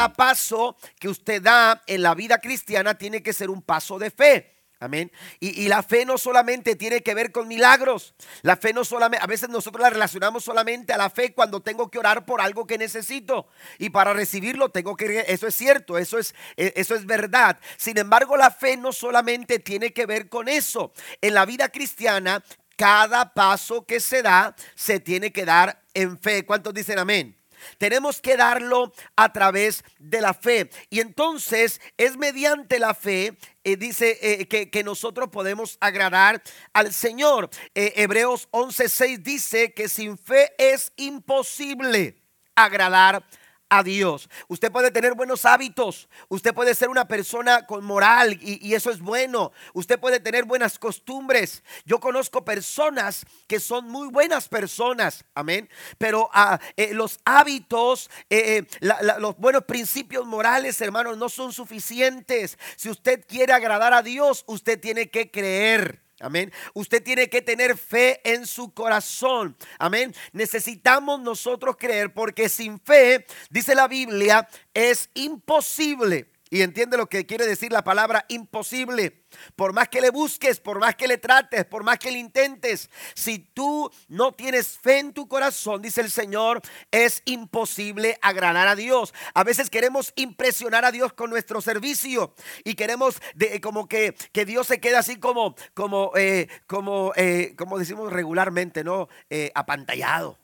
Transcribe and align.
cada 0.00 0.12
paso 0.14 0.76
que 0.98 1.08
usted 1.08 1.42
da 1.42 1.82
en 1.86 2.02
la 2.02 2.14
vida 2.14 2.38
cristiana 2.38 2.96
tiene 2.96 3.22
que 3.22 3.34
ser 3.34 3.50
un 3.50 3.60
paso 3.60 3.98
de 3.98 4.10
fe. 4.10 4.56
Amén. 4.82 5.12
Y, 5.40 5.68
la 5.68 5.82
fe 5.82 6.06
no 6.06 6.16
solamente 6.16 6.74
tiene 6.74 7.02
que 7.02 7.12
ver 7.12 7.32
con 7.32 7.46
milagros. 7.46 8.14
La 8.40 8.56
fe 8.56 8.72
no 8.72 8.82
solamente, 8.82 9.22
a 9.22 9.26
veces 9.26 9.50
nosotros 9.50 9.82
la 9.82 9.90
relacionamos 9.90 10.42
solamente 10.42 10.94
a 10.94 10.96
la 10.96 11.10
fe 11.10 11.34
cuando 11.34 11.60
tengo 11.60 11.90
que 11.90 11.98
orar 11.98 12.24
por 12.24 12.40
algo 12.40 12.66
que 12.66 12.78
necesito. 12.78 13.48
Y 13.76 13.90
para 13.90 14.14
recibirlo 14.14 14.70
tengo 14.70 14.96
que, 14.96 15.26
eso 15.28 15.46
es 15.46 15.54
cierto, 15.54 15.98
eso 15.98 16.16
es, 16.16 16.34
e, 16.56 16.72
eso 16.76 16.94
es 16.94 17.04
verdad. 17.04 17.58
Sin 17.76 17.98
embargo, 17.98 18.38
la 18.38 18.50
fe 18.50 18.78
no 18.78 18.92
solamente 18.92 19.58
tiene 19.58 19.92
que 19.92 20.06
ver 20.06 20.30
con 20.30 20.48
eso. 20.48 20.94
En 21.20 21.34
la 21.34 21.44
vida 21.44 21.68
cristiana, 21.68 22.42
cada 22.76 23.34
paso 23.34 23.84
que 23.84 24.00
se 24.00 24.22
da 24.22 24.56
se 24.74 24.98
tiene 24.98 25.30
que 25.30 25.44
dar 25.44 25.82
en 25.92 26.18
fe. 26.18 26.46
¿Cuántos 26.46 26.72
dicen 26.72 26.98
amén? 26.98 27.36
Tenemos 27.78 28.20
que 28.20 28.36
darlo 28.36 28.92
a 29.16 29.32
través 29.32 29.84
de 29.98 30.20
la 30.20 30.34
fe. 30.34 30.70
Y 30.88 31.00
entonces 31.00 31.80
es 31.96 32.16
mediante 32.16 32.78
la 32.78 32.94
fe, 32.94 33.36
eh, 33.64 33.76
dice 33.76 34.18
eh, 34.22 34.48
que, 34.48 34.84
nosotros 34.84 35.28
podemos 35.28 35.76
agradar 35.80 36.42
al 36.72 36.92
Señor. 36.92 37.50
Eh, 37.74 37.92
Hebreos 37.96 38.48
11:6 38.50 39.22
dice 39.22 39.72
que 39.72 39.88
sin 39.88 40.16
fe 40.16 40.52
es 40.58 40.92
imposible 40.96 42.16
agradar 42.54 43.24
a 43.70 43.82
Dios. 43.82 44.28
Usted 44.48 44.70
puede 44.70 44.90
tener 44.90 45.14
buenos 45.14 45.44
hábitos, 45.44 46.08
usted 46.28 46.52
puede 46.52 46.74
ser 46.74 46.88
una 46.88 47.06
persona 47.06 47.66
con 47.66 47.84
moral 47.84 48.38
y, 48.42 48.74
eso 48.74 48.90
es 48.90 49.00
bueno. 49.00 49.52
Usted 49.72 49.98
puede 49.98 50.20
tener 50.20 50.44
buenas 50.44 50.78
costumbres. 50.78 51.62
Yo 51.86 52.00
conozco 52.00 52.44
personas 52.44 53.24
que 53.46 53.60
son 53.60 53.88
muy 53.88 54.08
buenas 54.08 54.48
personas, 54.48 55.24
amén. 55.34 55.70
Pero 55.98 56.28
ah, 56.32 56.58
eh, 56.76 56.92
los 56.92 57.20
hábitos, 57.24 58.10
eh, 58.28 58.64
eh, 58.80 58.90
los 59.18 59.36
buenos 59.38 59.64
principios 59.64 60.26
morales, 60.26 60.80
hermanos, 60.80 61.16
no 61.16 61.28
son 61.28 61.52
suficientes. 61.52 62.58
Si 62.76 62.90
usted 62.90 63.24
quiere 63.26 63.52
agradar 63.52 63.94
a 63.94 64.02
Dios, 64.02 64.44
usted 64.46 64.80
tiene 64.80 65.10
que 65.10 65.30
creer. 65.30 66.09
Amén. 66.20 66.52
Usted 66.74 67.02
tiene 67.02 67.28
que 67.28 67.42
tener 67.42 67.76
fe 67.76 68.20
en 68.24 68.46
su 68.46 68.72
corazón. 68.72 69.56
Amén. 69.78 70.14
Necesitamos 70.32 71.20
nosotros 71.20 71.76
creer 71.78 72.12
porque 72.12 72.48
sin 72.48 72.78
fe, 72.78 73.26
dice 73.48 73.74
la 73.74 73.88
Biblia, 73.88 74.48
es 74.74 75.08
imposible 75.14 76.30
y 76.50 76.62
entiende 76.62 76.96
lo 76.96 77.08
que 77.08 77.24
quiere 77.26 77.46
decir 77.46 77.72
la 77.72 77.84
palabra 77.84 78.26
imposible. 78.28 79.24
Por 79.54 79.72
más 79.72 79.88
que 79.88 80.00
le 80.00 80.10
busques, 80.10 80.58
por 80.58 80.80
más 80.80 80.96
que 80.96 81.06
le 81.06 81.16
trates, 81.16 81.64
por 81.64 81.84
más 81.84 81.98
que 81.98 82.10
le 82.10 82.18
intentes, 82.18 82.90
si 83.14 83.38
tú 83.38 83.90
no 84.08 84.32
tienes 84.32 84.76
fe 84.76 84.98
en 84.98 85.12
tu 85.12 85.28
corazón, 85.28 85.80
dice 85.80 86.00
el 86.00 86.10
Señor, 86.10 86.60
es 86.90 87.22
imposible 87.24 88.18
agradar 88.20 88.66
a 88.66 88.74
Dios. 88.74 89.14
A 89.32 89.44
veces 89.44 89.70
queremos 89.70 90.12
impresionar 90.16 90.84
a 90.84 90.90
Dios 90.90 91.12
con 91.12 91.30
nuestro 91.30 91.60
servicio 91.60 92.34
y 92.64 92.74
queremos 92.74 93.22
de, 93.36 93.60
como 93.60 93.88
que, 93.88 94.16
que, 94.32 94.44
Dios 94.44 94.66
se 94.66 94.80
quede 94.80 94.96
así 94.96 95.16
como, 95.16 95.54
como, 95.74 96.10
eh, 96.16 96.48
como, 96.66 97.12
eh, 97.14 97.54
como 97.56 97.78
decimos 97.78 98.12
regularmente, 98.12 98.82
¿no? 98.82 99.08
Eh, 99.28 99.52
apantallado. 99.54 100.36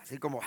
Así 0.00 0.18
como... 0.18 0.40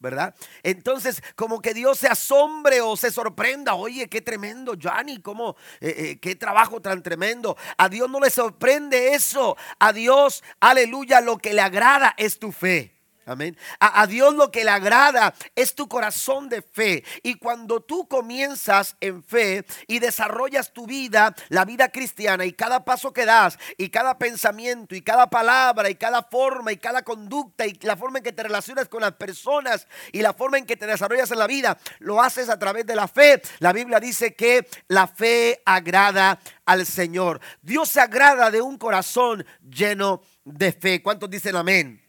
¿verdad? 0.00 0.34
Entonces, 0.62 1.22
como 1.34 1.60
que 1.60 1.74
Dios 1.74 1.98
se 1.98 2.08
asombre 2.08 2.80
o 2.80 2.96
se 2.96 3.10
sorprenda, 3.10 3.74
oye, 3.74 4.08
qué 4.08 4.20
tremendo, 4.20 4.74
Johnny, 4.80 5.20
cómo, 5.20 5.56
eh, 5.80 5.94
eh, 5.96 6.18
qué 6.20 6.36
trabajo 6.36 6.80
tan 6.80 7.02
tremendo. 7.02 7.56
A 7.76 7.88
Dios 7.88 8.08
no 8.08 8.20
le 8.20 8.30
sorprende 8.30 9.14
eso. 9.14 9.56
A 9.78 9.92
Dios, 9.92 10.44
aleluya, 10.60 11.20
lo 11.20 11.38
que 11.38 11.52
le 11.52 11.60
agrada 11.60 12.14
es 12.16 12.38
tu 12.38 12.52
fe. 12.52 12.97
Amén. 13.28 13.58
A, 13.78 14.06
Dios 14.06 14.34
lo 14.34 14.50
que 14.50 14.64
le 14.64 14.70
agrada 14.70 15.34
es 15.54 15.74
tu 15.74 15.86
corazón 15.86 16.48
de 16.48 16.62
fe. 16.62 17.04
Y 17.22 17.34
cuando 17.34 17.82
tú 17.82 18.08
comienzas 18.08 18.96
en 19.02 19.22
fe 19.22 19.66
y 19.86 19.98
desarrollas 19.98 20.72
tu 20.72 20.86
vida, 20.86 21.34
la 21.50 21.66
vida 21.66 21.90
cristiana, 21.90 22.46
y 22.46 22.54
cada 22.54 22.86
paso 22.86 23.12
que 23.12 23.26
das, 23.26 23.58
y 23.76 23.90
cada 23.90 24.16
pensamiento, 24.16 24.94
y 24.94 25.02
cada 25.02 25.28
palabra, 25.28 25.90
y 25.90 25.96
cada 25.96 26.22
forma, 26.22 26.72
y 26.72 26.78
cada 26.78 27.02
conducta, 27.02 27.66
y 27.66 27.78
la 27.82 27.98
forma 27.98 28.18
en 28.18 28.24
que 28.24 28.32
te 28.32 28.44
relacionas 28.44 28.88
con 28.88 29.02
las 29.02 29.12
personas, 29.12 29.86
y 30.10 30.22
la 30.22 30.32
forma 30.32 30.56
en 30.56 30.64
que 30.64 30.78
te 30.78 30.86
desarrollas 30.86 31.30
en 31.30 31.38
la 31.38 31.46
vida, 31.46 31.76
lo 31.98 32.22
haces 32.22 32.48
a 32.48 32.58
través 32.58 32.86
de 32.86 32.96
la 32.96 33.08
fe. 33.08 33.42
La 33.58 33.74
Biblia 33.74 34.00
dice 34.00 34.34
que 34.34 34.66
la 34.88 35.06
fe 35.06 35.60
agrada 35.66 36.40
al 36.64 36.86
Señor. 36.86 37.42
Dios 37.60 37.90
se 37.90 38.00
agrada 38.00 38.50
de 38.50 38.62
un 38.62 38.78
corazón 38.78 39.44
lleno 39.60 40.22
de 40.46 40.72
fe. 40.72 41.02
¿Cuántos 41.02 41.28
dicen 41.28 41.54
amén? 41.54 42.07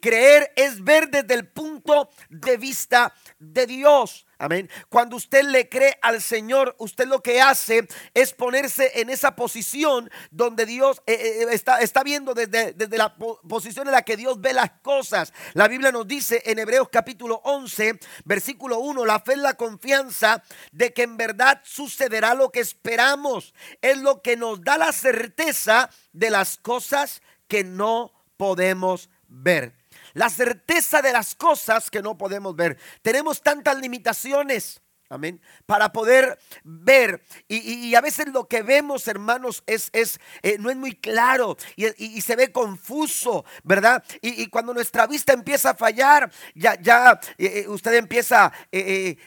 Creer 0.00 0.52
es 0.56 0.82
ver 0.82 1.10
desde 1.10 1.34
el 1.34 1.48
punto 1.48 2.10
de 2.28 2.56
vista 2.56 3.14
de 3.38 3.66
Dios. 3.66 4.26
Amén. 4.40 4.70
Cuando 4.88 5.16
usted 5.16 5.44
le 5.44 5.68
cree 5.68 5.98
al 6.00 6.22
Señor, 6.22 6.74
usted 6.78 7.06
lo 7.06 7.22
que 7.22 7.42
hace 7.42 7.86
es 8.14 8.32
ponerse 8.32 8.90
en 8.98 9.10
esa 9.10 9.36
posición 9.36 10.10
donde 10.30 10.64
Dios 10.64 11.02
eh, 11.06 11.12
eh, 11.12 11.46
está, 11.50 11.80
está, 11.80 12.02
viendo 12.02 12.32
desde, 12.32 12.72
desde, 12.72 12.96
la 12.96 13.14
posición 13.16 13.86
en 13.86 13.92
la 13.92 14.00
que 14.00 14.16
Dios 14.16 14.40
ve 14.40 14.54
las 14.54 14.70
cosas. 14.80 15.34
La 15.52 15.68
Biblia 15.68 15.92
nos 15.92 16.08
dice 16.08 16.42
en 16.46 16.58
Hebreos 16.58 16.88
capítulo 16.90 17.42
11, 17.44 18.00
versículo 18.24 18.78
1, 18.78 19.04
la 19.04 19.20
fe 19.20 19.32
es 19.32 19.40
la 19.40 19.58
confianza 19.58 20.42
de 20.72 20.94
que 20.94 21.02
en 21.02 21.18
verdad 21.18 21.60
sucederá 21.62 22.32
lo 22.32 22.50
que 22.50 22.60
esperamos. 22.60 23.52
Es 23.82 23.98
lo 23.98 24.22
que 24.22 24.38
nos 24.38 24.62
da 24.62 24.78
la 24.78 24.92
certeza 24.92 25.90
de 26.14 26.30
las 26.30 26.56
cosas 26.56 27.20
que 27.46 27.62
no 27.62 28.14
podemos 28.38 29.10
ver 29.30 29.80
la 30.14 30.28
certeza 30.28 31.02
de 31.02 31.12
las 31.12 31.34
cosas 31.34 31.90
que 31.90 32.02
no 32.02 32.16
podemos 32.16 32.54
ver. 32.56 32.78
Tenemos 33.02 33.42
tantas 33.42 33.78
limitaciones. 33.78 34.80
Amén. 35.08 35.40
Para 35.66 35.92
poder 35.92 36.38
ver. 36.62 37.24
Y, 37.48 37.96
a 37.96 38.00
veces 38.00 38.28
lo 38.28 38.46
que 38.46 38.62
vemos, 38.62 39.08
hermanos, 39.08 39.64
es, 39.66 39.90
es 39.92 40.20
eh, 40.42 40.56
no 40.60 40.70
es 40.70 40.76
muy 40.76 40.94
claro 40.94 41.56
y, 41.74 42.20
se 42.20 42.36
ve 42.36 42.52
confuso, 42.52 43.44
¿verdad? 43.64 44.04
Y, 44.22 44.46
cuando 44.46 44.72
nuestra 44.72 45.08
vista 45.08 45.32
empieza 45.32 45.70
a 45.70 45.74
fallar, 45.74 46.30
ya, 46.54 46.80
ya 46.80 47.18
eh, 47.38 47.64
eh, 47.64 47.68
usted 47.68 47.94
empieza 47.94 48.52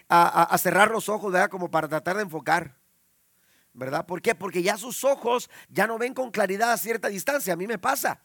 a, 0.08 0.44
a, 0.44 0.58
cerrar 0.58 0.90
los 0.90 1.10
ojos, 1.10 1.34
¿verdad? 1.34 1.50
Como 1.50 1.70
para 1.70 1.90
tratar 1.90 2.16
de 2.16 2.24
enfocar. 2.24 2.78
¿Verdad? 3.74 4.06
¿Por 4.06 4.22
qué? 4.22 4.36
Porque 4.36 4.62
ya 4.64 4.78
sus 4.78 5.04
ojos 5.04 5.50
ya 5.68 5.88
no 5.88 5.98
ven 5.98 6.14
con 6.14 6.32
claridad 6.32 6.72
a 6.72 6.78
cierta 6.78 7.10
distancia. 7.10 7.54
A 7.54 7.58
mí 7.58 7.68
me 7.68 7.80
pasa. 7.80 8.22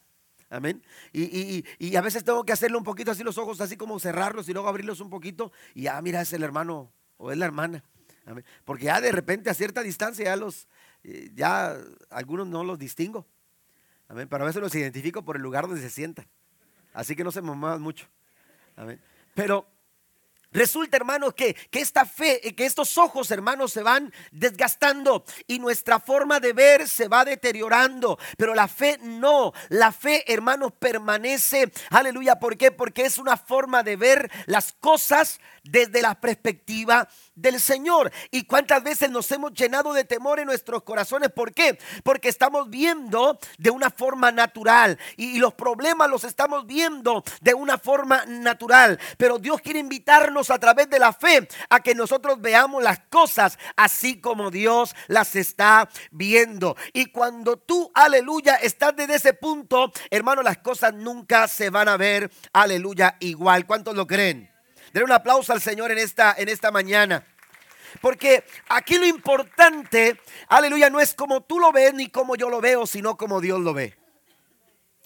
Amén. 0.49 0.83
Y, 1.13 1.95
a 1.95 2.01
veces 2.01 2.23
tengo 2.23 2.43
que 2.43 2.53
hacerle 2.53 2.77
un 2.77 2.83
poquito 2.83 3.11
así 3.11 3.23
los 3.23 3.37
ojos, 3.37 3.61
así 3.61 3.77
como 3.77 3.99
cerrarlos 3.99 4.49
y 4.49 4.53
luego 4.53 4.67
abrirlos 4.67 4.99
un 4.99 5.09
poquito. 5.09 5.51
Y 5.75 5.83
ya, 5.83 6.01
mira, 6.01 6.21
es 6.21 6.33
el 6.33 6.43
hermano 6.43 6.91
o 7.17 7.31
es 7.31 7.37
la 7.37 7.45
hermana. 7.45 7.83
Amén. 8.25 8.43
Porque 8.65 8.85
ya 8.85 8.99
de 9.01 9.11
repente 9.11 9.49
a 9.49 9.53
cierta 9.53 9.81
distancia 9.81 10.25
ya 10.25 10.35
los, 10.35 10.67
eh, 11.03 11.31
ya 11.33 11.77
algunos 12.09 12.47
no 12.47 12.63
los 12.63 12.79
distingo. 12.79 13.27
Amén. 14.07 14.27
Pero 14.27 14.43
a 14.43 14.47
veces 14.47 14.61
los 14.61 14.73
identifico 14.73 15.23
por 15.23 15.35
el 15.35 15.41
lugar 15.41 15.67
donde 15.67 15.81
se 15.81 15.89
sientan. 15.89 16.27
Así 16.93 17.15
que 17.15 17.23
no 17.23 17.31
se 17.31 17.41
me 17.41 17.53
muevan 17.53 17.81
mucho. 17.81 18.07
Amén. 18.75 18.99
Pero 19.35 19.67
Resulta, 20.51 20.97
hermanos, 20.97 21.33
que, 21.35 21.53
que, 21.69 21.79
esta 21.79 22.05
fe, 22.05 22.41
que 22.55 22.65
estos 22.65 22.97
ojos, 22.97 23.29
hermanos, 23.31 23.71
se 23.71 23.83
van 23.83 24.11
desgastando 24.31 25.23
y 25.45 25.59
nuestra 25.59 25.99
forma 25.99 26.39
de 26.39 26.53
ver 26.53 26.87
se 26.87 27.07
va 27.07 27.23
deteriorando. 27.23 28.17
Pero 28.37 28.55
la 28.55 28.67
fe 28.67 28.97
no. 29.01 29.53
La 29.69 29.91
fe, 29.91 30.31
hermanos, 30.31 30.73
permanece. 30.79 31.71
Aleluya. 31.91 32.39
¿Por 32.39 32.57
qué? 32.57 32.71
Porque 32.71 33.05
es 33.05 33.17
una 33.17 33.37
forma 33.37 33.83
de 33.83 33.95
ver 33.95 34.31
las 34.47 34.73
cosas 34.73 35.39
desde 35.63 36.01
la 36.01 36.19
perspectiva 36.19 37.07
del 37.41 37.59
Señor. 37.59 38.11
¿Y 38.31 38.43
cuántas 38.43 38.83
veces 38.83 39.09
nos 39.09 39.31
hemos 39.31 39.53
llenado 39.53 39.93
de 39.93 40.03
temor 40.03 40.39
en 40.39 40.45
nuestros 40.45 40.83
corazones? 40.83 41.31
¿Por 41.31 41.53
qué? 41.53 41.77
Porque 42.03 42.29
estamos 42.29 42.69
viendo 42.69 43.39
de 43.57 43.69
una 43.69 43.89
forma 43.89 44.31
natural 44.31 44.97
y, 45.17 45.39
los 45.39 45.53
problemas 45.53 46.09
los 46.09 46.25
estamos 46.25 46.65
viendo 46.65 47.23
de 47.39 47.53
una 47.53 47.77
forma 47.77 48.25
natural. 48.25 48.99
Pero 49.17 49.39
Dios 49.39 49.61
quiere 49.61 49.79
invitarnos 49.79 50.49
a 50.49 50.59
través 50.59 50.89
de 50.89 50.99
la 50.99 51.13
fe 51.13 51.47
a 51.69 51.79
que 51.79 51.95
nosotros 51.95 52.41
veamos 52.41 52.83
las 52.83 52.99
cosas 53.09 53.57
así 53.77 54.19
como 54.19 54.51
Dios 54.51 54.93
las 55.07 55.35
está 55.35 55.89
viendo. 56.11 56.75
Y 56.91 57.05
cuando 57.07 57.57
tú, 57.57 57.89
aleluya, 57.93 58.55
estás 58.55 58.95
desde 58.95 59.15
ese 59.15 59.33
punto, 59.33 59.91
hermano, 60.09 60.41
las 60.41 60.57
cosas 60.57 60.93
nunca 60.93 61.47
se 61.47 61.69
van 61.69 61.87
a 61.87 61.95
ver, 61.95 62.29
aleluya, 62.51 63.15
igual. 63.19 63.65
¿Cuántos 63.65 63.95
lo 63.95 64.05
creen? 64.05 64.58
Denle 64.93 65.05
un 65.05 65.11
aplauso 65.11 65.53
al 65.53 65.61
Señor 65.61 65.91
en 65.91 65.97
esta, 65.97 66.33
en 66.37 66.49
esta 66.49 66.71
mañana. 66.71 67.25
Porque 68.01 68.43
aquí 68.69 68.97
lo 68.97 69.05
importante, 69.05 70.19
aleluya, 70.47 70.89
no 70.89 70.99
es 70.99 71.13
como 71.13 71.41
tú 71.41 71.59
lo 71.59 71.71
ves 71.71 71.93
ni 71.93 72.09
como 72.09 72.35
yo 72.35 72.49
lo 72.49 72.61
veo, 72.61 72.85
sino 72.85 73.17
como 73.17 73.41
Dios 73.41 73.59
lo 73.59 73.73
ve. 73.73 73.98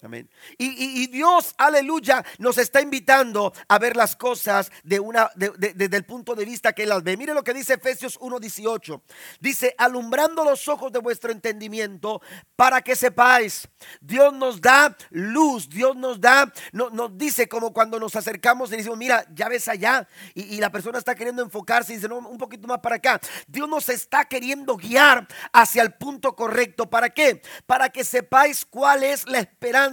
Amén. 0.04 0.30
Y, 0.58 1.08
Dios, 1.08 1.56
aleluya, 1.58 2.26
nos 2.38 2.58
está 2.58 2.82
invitando 2.82 3.54
a 3.70 3.80
ver 3.80 3.96
las 3.96 4.18
cosas 4.18 4.70
de 4.84 5.00
una, 5.00 5.30
desde 5.36 5.96
el 5.96 6.04
punto 6.04 6.36
de 6.36 6.44
vista 6.44 6.74
que 6.74 6.84
Él 6.84 6.90
las 6.90 7.04
ve. 7.04 7.16
Mire 7.16 7.34
lo 7.34 7.42
que 7.42 7.54
dice 7.54 7.76
Efesios 7.76 8.20
1.18. 8.20 9.02
Dice, 9.40 9.74
alumbrando 9.78 10.44
los 10.44 10.68
ojos 10.68 10.92
de 10.92 11.00
vuestro 11.00 11.32
entendimiento 11.32 12.22
para 12.58 12.82
que 12.82 12.98
sepáis. 12.98 13.66
Dios 14.02 14.34
nos 14.34 14.60
da 14.60 14.94
luz, 15.10 15.70
Dios 15.70 15.96
nos 15.96 16.20
da, 16.20 16.52
nos 16.74 17.18
dice 17.18 17.48
como 17.48 17.72
cuando 17.72 17.98
nos 17.98 18.18
acercamos 18.18 18.74
y 18.74 18.78
decimos, 18.78 18.98
mira, 18.98 19.26
ya 19.34 19.48
ves 19.48 19.70
allá. 19.70 20.06
Y, 20.34 20.60
la 20.60 20.70
persona 20.70 20.98
está 20.98 21.16
queriendo 21.16 21.42
enfocarse 21.42 21.94
y 21.94 21.96
dice, 21.96 22.10
no, 22.10 22.18
un 22.18 22.38
poquito 22.38 22.68
más 22.68 22.80
para 22.80 22.98
acá. 22.98 23.22
Dios 23.48 23.70
nos 23.70 23.88
está 23.88 24.26
queriendo 24.26 24.76
guiar 24.76 25.28
hacia 25.54 25.82
el 25.82 25.94
punto 25.94 26.36
correcto. 26.36 26.90
¿Para 26.90 27.10
qué? 27.10 27.42
Para 27.66 27.90
que 27.90 28.04
sepáis 28.04 28.66
cuál 28.66 29.04
es 29.04 29.26
la 29.28 29.40
esperanza 29.40 29.93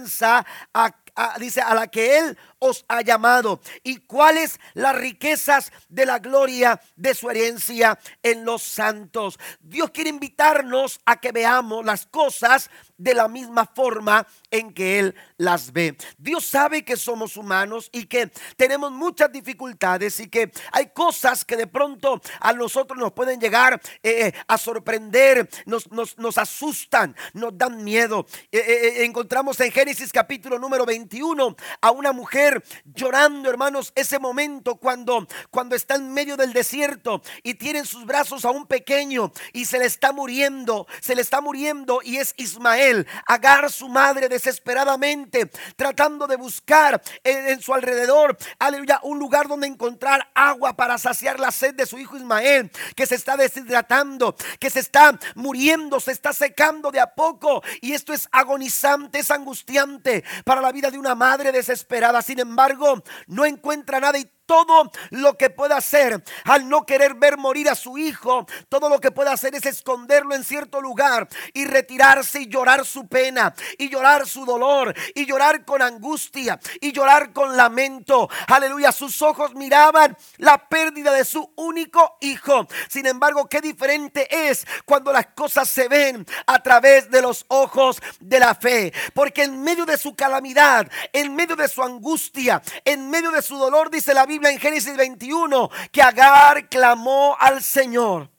dice, 1.39 1.61
a 1.61 1.73
la 1.73 1.87
que 1.87 2.17
Él 2.19 2.37
os 2.59 2.85
ha 2.87 3.01
llamado 3.01 3.59
y 3.83 3.97
cuáles 3.97 4.59
las 4.73 4.95
riquezas 4.95 5.71
de 5.89 6.05
la 6.05 6.19
gloria 6.19 6.79
de 6.95 7.13
su 7.15 7.29
herencia 7.29 7.97
en 8.23 8.45
los 8.45 8.63
santos. 8.63 9.39
Dios 9.59 9.91
quiere 9.91 10.09
invitarnos 10.09 10.99
a 11.05 11.19
que 11.19 11.31
veamos 11.31 11.85
las 11.85 12.05
cosas 12.05 12.69
de 13.01 13.15
la 13.15 13.27
misma 13.27 13.65
forma 13.65 14.27
en 14.51 14.73
que 14.73 14.99
Él 14.99 15.15
las 15.37 15.73
ve. 15.73 15.97
Dios 16.17 16.45
sabe 16.45 16.83
que 16.83 16.97
somos 16.97 17.35
humanos 17.35 17.89
y 17.91 18.05
que 18.05 18.31
tenemos 18.55 18.91
muchas 18.91 19.31
dificultades 19.31 20.19
y 20.19 20.29
que 20.29 20.51
hay 20.71 20.89
cosas 20.89 21.43
que 21.43 21.57
de 21.57 21.65
pronto 21.65 22.21
a 22.39 22.53
nosotros 22.53 22.99
nos 22.99 23.13
pueden 23.13 23.39
llegar 23.39 23.81
eh, 24.03 24.31
a 24.47 24.57
sorprender, 24.57 25.49
nos, 25.65 25.89
nos, 25.91 26.37
asustan, 26.37 27.15
nos 27.33 27.57
dan 27.57 27.83
miedo. 27.83 28.27
Eh, 28.51 28.59
eh, 28.59 29.05
encontramos 29.05 29.59
en 29.61 29.71
Génesis 29.71 30.11
capítulo 30.11 30.59
número 30.59 30.85
21 30.85 31.55
a 31.81 31.91
una 31.91 32.11
mujer 32.11 32.63
llorando, 32.85 33.49
hermanos, 33.49 33.91
ese 33.95 34.19
momento 34.19 34.75
cuando, 34.75 35.27
cuando 35.49 35.75
está 35.75 35.95
en 35.95 36.13
medio 36.13 36.37
del 36.37 36.53
desierto 36.53 37.21
y 37.41 37.55
tiene 37.55 37.79
en 37.79 37.85
sus 37.85 38.05
brazos 38.05 38.45
a 38.45 38.51
un 38.51 38.67
pequeño 38.67 39.31
y 39.53 39.65
se 39.65 39.79
le 39.79 39.85
está 39.85 40.11
muriendo, 40.11 40.85
se 40.99 41.15
le 41.15 41.21
está 41.21 41.41
muriendo 41.41 42.01
y 42.03 42.17
es 42.17 42.35
Ismael. 42.37 42.90
Agar 43.27 43.71
su 43.71 43.89
madre 43.89 44.29
desesperadamente 44.29 45.49
tratando 45.75 46.27
de 46.27 46.35
buscar 46.35 47.01
en, 47.23 47.61
su 47.61 47.73
alrededor, 47.73 48.37
aleluya, 48.59 48.99
un 49.03 49.19
lugar 49.19 49.47
donde 49.47 49.67
encontrar 49.67 50.29
agua 50.33 50.75
para 50.75 50.97
saciar 50.97 51.39
la 51.39 51.51
sed 51.51 51.75
de 51.75 51.85
su 51.85 51.97
hijo 51.97 52.17
Ismael, 52.17 52.71
que 52.95 53.05
se 53.05 53.15
está 53.15 53.37
deshidratando, 53.37 54.35
que 54.59 54.69
se 54.69 54.79
está 54.79 55.17
muriendo, 55.35 55.99
se 55.99 56.11
está 56.11 56.33
secando 56.33 56.91
de 56.91 56.99
a 56.99 57.13
poco. 57.13 57.63
Y 57.81 57.93
esto 57.93 58.13
es 58.13 58.27
agonizante, 58.31 59.19
es 59.19 59.31
angustiante 59.31 60.23
para 60.43 60.61
la 60.61 60.71
vida 60.71 60.91
de 60.91 60.97
una 60.97 61.15
madre 61.15 61.51
desesperada. 61.51 62.21
Sin 62.21 62.39
embargo, 62.39 63.03
no 63.27 63.45
encuentra 63.45 63.99
nada 63.99 64.17
y 64.17 64.29
todo 64.51 64.91
lo 65.11 65.37
que 65.37 65.49
pueda 65.49 65.77
hacer 65.77 66.21
al 66.43 66.67
no 66.67 66.85
querer 66.85 67.13
ver 67.13 67.37
morir 67.37 67.69
a 67.69 67.75
su 67.75 67.97
hijo, 67.97 68.45
todo 68.67 68.89
lo 68.89 68.99
que 68.99 69.09
puede 69.09 69.29
hacer 69.29 69.55
es 69.55 69.65
esconderlo 69.65 70.35
en 70.35 70.43
cierto 70.43 70.81
lugar 70.81 71.29
y 71.53 71.63
retirarse 71.63 72.41
y 72.41 72.47
llorar 72.49 72.85
su 72.85 73.07
pena 73.07 73.55
y 73.77 73.87
llorar 73.87 74.27
su 74.27 74.45
dolor 74.45 74.93
y 75.15 75.25
llorar 75.25 75.63
con 75.63 75.81
angustia 75.81 76.59
y 76.81 76.91
llorar 76.91 77.31
con 77.31 77.55
lamento. 77.55 78.27
Aleluya, 78.47 78.91
sus 78.91 79.21
ojos 79.21 79.55
miraban 79.55 80.17
la 80.35 80.67
pérdida 80.67 81.13
de 81.13 81.23
su 81.23 81.49
único 81.55 82.17
hijo. 82.19 82.67
Sin 82.89 83.05
embargo, 83.05 83.47
qué 83.47 83.61
diferente 83.61 84.27
es 84.49 84.67
cuando 84.83 85.13
las 85.13 85.27
cosas 85.27 85.69
se 85.69 85.87
ven 85.87 86.25
a 86.45 86.61
través 86.61 87.09
de 87.09 87.21
los 87.21 87.45
ojos 87.47 88.01
de 88.19 88.37
la 88.37 88.53
fe. 88.53 88.91
Porque 89.13 89.43
en 89.43 89.63
medio 89.63 89.85
de 89.85 89.97
su 89.97 90.13
calamidad, 90.13 90.91
en 91.13 91.33
medio 91.35 91.55
de 91.55 91.69
su 91.69 91.81
angustia, 91.81 92.61
en 92.83 93.09
medio 93.09 93.31
de 93.31 93.41
su 93.41 93.57
dolor, 93.57 93.89
dice 93.89 94.13
la 94.13 94.25
Biblia, 94.25 94.40
en 94.49 94.59
Génesis 94.59 94.95
21 94.95 95.69
que 95.91 96.01
Agar 96.01 96.69
clamó 96.69 97.35
al 97.39 97.61
Señor. 97.61 98.29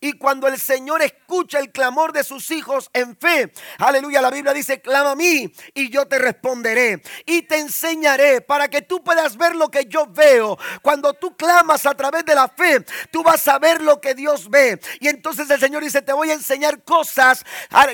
Y 0.00 0.12
cuando 0.12 0.46
el 0.46 0.60
Señor 0.60 1.02
escucha 1.02 1.58
el 1.58 1.72
clamor 1.72 2.12
de 2.12 2.22
sus 2.22 2.52
hijos 2.52 2.88
en 2.92 3.16
fe, 3.16 3.52
aleluya, 3.78 4.22
la 4.22 4.30
Biblia 4.30 4.52
dice, 4.52 4.80
clama 4.80 5.10
a 5.10 5.16
mí 5.16 5.52
y 5.74 5.90
yo 5.90 6.06
te 6.06 6.20
responderé 6.20 7.02
y 7.26 7.42
te 7.42 7.58
enseñaré 7.58 8.40
para 8.40 8.68
que 8.68 8.82
tú 8.82 9.02
puedas 9.02 9.36
ver 9.36 9.56
lo 9.56 9.72
que 9.72 9.86
yo 9.86 10.06
veo. 10.06 10.56
Cuando 10.82 11.14
tú 11.14 11.36
clamas 11.36 11.84
a 11.84 11.96
través 11.96 12.24
de 12.24 12.36
la 12.36 12.46
fe, 12.46 12.84
tú 13.10 13.24
vas 13.24 13.48
a 13.48 13.58
ver 13.58 13.82
lo 13.82 14.00
que 14.00 14.14
Dios 14.14 14.48
ve. 14.48 14.80
Y 15.00 15.08
entonces 15.08 15.50
el 15.50 15.58
Señor 15.58 15.82
dice, 15.82 16.00
te 16.00 16.12
voy 16.12 16.30
a 16.30 16.34
enseñar 16.34 16.84
cosas 16.84 17.44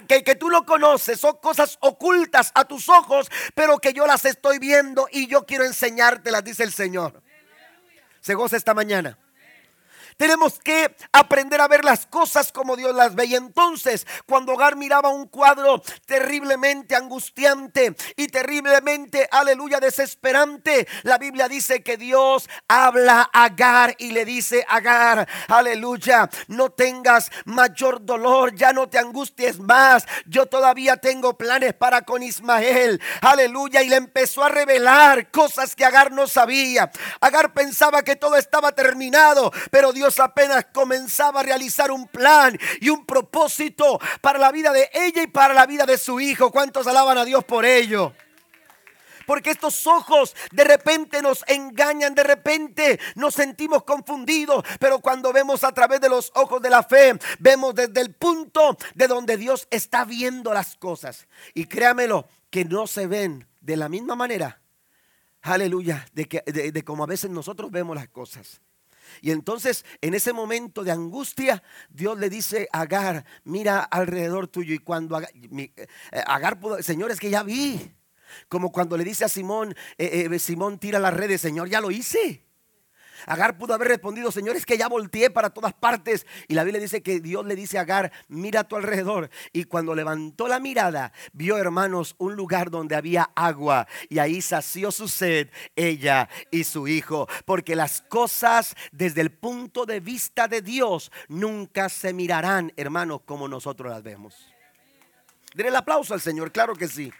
que, 0.06 0.23
que 0.23 0.35
tú 0.35 0.50
no 0.50 0.67
conoces, 0.67 1.19
son 1.19 1.38
cosas 1.38 1.79
ocultas 1.81 2.52
a 2.55 2.67
tus 2.67 2.91
ojos, 2.91 3.31
pero 3.55 3.79
que 3.79 3.94
yo 3.94 4.06
las 4.06 4.26
estoy 4.26 4.58
viendo 4.58 5.08
y 5.11 5.26
yo 5.26 5.46
quiero 5.46 5.64
enseñártelas, 5.64 6.44
dice 6.44 6.64
el 6.64 6.73
Señor 6.73 7.23
se 8.24 8.32
goza 8.32 8.56
esta 8.56 8.72
mañana. 8.72 9.18
Tenemos 10.16 10.58
que 10.61 10.94
aprender 11.12 11.61
a 11.61 11.69
ver 11.69 11.84
las 11.84 12.06
cosas 12.06 12.52
como 12.52 12.76
Dios 12.76 12.94
las 12.94 13.14
ve. 13.14 13.26
Y 13.26 13.34
entonces, 13.34 14.06
cuando 14.26 14.52
Agar 14.52 14.76
miraba 14.76 15.08
un 15.08 15.26
cuadro 15.26 15.82
terriblemente 16.06 16.94
angustiante 16.94 17.94
y 18.16 18.28
terriblemente, 18.28 19.28
aleluya, 19.31 19.81
desesperante, 19.81 20.87
la 21.02 21.19
Biblia 21.19 21.49
dice 21.49 21.82
que 21.82 21.96
Dios 21.96 22.49
habla 22.69 23.28
a 23.32 23.44
Agar 23.44 23.94
y 23.99 24.12
le 24.12 24.25
dice 24.25 24.64
Agar, 24.69 25.28
aleluya, 25.49 26.31
no 26.49 26.70
tengas 26.70 27.31
mayor 27.44 28.05
dolor, 28.05 28.55
ya 28.55 28.72
no 28.72 28.88
te 28.88 28.99
angusties 28.99 29.58
más. 29.58 30.06
Yo 30.26 30.46
todavía 30.46 30.96
tengo 30.96 31.37
planes 31.37 31.75
para 31.75 32.02
con 32.02 32.22
Ismael, 32.22 33.00
aleluya. 33.20 33.82
Y 33.82 33.88
le 33.88 33.96
empezó 33.96 34.44
a 34.44 34.49
revelar 34.49 35.31
cosas 35.31 35.75
que 35.75 35.84
Agar 35.84 36.12
no 36.12 36.26
sabía. 36.26 36.90
Agar 37.20 37.52
pensaba 37.52 38.02
que 38.02 38.17
todo 38.17 38.37
estaba 38.37 38.72
terminado, 38.72 39.52
pero 39.70 39.93
Dios 39.93 40.03
Dios 40.04 40.20
apenas 40.20 40.66
comenzaba 40.66 41.40
a 41.40 41.42
realizar 41.42 41.90
un 41.90 42.06
plan 42.06 42.58
y 42.78 42.90
un 42.90 43.06
propósito 43.06 43.98
para 44.20 44.38
la 44.38 44.52
vida 44.52 44.70
de 44.70 44.90
ella 44.92 45.22
y 45.22 45.26
para 45.28 45.54
la 45.54 45.64
vida 45.64 45.86
de 45.86 45.96
su 45.96 46.20
hijo. 46.20 46.50
¿Cuántos 46.50 46.86
alaban 46.86 47.16
a 47.16 47.24
Dios 47.24 47.42
por 47.44 47.64
ello? 47.64 48.12
Porque 49.26 49.52
estos 49.52 49.86
ojos 49.86 50.36
de 50.52 50.62
repente 50.62 51.22
nos 51.22 51.42
engañan, 51.48 52.14
de 52.14 52.22
repente 52.22 53.00
nos 53.14 53.32
sentimos 53.32 53.84
confundidos, 53.84 54.62
pero 54.78 54.98
cuando 54.98 55.32
vemos 55.32 55.64
a 55.64 55.72
través 55.72 56.02
de 56.02 56.10
los 56.10 56.30
ojos 56.34 56.60
de 56.60 56.68
la 56.68 56.82
fe, 56.82 57.18
vemos 57.38 57.74
desde 57.74 58.02
el 58.02 58.14
punto 58.14 58.76
de 58.94 59.08
donde 59.08 59.38
Dios 59.38 59.66
está 59.70 60.04
viendo 60.04 60.52
las 60.52 60.76
cosas. 60.76 61.26
Y 61.54 61.64
créamelo, 61.64 62.28
que 62.50 62.66
no 62.66 62.86
se 62.86 63.06
ven 63.06 63.48
de 63.62 63.78
la 63.78 63.88
misma 63.88 64.16
manera, 64.16 64.60
aleluya, 65.40 66.04
de, 66.12 66.26
que, 66.26 66.42
de 66.44 66.84
como 66.84 67.04
a 67.04 67.06
veces 67.06 67.30
nosotros 67.30 67.70
vemos 67.70 67.96
las 67.96 68.08
cosas. 68.08 68.60
Y 69.20 69.31
entonces 69.31 69.84
en 70.00 70.14
ese 70.14 70.32
momento 70.32 70.84
de 70.84 70.93
angustia, 70.93 71.62
Dios 71.90 72.19
le 72.19 72.31
dice 72.31 72.69
a 72.72 72.82
Agar, 72.82 73.25
mira 73.44 73.81
alrededor 73.81 74.49
tuyo. 74.49 74.75
Y 74.75 74.78
cuando 74.78 75.20
eh, 75.20 75.70
Agar, 76.26 76.61
pudo, 76.61 76.82
Señor, 76.82 77.11
es 77.11 77.20
que 77.20 77.31
ya 77.31 77.43
vi. 77.43 77.93
Como 78.49 78.72
cuando 78.72 78.96
le 78.96 79.05
dice 79.05 79.25
a 79.25 79.28
Simón, 79.28 79.75
eh, 79.99 80.28
eh, 80.31 80.38
Simón 80.38 80.78
tira 80.78 80.99
las 80.99 81.14
redes, 81.14 81.40
Señor, 81.40 81.69
ya 81.69 81.81
lo 81.81 81.90
hice. 81.90 82.44
Agar 83.26 83.58
pudo 83.58 83.74
haber 83.74 83.88
respondido, 83.88 84.31
Señor, 84.31 84.56
es 84.56 84.66
que 84.66 84.78
ya 84.78 84.88
volteé 84.88 85.31
para 85.31 85.50
todas 85.50 85.72
partes. 85.72 86.26
Y 86.48 86.54
la 86.54 86.64
Biblia 86.64 86.81
dice 86.81 87.02
que 87.02 87.20
Dios 87.20 87.44
le 87.46 87.56
dice 87.56 87.78
a 87.78 87.82
Agar, 87.82 88.12
mira 88.28 88.60
a 88.60 88.64
tu 88.64 88.76
alrededor. 88.76 89.31
Y 89.52 89.64
cuando 89.64 89.94
levantó 89.94 90.48
la 90.48 90.60
mirada, 90.60 91.12
vio, 91.32 91.58
hermanos, 91.58 92.14
un 92.19 92.34
lugar 92.34 92.70
donde 92.70 92.96
había 92.96 93.31
agua. 93.34 93.86
Y 94.08 94.19
ahí 94.19 94.40
sació 94.43 94.93
su 94.93 95.08
sed 95.08 95.48
ella 95.76 96.28
y 96.50 96.64
su 96.64 96.88
hijo. 96.88 97.28
Porque 97.44 97.76
las 97.76 98.02
cosas 98.02 98.74
desde 98.93 99.20
el 99.20 99.31
punto 99.31 99.86
de 99.86 100.00
vista 100.00 100.48
de 100.48 100.62
Dios 100.62 101.10
nunca 101.28 101.88
se 101.88 102.12
mirarán, 102.12 102.72
hermanos, 102.76 103.20
como 103.24 103.48
nosotros 103.48 103.90
las 103.90 104.02
vemos. 104.02 104.54
Denle 105.54 105.70
el 105.70 105.76
aplauso 105.76 106.14
al 106.14 106.20
Señor, 106.20 106.50
claro 106.50 106.74
que 106.74 106.88
sí. 106.88 107.12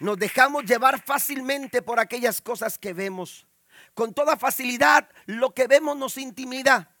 Nos 0.00 0.18
dejamos 0.18 0.64
llevar 0.64 1.02
fácilmente 1.02 1.82
por 1.82 1.98
aquellas 1.98 2.40
cosas 2.40 2.78
que 2.78 2.92
vemos. 2.92 3.46
Con 3.94 4.14
toda 4.14 4.36
facilidad 4.36 5.08
lo 5.26 5.54
que 5.54 5.66
vemos 5.66 5.96
nos 5.96 6.18
intimida. 6.18 6.94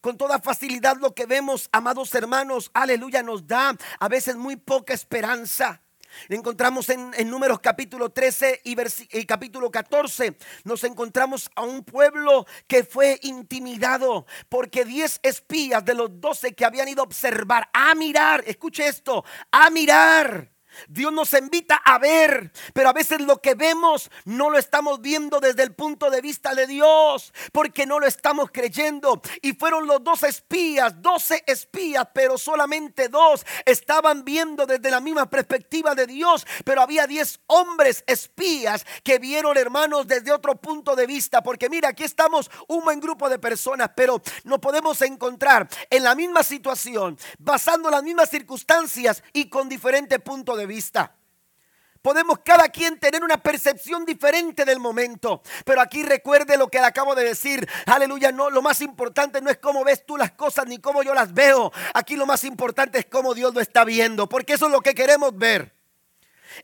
Con 0.00 0.16
toda 0.16 0.40
facilidad 0.40 0.96
lo 0.96 1.14
que 1.14 1.26
vemos, 1.26 1.68
amados 1.72 2.14
hermanos, 2.14 2.70
aleluya, 2.74 3.22
nos 3.22 3.46
da 3.46 3.76
a 4.00 4.08
veces 4.08 4.34
muy 4.34 4.56
poca 4.56 4.94
esperanza. 4.94 5.80
Encontramos 6.28 6.88
en, 6.88 7.12
Números 7.30 7.60
capítulo 7.60 8.10
13 8.10 8.62
y, 8.64 8.76
y, 9.18 9.26
capítulo 9.26 9.70
14. 9.70 10.36
Nos 10.64 10.84
encontramos 10.84 11.50
a 11.54 11.62
un 11.62 11.84
pueblo 11.84 12.46
que 12.66 12.84
fue 12.84 13.18
intimidado 13.22 14.26
porque 14.48 14.84
10 14.84 15.20
espías 15.22 15.84
de 15.84 15.94
los 15.94 16.20
12 16.20 16.54
que 16.54 16.64
habían 16.64 16.88
ido 16.88 17.02
a 17.02 17.06
observar, 17.06 17.68
a 17.72 17.94
mirar, 17.94 18.42
escuche 18.46 18.86
esto, 18.86 19.24
a 19.50 19.70
mirar 19.70 20.50
Dios 20.88 21.12
nos 21.12 21.32
invita 21.34 21.76
a 21.76 21.98
ver, 21.98 22.52
pero 22.72 22.88
a 22.88 22.92
veces 22.92 23.20
lo 23.20 23.40
que 23.40 23.54
vemos 23.54 24.10
no 24.24 24.50
lo 24.50 24.58
estamos 24.58 25.00
viendo 25.00 25.40
desde 25.40 25.62
el 25.62 25.74
punto 25.74 26.10
de 26.10 26.20
vista 26.20 26.54
de 26.54 26.66
Dios, 26.66 27.32
porque 27.52 27.86
no 27.86 27.98
lo 27.98 28.06
estamos 28.06 28.50
creyendo. 28.52 29.20
Y 29.40 29.52
fueron 29.52 29.86
los 29.86 30.02
dos 30.02 30.22
espías, 30.22 31.00
doce 31.00 31.42
espías, 31.46 32.08
pero 32.14 32.38
solamente 32.38 33.08
dos 33.08 33.44
estaban 33.66 34.24
viendo 34.24 34.66
desde 34.66 34.90
la 34.90 35.00
misma 35.00 35.28
perspectiva 35.28 35.94
de 35.94 36.06
Dios, 36.06 36.46
pero 36.64 36.82
había 36.82 37.06
diez 37.06 37.40
hombres 37.46 38.04
espías 38.06 38.84
que 39.02 39.18
vieron, 39.18 39.56
hermanos, 39.56 40.06
desde 40.06 40.32
otro 40.32 40.56
punto 40.56 40.96
de 40.96 41.06
vista, 41.06 41.42
porque 41.42 41.68
mira, 41.68 41.90
aquí 41.90 42.04
estamos 42.04 42.50
un 42.68 42.84
buen 42.84 43.00
grupo 43.00 43.28
de 43.28 43.38
personas, 43.38 43.90
pero 43.94 44.20
no 44.44 44.60
podemos 44.60 45.00
encontrar 45.02 45.68
en 45.90 46.04
la 46.04 46.14
misma 46.14 46.42
situación, 46.42 47.18
basando 47.38 47.90
las 47.90 48.02
mismas 48.02 48.30
circunstancias 48.30 49.22
y 49.32 49.48
con 49.48 49.68
diferente 49.68 50.18
punto 50.18 50.56
de 50.56 50.61
vista. 50.66 51.14
Podemos 52.02 52.40
cada 52.44 52.68
quien 52.68 52.98
tener 52.98 53.22
una 53.22 53.40
percepción 53.40 54.04
diferente 54.04 54.64
del 54.64 54.80
momento. 54.80 55.40
Pero 55.64 55.80
aquí 55.80 56.02
recuerde 56.02 56.56
lo 56.56 56.66
que 56.66 56.80
le 56.80 56.86
acabo 56.86 57.14
de 57.14 57.24
decir. 57.24 57.68
Aleluya, 57.86 58.32
no, 58.32 58.50
lo 58.50 58.60
más 58.60 58.80
importante 58.80 59.40
no 59.40 59.50
es 59.50 59.58
cómo 59.58 59.84
ves 59.84 60.04
tú 60.04 60.16
las 60.16 60.32
cosas 60.32 60.66
ni 60.66 60.78
cómo 60.78 61.04
yo 61.04 61.14
las 61.14 61.32
veo. 61.32 61.70
Aquí 61.94 62.16
lo 62.16 62.26
más 62.26 62.42
importante 62.42 62.98
es 62.98 63.06
cómo 63.06 63.34
Dios 63.34 63.54
lo 63.54 63.60
está 63.60 63.84
viendo, 63.84 64.28
porque 64.28 64.54
eso 64.54 64.66
es 64.66 64.72
lo 64.72 64.80
que 64.80 64.96
queremos 64.96 65.36
ver. 65.38 65.81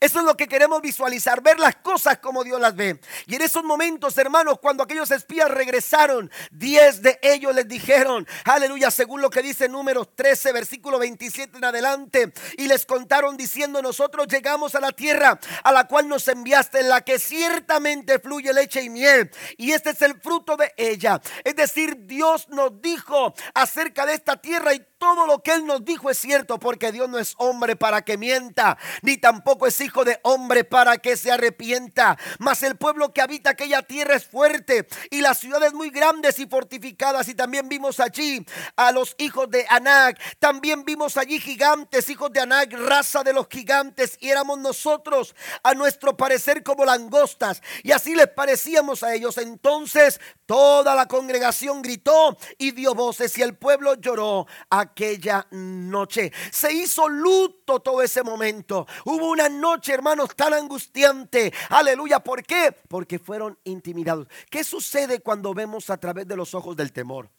Eso 0.00 0.20
es 0.20 0.24
lo 0.24 0.36
que 0.36 0.48
queremos 0.48 0.80
visualizar, 0.82 1.42
ver 1.42 1.58
las 1.58 1.76
cosas 1.76 2.18
como 2.18 2.44
Dios 2.44 2.60
las 2.60 2.74
ve. 2.74 3.00
Y 3.26 3.34
en 3.34 3.42
esos 3.42 3.64
momentos, 3.64 4.16
hermanos, 4.18 4.58
cuando 4.60 4.82
aquellos 4.82 5.10
espías 5.10 5.50
regresaron, 5.50 6.30
diez 6.50 7.02
de 7.02 7.18
ellos 7.22 7.54
les 7.54 7.68
dijeron, 7.68 8.26
aleluya, 8.44 8.90
según 8.90 9.20
lo 9.20 9.30
que 9.30 9.42
dice 9.42 9.68
números 9.68 10.14
13, 10.14 10.52
versículo 10.52 10.98
27 10.98 11.58
en 11.58 11.64
adelante, 11.64 12.32
y 12.56 12.66
les 12.66 12.86
contaron 12.86 13.36
diciendo, 13.36 13.82
nosotros 13.82 14.26
llegamos 14.28 14.74
a 14.74 14.80
la 14.80 14.92
tierra 14.92 15.38
a 15.62 15.72
la 15.72 15.86
cual 15.86 16.08
nos 16.08 16.28
enviaste, 16.28 16.80
en 16.80 16.88
la 16.88 17.00
que 17.02 17.18
ciertamente 17.18 18.18
fluye 18.18 18.52
leche 18.52 18.82
y 18.82 18.90
miel, 18.90 19.30
y 19.56 19.72
este 19.72 19.90
es 19.90 20.02
el 20.02 20.20
fruto 20.20 20.56
de 20.56 20.72
ella. 20.76 21.20
Es 21.44 21.56
decir, 21.56 22.06
Dios 22.06 22.48
nos 22.48 22.80
dijo 22.80 23.34
acerca 23.54 24.06
de 24.06 24.14
esta 24.14 24.36
tierra 24.36 24.74
y 24.74 24.84
todo 24.98 25.26
lo 25.26 25.42
que 25.42 25.52
Él 25.52 25.66
nos 25.66 25.84
dijo 25.84 26.10
es 26.10 26.18
cierto, 26.18 26.58
porque 26.58 26.92
Dios 26.92 27.08
no 27.08 27.18
es 27.18 27.34
hombre 27.38 27.76
para 27.76 28.02
que 28.02 28.18
mienta, 28.18 28.76
ni 29.02 29.16
tampoco 29.16 29.66
es 29.66 29.80
hijo 29.80 30.04
de 30.04 30.18
hombre 30.22 30.64
para 30.64 30.98
que 30.98 31.16
se 31.16 31.30
arrepienta. 31.30 32.18
Mas 32.38 32.62
el 32.62 32.76
pueblo 32.76 33.12
que 33.12 33.22
habita 33.22 33.50
aquella 33.50 33.82
tierra 33.82 34.16
es 34.16 34.26
fuerte 34.26 34.86
y 35.10 35.20
las 35.20 35.38
ciudades 35.38 35.72
muy 35.72 35.90
grandes 35.90 36.38
y 36.38 36.46
fortificadas. 36.46 37.28
Y 37.28 37.34
también 37.34 37.68
vimos 37.68 38.00
allí 38.00 38.44
a 38.76 38.92
los 38.92 39.14
hijos 39.18 39.48
de 39.50 39.66
Anac. 39.68 40.18
También 40.38 40.84
vimos 40.84 41.16
allí 41.16 41.40
gigantes, 41.40 42.08
hijos 42.10 42.32
de 42.32 42.40
Anac, 42.40 42.72
raza 42.72 43.22
de 43.22 43.32
los 43.32 43.46
gigantes. 43.48 44.16
Y 44.20 44.30
éramos 44.30 44.58
nosotros, 44.58 45.34
a 45.62 45.74
nuestro 45.74 46.16
parecer, 46.16 46.62
como 46.62 46.84
langostas. 46.84 47.62
Y 47.82 47.92
así 47.92 48.14
les 48.14 48.28
parecíamos 48.28 49.02
a 49.02 49.14
ellos. 49.14 49.38
Entonces 49.38 50.20
toda 50.46 50.94
la 50.94 51.06
congregación 51.06 51.82
gritó 51.82 52.36
y 52.56 52.72
dio 52.72 52.94
voces 52.94 53.36
y 53.36 53.42
el 53.42 53.56
pueblo 53.56 53.94
lloró 53.94 54.46
aquella 54.88 55.46
noche. 55.50 56.32
Se 56.50 56.72
hizo 56.72 57.08
luto 57.08 57.80
todo 57.80 58.02
ese 58.02 58.22
momento. 58.22 58.86
Hubo 59.04 59.30
una 59.30 59.48
noche, 59.48 59.92
hermanos, 59.92 60.30
tan 60.34 60.54
angustiante. 60.54 61.52
Aleluya. 61.70 62.20
¿Por 62.20 62.42
qué? 62.42 62.74
Porque 62.88 63.18
fueron 63.18 63.58
intimidados. 63.64 64.28
¿Qué 64.50 64.64
sucede 64.64 65.20
cuando 65.20 65.54
vemos 65.54 65.90
a 65.90 65.96
través 65.98 66.26
de 66.26 66.36
los 66.36 66.54
ojos 66.54 66.76
del 66.76 66.92
temor? 66.92 67.30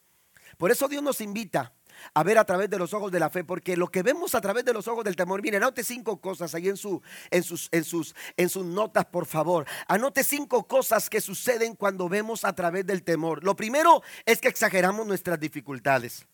Por 0.57 0.71
eso 0.71 0.87
Dios 0.87 1.03
nos 1.03 1.21
invita 1.21 1.73
a 2.13 2.23
ver 2.23 2.37
a 2.37 2.45
través 2.45 2.69
de 2.69 2.77
los 2.77 2.93
ojos 2.93 3.11
de 3.11 3.19
la 3.19 3.29
fe, 3.29 3.43
porque 3.43 3.75
lo 3.77 3.87
que 3.87 4.03
vemos 4.03 4.35
a 4.35 4.41
través 4.41 4.65
de 4.65 4.73
los 4.73 4.87
ojos 4.87 5.03
del 5.03 5.15
temor, 5.15 5.41
miren, 5.41 5.63
anote 5.63 5.83
cinco 5.83 6.19
cosas 6.21 6.55
ahí 6.55 6.69
en, 6.69 6.77
su, 6.77 7.01
en, 7.29 7.43
sus, 7.43 7.69
en, 7.71 7.83
sus, 7.83 8.15
en 8.37 8.49
sus 8.49 8.65
notas, 8.65 9.05
por 9.05 9.25
favor. 9.25 9.65
Anote 9.87 10.23
cinco 10.23 10.67
cosas 10.67 11.09
que 11.09 11.21
suceden 11.21 11.75
cuando 11.75 12.09
vemos 12.09 12.45
a 12.45 12.53
través 12.53 12.85
del 12.85 13.03
temor. 13.03 13.43
Lo 13.43 13.55
primero 13.55 14.01
es 14.25 14.39
que 14.39 14.47
exageramos 14.47 15.05
nuestras 15.05 15.39
dificultades. 15.39 16.25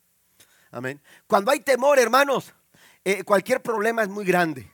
Amén. 0.75 0.99
Cuando 1.25 1.51
hay 1.51 1.61
temor, 1.61 1.97
hermanos, 1.99 2.53
eh, 3.05 3.23
cualquier 3.23 3.61
problema 3.61 4.03
es 4.03 4.09
muy 4.09 4.25
grande. 4.25 4.69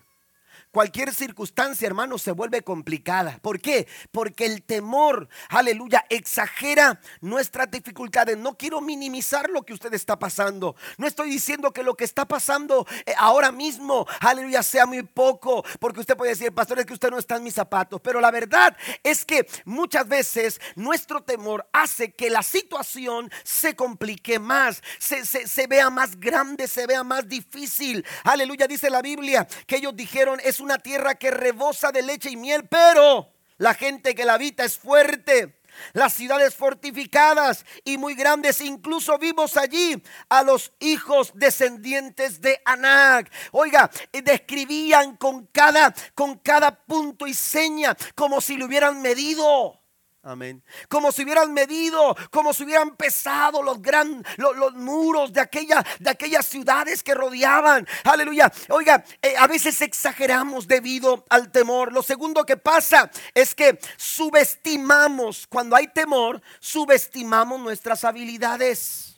Cualquier 0.72 1.14
circunstancia, 1.14 1.86
hermano, 1.86 2.18
se 2.18 2.32
vuelve 2.32 2.62
complicada. 2.62 3.40
¿Por 3.42 3.60
qué? 3.60 3.90
Porque 4.10 4.46
el 4.46 4.64
temor, 4.64 5.28
aleluya, 5.50 6.06
exagera 6.10 7.02
nuestras 7.20 7.70
dificultades. 7.70 8.38
No 8.38 8.58
quiero 8.58 8.80
minimizar 8.80 9.50
lo 9.50 9.64
que 9.64 9.74
usted 9.74 9.94
está 9.94 10.18
pasando. 10.18 10.78
No 10.98 11.08
estoy 11.08 11.30
diciendo 11.30 11.74
que 11.74 11.84
lo 11.84 11.96
que 11.96 12.06
está 12.06 12.26
pasando 12.26 12.88
eh, 13.06 13.14
ahora 13.18 13.52
mismo, 13.52 14.08
aleluya, 14.22 14.64
sea 14.64 14.86
muy 14.86 15.04
poco. 15.04 15.66
Porque 15.78 16.00
usted 16.00 16.16
puede 16.16 16.32
decir, 16.32 16.54
pastor, 16.54 16.80
es 16.80 16.86
que 16.86 16.94
usted 16.94 17.12
no 17.12 17.20
está 17.20 17.36
en 17.36 17.44
mis 17.44 17.56
zapatos. 17.56 18.00
Pero 18.00 18.22
la 18.22 18.32
verdad 18.32 18.78
es 19.04 19.26
que 19.26 19.46
muchas 19.66 20.08
veces 20.08 20.62
nuestro 20.76 21.22
temor 21.22 21.68
hace 21.74 22.14
que 22.14 22.30
la 22.30 22.44
situación 22.44 23.30
se 23.44 23.76
complique 23.76 24.40
más, 24.40 24.82
se, 25.00 25.26
se 25.26 25.68
vea 25.68 25.90
más 25.90 26.18
grande, 26.18 26.70
se 26.70 26.88
vea 26.88 27.04
más 27.04 27.28
difícil. 27.28 28.06
Aleluya, 28.24 28.68
dice 28.68 28.90
la 28.90 29.02
Biblia 29.02 29.46
que 29.68 29.76
ellos 29.76 29.94
dijeron, 29.98 30.40
es 30.46 30.61
una 30.62 30.78
tierra 30.78 31.16
que 31.16 31.32
rebosa 31.32 31.92
de 31.92 32.02
leche 32.02 32.30
y 32.30 32.38
miel, 32.38 32.68
pero 32.68 33.34
la 33.58 33.74
gente 33.74 34.16
que 34.16 34.26
la 34.26 34.36
habita 34.36 34.64
es 34.64 34.78
fuerte. 34.78 35.62
Las 35.94 36.14
ciudades 36.14 36.56
fortificadas 36.56 37.66
y 37.84 37.98
muy 37.98 38.14
grandes, 38.16 38.62
incluso 38.62 39.18
vimos 39.18 39.58
allí 39.58 40.02
a 40.30 40.44
los 40.44 40.74
hijos 40.80 41.32
descendientes 41.34 42.42
de 42.42 42.62
Anac. 42.66 43.32
Oiga, 43.52 43.90
describían 44.12 45.16
con 45.16 45.48
cada, 45.48 45.94
con 46.14 46.38
cada 46.40 46.72
punto 46.72 47.26
y 47.26 47.34
seña 47.34 47.96
como 48.16 48.42
si 48.42 48.58
lo 48.58 48.66
hubieran 48.66 49.02
medido. 49.02 49.81
Amén. 50.24 50.64
Como 50.88 51.12
si 51.12 51.24
hubieran 51.24 51.52
medido, 51.52 52.16
como 52.30 52.54
si 52.54 52.64
hubieran 52.64 52.96
pesado 52.96 53.64
los, 53.64 53.82
gran, 53.82 54.24
los, 54.38 54.74
muros 54.76 55.34
de, 55.34 55.42
aquella, 55.42 55.84
de 56.00 56.12
aquellas 56.12 56.46
ciudades 56.46 57.02
que 57.02 57.16
rodeaban. 57.16 57.88
Aleluya. 58.04 58.52
Oiga, 58.70 59.04
eh, 59.20 59.36
a 59.36 59.48
veces 59.48 59.82
exageramos 59.82 60.68
debido 60.68 61.26
al 61.30 61.52
temor. 61.52 61.92
Lo 61.92 62.04
segundo 62.04 62.46
que 62.46 62.56
pasa 62.56 63.10
es 63.34 63.56
que 63.56 63.80
subestimamos, 63.98 65.48
cuando 65.48 65.76
hay 65.76 65.88
temor, 65.88 66.40
subestimamos 66.60 67.60
nuestras 67.60 68.04
habilidades. 68.04 69.11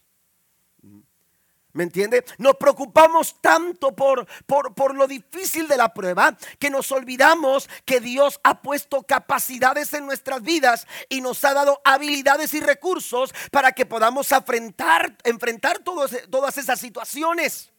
¿Me 1.74 1.84
entiende? 1.84 2.24
Nos 2.38 2.56
preocupamos 2.58 3.42
tanto 3.42 3.96
por, 3.96 4.28
por, 4.46 4.76
por, 4.76 4.94
lo 4.94 5.08
difícil 5.08 5.68
de 5.68 5.76
la 5.76 5.92
prueba 5.92 6.38
que 6.60 6.70
nos 6.70 6.92
olvidamos 6.92 7.68
que 7.84 8.00
Dios 8.00 8.40
ha 8.44 8.62
puesto 8.62 9.02
capacidades 9.02 9.92
en 9.96 10.06
nuestras 10.06 10.44
vidas 10.44 10.86
y 11.10 11.22
nos 11.22 11.44
ha 11.44 11.54
dado 11.56 11.82
habilidades 11.84 12.54
y 12.54 12.62
recursos 12.62 13.34
para 13.52 13.72
que 13.72 13.88
podamos 13.88 14.32
enfrentar, 14.32 15.18
enfrentar 15.24 15.80
todas 15.80 16.58
esas 16.58 16.80
situaciones. 16.80 17.73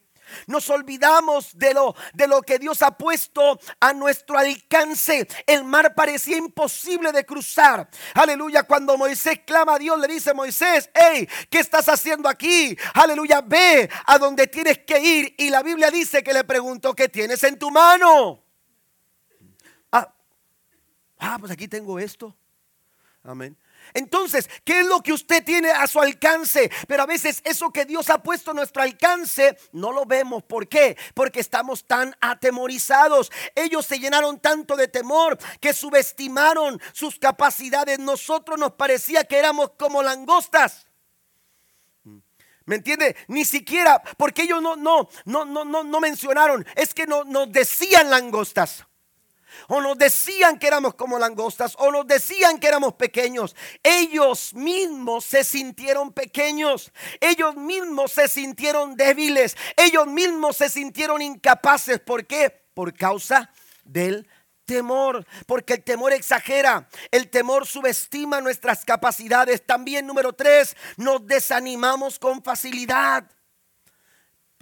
Nos 0.46 0.68
olvidamos 0.70 1.56
de 1.56 1.74
lo, 1.74 1.94
de 2.12 2.26
lo 2.26 2.42
que 2.42 2.58
Dios 2.58 2.82
ha 2.82 2.96
puesto 2.96 3.58
a 3.80 3.92
nuestro 3.92 4.38
alcance. 4.38 5.26
El 5.46 5.64
mar 5.64 5.94
parecía 5.94 6.36
imposible 6.36 7.12
de 7.12 7.24
cruzar. 7.24 7.88
Aleluya. 8.14 8.62
Cuando 8.62 8.96
Moisés 8.96 9.40
clama 9.46 9.74
a 9.74 9.78
Dios, 9.78 9.98
le 9.98 10.08
dice 10.08 10.34
Moisés, 10.34 10.90
hey, 10.94 11.28
¿qué 11.50 11.58
estás 11.58 11.88
haciendo 11.88 12.28
aquí? 12.28 12.76
Aleluya, 12.94 13.40
ve 13.40 13.88
a 14.06 14.18
donde 14.18 14.46
tienes 14.46 14.78
que 14.78 14.98
ir. 15.00 15.34
Y 15.38 15.50
la 15.50 15.62
Biblia 15.62 15.90
dice 15.90 16.22
que 16.22 16.32
le 16.32 16.44
preguntó, 16.44 16.94
¿qué 16.94 17.08
tienes 17.08 17.42
en 17.44 17.58
tu 17.58 17.70
mano? 17.70 18.42
Ah, 19.90 20.12
ah 21.18 21.36
pues 21.38 21.52
aquí 21.52 21.68
tengo 21.68 21.98
esto. 21.98 22.34
Amén. 23.22 23.56
Entonces, 23.92 24.48
¿qué 24.64 24.80
es 24.80 24.86
lo 24.86 25.00
que 25.00 25.12
usted 25.12 25.44
tiene 25.44 25.70
a 25.70 25.86
su 25.86 26.00
alcance? 26.00 26.70
Pero 26.88 27.02
a 27.02 27.06
veces 27.06 27.40
eso 27.44 27.70
que 27.70 27.84
Dios 27.84 28.10
ha 28.10 28.22
puesto 28.22 28.52
a 28.52 28.54
nuestro 28.54 28.82
alcance 28.82 29.56
no 29.72 29.92
lo 29.92 30.06
vemos. 30.06 30.42
¿Por 30.42 30.68
qué? 30.68 30.96
Porque 31.14 31.40
estamos 31.40 31.84
tan 31.84 32.16
atemorizados. 32.20 33.30
Ellos 33.54 33.84
se 33.86 33.98
llenaron 33.98 34.40
tanto 34.40 34.76
de 34.76 34.88
temor 34.88 35.38
que 35.60 35.72
subestimaron 35.72 36.80
sus 36.92 37.18
capacidades. 37.18 37.98
Nosotros 37.98 38.58
nos 38.58 38.72
parecía 38.72 39.24
que 39.24 39.38
éramos 39.38 39.72
como 39.76 40.02
langostas. 40.02 40.86
¿Me 42.66 42.76
entiende? 42.76 43.14
Ni 43.28 43.44
siquiera, 43.44 44.02
porque 44.16 44.42
ellos 44.42 44.62
no, 44.62 44.74
no, 44.74 45.08
no, 45.26 45.44
no, 45.44 45.64
no, 45.66 45.84
no 45.84 46.00
mencionaron, 46.00 46.64
es 46.76 46.94
que 46.94 47.06
no, 47.06 47.24
nos 47.24 47.52
decían 47.52 48.08
langostas 48.08 48.86
o 49.68 49.80
nos 49.80 49.98
decían 49.98 50.58
que 50.58 50.66
éramos 50.66 50.94
como 50.94 51.18
langostas, 51.18 51.74
o 51.78 51.90
nos 51.90 52.06
decían 52.06 52.58
que 52.58 52.68
éramos 52.68 52.94
pequeños. 52.94 53.54
Ellos 53.82 54.54
mismos 54.54 55.24
se 55.24 55.44
sintieron 55.44 56.12
pequeños, 56.12 56.92
ellos 57.20 57.56
mismos 57.56 58.12
se 58.12 58.28
sintieron 58.28 58.96
débiles, 58.96 59.56
ellos 59.76 60.06
mismos 60.06 60.56
se 60.56 60.68
sintieron 60.68 61.22
incapaces. 61.22 62.00
¿Por 62.00 62.26
qué? 62.26 62.64
Por 62.74 62.94
causa 62.94 63.50
del 63.84 64.28
temor, 64.64 65.26
porque 65.46 65.74
el 65.74 65.84
temor 65.84 66.12
exagera, 66.12 66.88
el 67.10 67.28
temor 67.28 67.66
subestima 67.66 68.40
nuestras 68.40 68.84
capacidades. 68.84 69.64
También 69.64 70.06
número 70.06 70.32
tres, 70.32 70.76
nos 70.96 71.26
desanimamos 71.26 72.18
con 72.18 72.42
facilidad. 72.42 73.30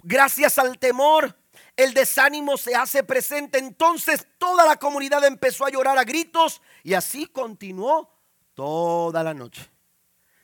Gracias 0.03 0.57
al 0.57 0.77
temor 0.77 1.37
el 1.75 1.93
desánimo 1.93 2.57
se 2.57 2.75
hace 2.75 3.03
presente. 3.03 3.57
Entonces 3.57 4.27
toda 4.37 4.65
la 4.65 4.77
comunidad 4.77 5.23
empezó 5.25 5.65
a 5.65 5.69
llorar 5.69 5.97
a 5.97 6.03
gritos 6.03 6.61
y 6.83 6.93
así 6.93 7.27
continuó 7.27 8.13
toda 8.53 9.23
la 9.23 9.33
noche. 9.33 9.69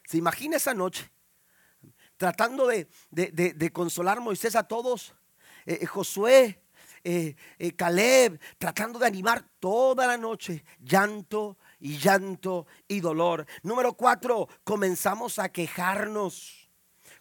¿Se 0.05 0.17
imagina 0.17 0.57
esa 0.57 0.73
noche? 0.73 1.09
Tratando 2.17 2.67
de, 2.67 3.71
consolar 3.71 4.19
Moisés 4.19 4.55
a 4.55 4.63
todos. 4.63 5.13
Eh, 5.65 5.79
eh, 5.81 5.85
Josué, 5.85 6.63
eh, 7.03 7.35
Caleb, 7.77 8.39
tratando 8.57 8.99
de 8.99 9.05
animar 9.05 9.45
toda 9.59 10.07
la 10.07 10.17
noche. 10.17 10.65
Llanto 10.79 11.57
y 11.79 11.97
llanto 11.97 12.65
y 12.87 12.99
dolor. 12.99 13.45
Número 13.63 13.93
cuatro, 13.93 14.49
comenzamos 14.63 15.39
a 15.39 15.49
quejarnos. 15.49 16.58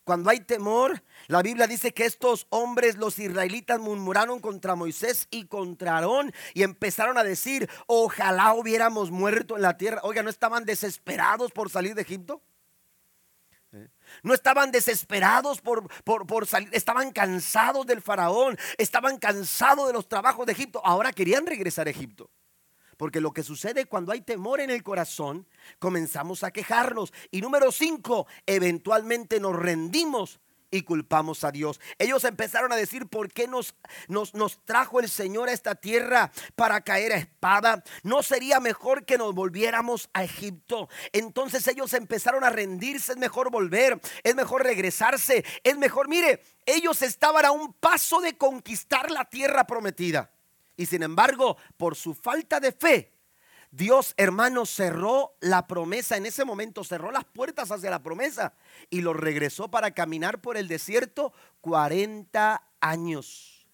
Cuando 0.08 0.30
hay 0.30 0.40
temor, 0.40 1.02
la 1.26 1.42
Biblia 1.42 1.66
dice 1.66 1.92
que 1.92 2.06
estos 2.06 2.46
hombres, 2.48 2.96
los 2.96 3.18
israelitas, 3.18 3.78
murmuraron 3.78 4.40
contra 4.40 4.74
Moisés 4.74 5.28
y 5.30 5.44
contra 5.44 5.96
Aarón 5.96 6.32
y 6.54 6.62
empezaron 6.62 7.18
a 7.18 7.24
decir, 7.24 7.68
ojalá 7.86 8.54
hubiéramos 8.54 9.10
muerto 9.10 9.56
en 9.56 9.60
la 9.60 9.76
tierra. 9.76 10.00
Oiga, 10.04 10.22
¿no 10.22 10.30
estaban 10.30 10.64
desesperados 10.64 11.52
por 11.52 11.68
salir 11.68 11.94
de 11.94 12.00
Egipto? 12.00 12.40
¿Eh? 13.72 13.90
No 14.22 14.32
estaban 14.32 14.70
desesperados 14.70 15.60
por, 15.60 15.86
por, 16.04 16.26
por, 16.26 16.46
salir, 16.46 16.70
estaban 16.72 17.12
cansados 17.12 17.84
del 17.84 18.00
faraón, 18.00 18.56
estaban 18.78 19.18
cansados 19.18 19.88
de 19.88 19.92
los 19.92 20.08
trabajos 20.08 20.46
de 20.46 20.52
Egipto, 20.52 20.80
ahora 20.86 21.12
querían 21.12 21.44
regresar 21.46 21.86
a 21.86 21.90
Egipto. 21.90 22.30
Porque 22.98 23.22
lo 23.22 23.32
que 23.32 23.42
sucede 23.42 23.86
cuando 23.86 24.12
hay 24.12 24.20
temor 24.20 24.60
en 24.60 24.68
el 24.68 24.82
corazón, 24.82 25.46
comenzamos 25.78 26.44
a 26.44 26.50
quejarnos. 26.50 27.14
Y 27.30 27.40
número 27.40 27.72
cinco, 27.72 28.26
eventualmente 28.44 29.40
nos 29.40 29.56
rendimos 29.56 30.40
y 30.70 30.82
culpamos 30.82 31.44
a 31.44 31.52
Dios. 31.52 31.80
Ellos 31.98 32.24
empezaron 32.24 32.72
a 32.72 32.76
decir, 32.76 33.06
¿por 33.06 33.32
qué 33.32 33.46
nos, 33.46 33.74
nos, 34.08 34.34
nos, 34.34 34.64
trajo 34.64 35.00
el 35.00 35.08
Señor 35.08 35.48
a 35.48 35.52
esta 35.52 35.76
tierra 35.76 36.30
para 36.56 36.80
caer 36.82 37.12
a 37.12 37.16
espada? 37.16 37.84
¿No 38.02 38.22
sería 38.22 38.60
mejor 38.60 39.04
que 39.04 39.16
nos 39.16 39.34
volviéramos 39.34 40.10
a 40.12 40.24
Egipto? 40.24 40.88
Entonces 41.12 41.66
ellos 41.68 41.94
empezaron 41.94 42.44
a 42.44 42.50
rendirse, 42.50 43.12
es 43.12 43.18
mejor 43.18 43.50
volver, 43.50 44.00
es 44.24 44.34
mejor 44.34 44.64
regresarse, 44.64 45.44
es 45.62 45.78
mejor, 45.78 46.08
mire, 46.08 46.42
ellos 46.66 47.00
estaban 47.02 47.44
a 47.44 47.52
un 47.52 47.72
paso 47.74 48.20
de 48.20 48.36
conquistar 48.36 49.10
la 49.10 49.24
tierra 49.24 49.66
prometida. 49.66 50.32
Y 50.78 50.86
sin 50.86 51.02
embargo, 51.02 51.58
por 51.76 51.96
su 51.96 52.14
falta 52.14 52.60
de 52.60 52.70
fe, 52.70 53.12
Dios, 53.72 54.14
hermano, 54.16 54.64
cerró 54.64 55.36
la 55.40 55.66
promesa. 55.66 56.16
En 56.16 56.24
ese 56.24 56.44
momento 56.44 56.84
cerró 56.84 57.10
las 57.10 57.24
puertas 57.24 57.70
hacia 57.72 57.90
la 57.90 58.02
promesa 58.02 58.54
y 58.88 59.00
lo 59.00 59.12
regresó 59.12 59.68
para 59.68 59.90
caminar 59.90 60.40
por 60.40 60.56
el 60.56 60.68
desierto 60.68 61.32
40 61.60 62.62
años. 62.80 63.66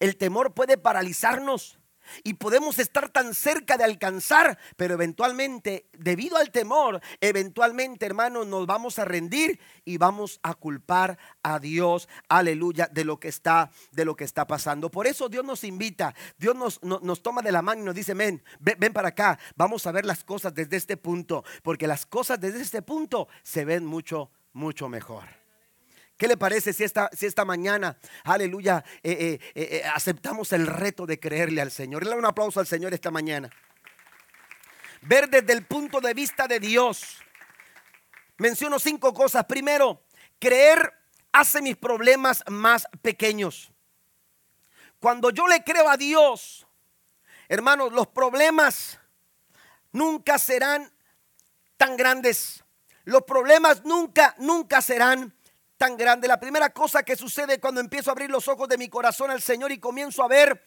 El 0.00 0.16
temor 0.16 0.52
puede 0.52 0.76
paralizarnos. 0.76 1.77
Y 2.24 2.34
podemos 2.34 2.78
estar 2.78 3.08
tan 3.08 3.34
cerca 3.34 3.76
de 3.76 3.84
alcanzar, 3.84 4.58
pero 4.76 4.94
eventualmente, 4.94 5.88
debido 5.92 6.36
al 6.36 6.50
temor, 6.50 7.00
eventualmente, 7.20 8.06
hermanos, 8.06 8.46
nos 8.46 8.66
vamos 8.66 8.98
a 8.98 9.04
rendir 9.04 9.60
y 9.84 9.98
vamos 9.98 10.40
a 10.42 10.54
culpar 10.54 11.18
a 11.42 11.58
Dios, 11.58 12.08
aleluya, 12.28 12.88
de 12.92 13.04
lo 13.04 13.18
que 13.18 13.28
está, 13.28 13.70
de 13.92 14.04
lo 14.04 14.16
que 14.16 14.24
está 14.24 14.46
pasando. 14.46 14.90
Por 14.90 15.06
eso 15.06 15.28
Dios 15.28 15.44
nos 15.44 15.64
invita, 15.64 16.14
Dios 16.38 16.54
nos, 16.54 16.82
nos 16.82 17.22
toma 17.22 17.42
de 17.42 17.52
la 17.52 17.62
mano 17.62 17.82
y 17.82 17.84
nos 17.84 17.94
dice, 17.94 18.14
ven, 18.14 18.42
ven 18.60 18.92
para 18.92 19.08
acá, 19.08 19.38
vamos 19.56 19.86
a 19.86 19.92
ver 19.92 20.04
las 20.04 20.24
cosas 20.24 20.54
desde 20.54 20.76
este 20.76 20.96
punto, 20.96 21.44
porque 21.62 21.86
las 21.86 22.06
cosas 22.06 22.40
desde 22.40 22.62
este 22.62 22.82
punto 22.82 23.28
se 23.42 23.64
ven 23.64 23.84
mucho, 23.84 24.30
mucho 24.52 24.88
mejor. 24.88 25.37
¿Qué 26.18 26.26
le 26.26 26.36
parece 26.36 26.72
si 26.72 26.82
esta, 26.82 27.08
si 27.16 27.26
esta 27.26 27.44
mañana, 27.44 27.96
aleluya, 28.24 28.84
eh, 29.04 29.38
eh, 29.54 29.62
eh, 29.76 29.82
aceptamos 29.94 30.52
el 30.52 30.66
reto 30.66 31.06
de 31.06 31.20
creerle 31.20 31.60
al 31.60 31.70
Señor? 31.70 32.04
Le 32.04 32.12
un 32.16 32.24
aplauso 32.24 32.58
al 32.58 32.66
Señor 32.66 32.92
esta 32.92 33.12
mañana. 33.12 33.48
Ver 35.02 35.30
desde 35.30 35.52
el 35.52 35.64
punto 35.64 36.00
de 36.00 36.14
vista 36.14 36.48
de 36.48 36.58
Dios. 36.58 37.18
Menciono 38.36 38.80
cinco 38.80 39.14
cosas. 39.14 39.44
Primero, 39.44 40.02
creer 40.40 40.92
hace 41.30 41.62
mis 41.62 41.76
problemas 41.76 42.42
más 42.48 42.88
pequeños. 43.00 43.70
Cuando 44.98 45.30
yo 45.30 45.46
le 45.46 45.62
creo 45.62 45.88
a 45.88 45.96
Dios, 45.96 46.66
hermanos, 47.48 47.92
los 47.92 48.08
problemas 48.08 48.98
nunca 49.92 50.36
serán 50.38 50.92
tan 51.76 51.96
grandes. 51.96 52.64
Los 53.04 53.22
problemas 53.22 53.84
nunca, 53.84 54.34
nunca 54.38 54.82
serán 54.82 55.37
tan 55.78 55.96
grande. 55.96 56.28
La 56.28 56.40
primera 56.40 56.70
cosa 56.70 57.02
que 57.02 57.16
sucede 57.16 57.60
cuando 57.60 57.80
empiezo 57.80 58.10
a 58.10 58.12
abrir 58.12 58.30
los 58.30 58.48
ojos 58.48 58.68
de 58.68 58.76
mi 58.76 58.88
corazón 58.88 59.30
al 59.30 59.40
Señor 59.40 59.72
y 59.72 59.78
comienzo 59.78 60.22
a 60.22 60.28
ver 60.28 60.62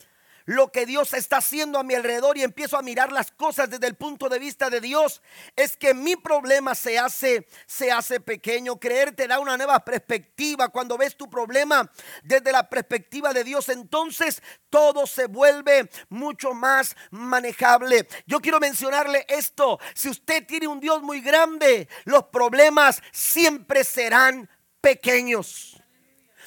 lo 0.46 0.72
que 0.72 0.88
Dios 0.88 1.13
está 1.13 1.38
haciendo 1.38 1.77
a 1.77 1.84
mi 1.84 1.94
alrededor 1.94 2.36
y 2.36 2.44
empiezo 2.44 2.77
a 2.77 2.82
mirar 2.82 3.12
las 3.12 3.32
cosas 3.32 3.70
desde 3.70 3.86
el 3.86 3.96
punto 3.96 4.27
de 4.27 4.39
vista 4.39 4.72
de 4.72 4.82
Dios, 4.82 5.22
es 5.56 5.77
que 5.77 5.94
mi 5.94 6.15
problema 6.15 6.74
se 6.74 6.98
hace 6.98 7.48
se 7.68 7.91
hace 7.91 8.19
pequeño. 8.19 8.80
Creer 8.80 9.15
te 9.15 9.28
da 9.28 9.39
una 9.39 9.56
nueva 9.56 9.86
perspectiva 9.86 10.69
cuando 10.69 10.97
ves 10.97 11.15
tu 11.15 11.30
problema 11.30 11.91
desde 12.24 12.52
la 12.52 12.67
perspectiva 12.67 13.34
de 13.34 13.43
Dios, 13.43 13.69
entonces 13.69 14.41
todo 14.69 15.06
se 15.06 15.28
vuelve 15.28 15.89
mucho 16.10 16.54
más 16.54 16.95
manejable. 17.12 18.08
Yo 18.26 18.39
quiero 18.39 18.60
mencionarle 18.60 19.26
esto, 19.30 19.80
si 19.93 20.10
usted 20.10 20.47
tiene 20.47 20.67
un 20.67 20.80
Dios 20.80 21.04
muy 21.04 21.21
grande, 21.21 21.88
los 22.06 22.24
problemas 22.26 23.02
siempre 23.12 23.84
serán 23.84 24.50
pequeños. 24.82 25.78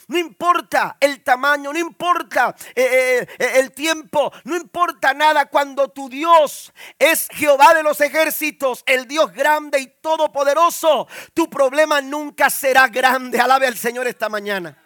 No 0.06 0.18
importa 0.18 0.98
el 1.00 1.22
tamaño, 1.22 1.72
no 1.72 1.78
importa 1.78 2.54
eh, 2.74 2.82
eh, 3.22 3.26
eh, 3.38 3.52
el 3.56 3.72
tiempo, 3.72 4.30
no 4.44 4.54
importa 4.54 5.14
nada 5.14 5.46
cuando 5.46 5.88
tu 5.88 6.10
Dios 6.10 6.72
es 6.98 7.26
Jehová 7.32 7.72
de 7.72 7.82
los 7.82 8.00
ejércitos, 8.02 8.82
el 8.84 9.08
Dios 9.08 9.32
grande 9.32 9.80
y 9.80 9.86
todopoderoso. 10.02 11.08
Tu 11.32 11.48
problema 11.48 12.02
nunca 12.02 12.50
será 12.50 12.88
grande. 12.88 13.40
Alabe 13.40 13.66
al 13.66 13.78
Señor 13.78 14.06
esta 14.06 14.28
mañana 14.28 14.83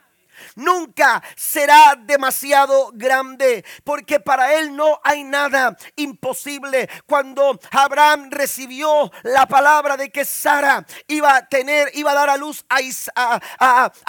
nunca 0.57 1.22
será 1.37 1.94
demasiado 1.98 2.90
grande, 2.94 3.64
porque 3.85 4.20
para 4.20 4.55
Él 4.55 4.74
no 4.74 5.01
hay 5.03 5.24
nada 5.24 5.77
imposible. 5.96 6.88
Cuando 7.07 7.59
Abraham 7.70 8.29
recibió 8.31 9.11
la 9.22 9.46
palabra 9.46 9.96
de 9.96 10.11
que 10.11 10.24
Sara 10.24 10.85
iba 11.07 11.37
a 11.37 11.48
tener, 11.48 11.90
iba 11.94 12.11
a 12.12 12.14
dar 12.14 12.31
a 12.31 12.37
luz 12.37 12.64
a, 12.68 12.81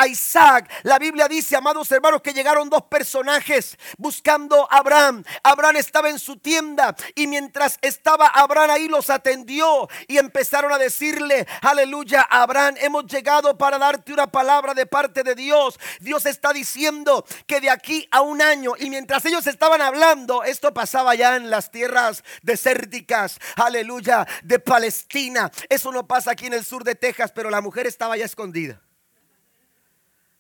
Isaac, 0.08 0.70
la 0.84 1.00
Biblia 1.00 1.28
dice, 1.28 1.56
amados 1.56 1.92
hermanos, 1.92 2.22
que 2.22 2.34
llegaron 2.34 2.70
dos 2.70 2.84
personajes 2.84 3.78
buscando 3.98 4.68
a 4.72 4.78
Abraham. 4.78 5.24
Abraham 5.44 5.78
estaba 5.78 6.10
en 6.10 6.20
su 6.20 6.38
tienda 6.38 6.96
y 7.16 7.28
mientras 7.28 7.78
estaba 7.82 8.28
Abraham 8.28 8.72
ahí 8.72 8.88
los 8.88 9.10
atendió 9.10 9.88
y 10.08 10.18
empezaron 10.18 10.72
a 10.72 10.78
decirle, 10.78 11.48
aleluya, 11.62 12.22
Abraham, 12.30 12.76
hemos 12.80 13.06
llegado 13.06 13.58
para 13.58 13.78
darte 13.78 14.14
una 14.14 14.28
palabra 14.28 14.74
de 14.74 14.86
parte 14.86 15.24
de 15.24 15.36
Dios. 15.36 15.80
Dios 16.00 16.19
está 16.26 16.54
diciendo 16.54 17.26
que 17.48 17.62
de 17.62 17.70
aquí 17.70 18.08
a 18.12 18.22
un 18.22 18.42
año, 18.42 18.74
y 18.78 18.90
mientras 18.90 19.26
ellos 19.26 19.48
estaban 19.48 19.82
hablando, 19.82 20.44
esto 20.44 20.74
pasaba 20.74 21.16
ya 21.16 21.36
en 21.36 21.50
las 21.50 21.72
tierras 21.72 22.24
desérticas, 22.42 23.40
aleluya, 23.56 24.28
de 24.44 24.60
Palestina. 24.60 25.52
Eso 25.70 25.92
no 25.92 26.08
pasa 26.08 26.32
aquí 26.32 26.48
en 26.48 26.54
el 26.54 26.66
sur 26.66 26.84
de 26.84 26.96
Texas, 26.96 27.32
pero 27.32 27.50
la 27.50 27.62
mujer 27.62 27.88
estaba 27.88 28.18
ya 28.18 28.26
escondida. 28.26 28.82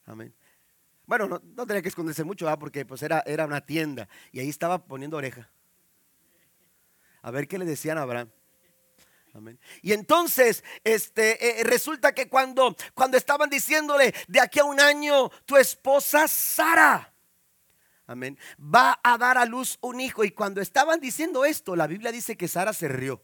Amén. 0.05 0.33
Bueno, 1.05 1.27
no, 1.27 1.65
tenía 1.65 1.81
que 1.81 1.89
esconderse 1.89 2.23
mucho, 2.23 2.47
porque 2.59 2.85
pues 2.85 3.01
era, 3.01 3.23
era 3.25 3.45
una 3.45 3.61
tienda 3.61 4.07
y 4.31 4.39
ahí 4.39 4.49
estaba 4.49 4.85
poniendo 4.85 5.17
oreja. 5.17 5.49
A 7.21 7.31
ver 7.31 7.47
qué 7.47 7.57
le 7.57 7.65
decían 7.65 7.97
a 7.97 8.03
Abraham. 8.03 8.29
Y 9.81 9.93
entonces, 9.93 10.63
este, 10.83 11.61
eh, 11.61 11.63
resulta 11.63 12.13
que 12.13 12.27
cuando, 12.27 12.75
cuando 12.93 13.17
estaban 13.17 13.49
diciéndole, 13.49 14.13
de 14.27 14.39
aquí 14.39 14.59
a 14.59 14.65
un 14.65 14.79
año, 14.79 15.29
tu 15.45 15.57
esposa 15.57 16.27
Sara, 16.27 17.13
amén, 18.07 18.37
va 18.59 18.99
a 19.03 19.17
dar 19.17 19.37
a 19.37 19.45
luz 19.45 19.77
un 19.81 19.99
hijo. 19.99 20.23
Y 20.23 20.31
cuando 20.31 20.61
estaban 20.61 20.99
diciendo 20.99 21.45
esto, 21.45 21.75
la 21.75 21.87
Biblia 21.87 22.11
dice 22.11 22.35
que 22.37 22.47
Sara 22.47 22.73
se 22.73 22.87
rió. 22.87 23.21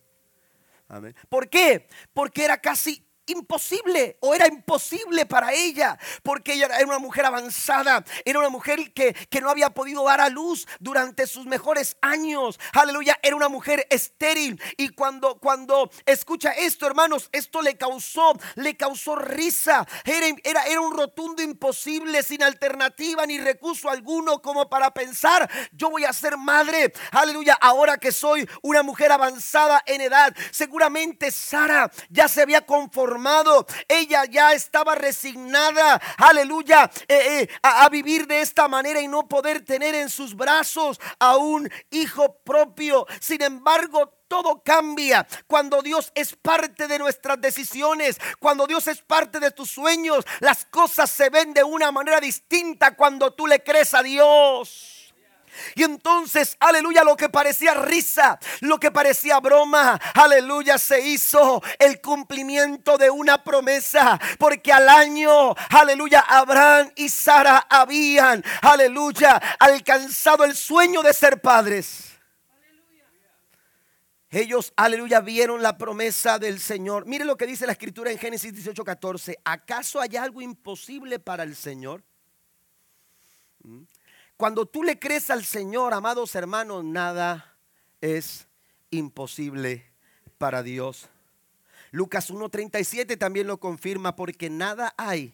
Amén. 0.87 1.15
¿Por 1.29 1.49
qué? 1.49 1.87
Porque 2.13 2.45
era 2.45 2.59
casi 2.59 3.05
imposible 3.27 4.17
o 4.21 4.33
era 4.33 4.47
imposible 4.47 5.25
para 5.25 5.53
ella 5.53 5.97
porque 6.23 6.53
ella 6.53 6.67
era 6.67 6.85
una 6.85 6.99
mujer 6.99 7.25
avanzada, 7.25 8.03
era 8.23 8.39
una 8.39 8.49
mujer 8.49 8.93
que, 8.93 9.13
que, 9.13 9.41
no 9.41 9.49
había 9.49 9.69
podido 9.69 10.03
dar 10.05 10.21
a 10.21 10.29
luz 10.29 10.67
durante 10.79 11.27
sus 11.27 11.45
mejores 11.45 11.97
años. 12.01 12.59
Aleluya, 12.73 13.19
era 13.21 13.35
una 13.35 13.49
mujer 13.49 13.85
estéril 13.89 14.61
y 14.77 14.89
cuando 14.89 15.39
cuando 15.39 15.89
escucha 16.05 16.51
esto, 16.51 16.87
hermanos, 16.87 17.29
esto 17.31 17.61
le 17.61 17.77
causó 17.77 18.33
le 18.55 18.75
causó 18.77 19.15
risa. 19.15 19.85
Era, 20.03 20.27
era, 20.43 20.63
era 20.65 20.81
un 20.81 20.95
rotundo 20.95 21.41
imposible 21.41 22.23
sin 22.23 22.43
alternativa 22.43 23.25
ni 23.25 23.37
recurso 23.37 23.89
alguno 23.89 24.41
como 24.41 24.69
para 24.69 24.91
pensar, 24.91 25.49
yo 25.71 25.89
voy 25.89 26.05
a 26.05 26.13
ser 26.13 26.37
madre. 26.37 26.93
Aleluya, 27.11 27.57
ahora 27.59 27.97
que 27.97 28.11
soy 28.11 28.47
una 28.61 28.83
mujer 28.83 29.11
avanzada 29.11 29.81
en 29.85 30.01
edad. 30.01 30.35
Seguramente 30.51 31.31
Sara 31.31 31.91
ya 32.09 32.27
se 32.27 32.41
había 32.41 32.65
conformado 32.65 33.14
Ella 33.87 34.25
ya 34.25 34.53
estaba 34.53 34.95
resignada, 34.95 36.01
aleluya, 36.17 36.89
eh, 37.07 37.41
eh, 37.41 37.49
a 37.61 37.87
vivir 37.89 38.27
de 38.27 38.41
esta 38.41 38.67
manera 38.67 39.01
y 39.01 39.07
no 39.07 39.27
poder 39.27 39.63
tener 39.63 39.95
en 39.95 40.09
sus 40.09 40.35
brazos 40.35 40.99
a 41.19 41.37
un 41.37 41.69
hijo 41.91 42.37
propio. 42.43 43.05
Sin 43.19 43.41
embargo, 43.41 44.13
todo 44.27 44.61
cambia 44.63 45.25
cuando 45.47 45.81
Dios 45.81 46.11
es 46.15 46.35
parte 46.35 46.87
de 46.87 46.99
nuestras 46.99 47.39
decisiones, 47.39 48.17
cuando 48.39 48.67
Dios 48.67 48.87
es 48.87 49.01
parte 49.01 49.39
de 49.39 49.51
tus 49.51 49.69
sueños. 49.69 50.25
Las 50.39 50.65
cosas 50.65 51.09
se 51.09 51.29
ven 51.29 51.53
de 51.53 51.63
una 51.63 51.91
manera 51.91 52.19
distinta 52.19 52.95
cuando 52.95 53.33
tú 53.33 53.47
le 53.47 53.63
crees 53.63 53.93
a 53.93 54.03
Dios. 54.03 54.94
Y 55.75 55.83
entonces, 55.83 56.55
aleluya, 56.59 57.03
lo 57.03 57.15
que 57.15 57.29
parecía 57.29 57.73
risa, 57.73 58.39
lo 58.61 58.79
que 58.79 58.91
parecía 58.91 59.39
broma, 59.39 59.99
aleluya, 60.13 60.77
se 60.77 61.01
hizo 61.01 61.61
el 61.79 62.01
cumplimiento 62.01 62.97
de 62.97 63.09
una 63.09 63.43
promesa. 63.43 64.19
Porque 64.37 64.71
al 64.71 64.89
año, 64.89 65.55
aleluya, 65.69 66.21
Abraham 66.27 66.91
y 66.95 67.09
Sara 67.09 67.65
habían, 67.69 68.43
aleluya, 68.61 69.41
alcanzado 69.59 70.43
el 70.43 70.55
sueño 70.55 71.01
de 71.01 71.13
ser 71.13 71.41
padres. 71.41 72.15
Ellos, 74.29 74.73
aleluya, 74.75 75.21
vieron 75.21 75.61
la 75.61 75.77
promesa 75.77 76.39
del 76.39 76.59
Señor. 76.59 77.05
Mire 77.05 77.23
lo 77.23 77.37
que 77.37 77.47
dice 77.47 77.65
la 77.65 77.71
escritura 77.71 78.11
en 78.11 78.17
Génesis 78.17 78.53
18, 78.53 78.83
14. 78.83 79.39
¿Acaso 79.45 80.01
hay 80.01 80.17
algo 80.17 80.41
imposible 80.41 81.19
para 81.19 81.43
el 81.43 81.55
Señor? 81.55 82.03
Cuando 84.37 84.65
tú 84.65 84.83
le 84.83 84.99
crees 84.99 85.29
al 85.29 85.45
Señor, 85.45 85.93
amados 85.93 86.35
hermanos, 86.35 86.83
nada 86.83 87.57
es 88.01 88.47
imposible 88.89 89.85
para 90.37 90.61
Dios. 90.61 91.09
Lucas 91.91 92.29
1.37 92.31 93.17
también 93.17 93.47
lo 93.47 93.61
confirma 93.61 94.17
porque 94.17 94.49
nada 94.49 94.93
hay 94.97 95.33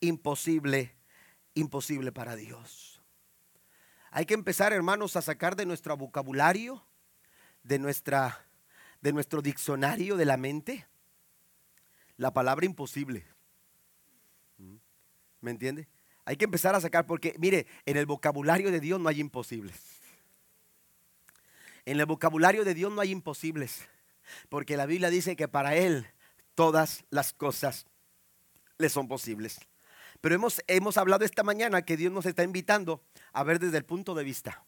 imposible, 0.00 0.94
imposible 1.54 2.12
para 2.12 2.36
Dios. 2.36 3.00
Hay 4.10 4.26
que 4.26 4.34
empezar, 4.34 4.74
hermanos, 4.74 5.16
a 5.16 5.22
sacar 5.22 5.56
de 5.56 5.64
nuestro 5.64 5.96
vocabulario, 5.96 6.84
de, 7.62 7.78
nuestra, 7.78 8.46
de 9.00 9.14
nuestro 9.14 9.40
diccionario 9.40 10.18
de 10.18 10.26
la 10.26 10.36
mente, 10.36 10.86
la 12.18 12.34
palabra 12.34 12.66
imposible. 12.66 13.24
¿Mm? 14.58 14.76
¿Me 15.40 15.50
entiende? 15.52 15.88
Hay 16.24 16.36
que 16.36 16.44
empezar 16.44 16.74
a 16.74 16.80
sacar 16.80 17.06
porque, 17.06 17.34
mire, 17.38 17.66
en 17.84 17.96
el 17.96 18.06
vocabulario 18.06 18.70
de 18.70 18.80
Dios 18.80 19.00
no 19.00 19.08
hay 19.08 19.20
imposibles. 19.20 19.74
En 21.84 21.98
el 21.98 22.06
vocabulario 22.06 22.64
de 22.64 22.74
Dios 22.74 22.92
no 22.92 23.00
hay 23.00 23.10
imposibles. 23.10 23.88
Porque 24.48 24.76
la 24.76 24.86
Biblia 24.86 25.10
dice 25.10 25.36
que 25.36 25.48
para 25.48 25.74
Él 25.74 26.06
todas 26.54 27.04
las 27.10 27.32
cosas 27.32 27.86
le 28.78 28.88
son 28.88 29.08
posibles. 29.08 29.60
Pero 30.20 30.36
hemos, 30.36 30.62
hemos 30.68 30.96
hablado 30.96 31.24
esta 31.24 31.42
mañana 31.42 31.82
que 31.82 31.96
Dios 31.96 32.12
nos 32.12 32.26
está 32.26 32.44
invitando 32.44 33.02
a 33.32 33.42
ver 33.42 33.58
desde 33.58 33.78
el 33.78 33.84
punto 33.84 34.14
de 34.14 34.22
vista. 34.22 34.64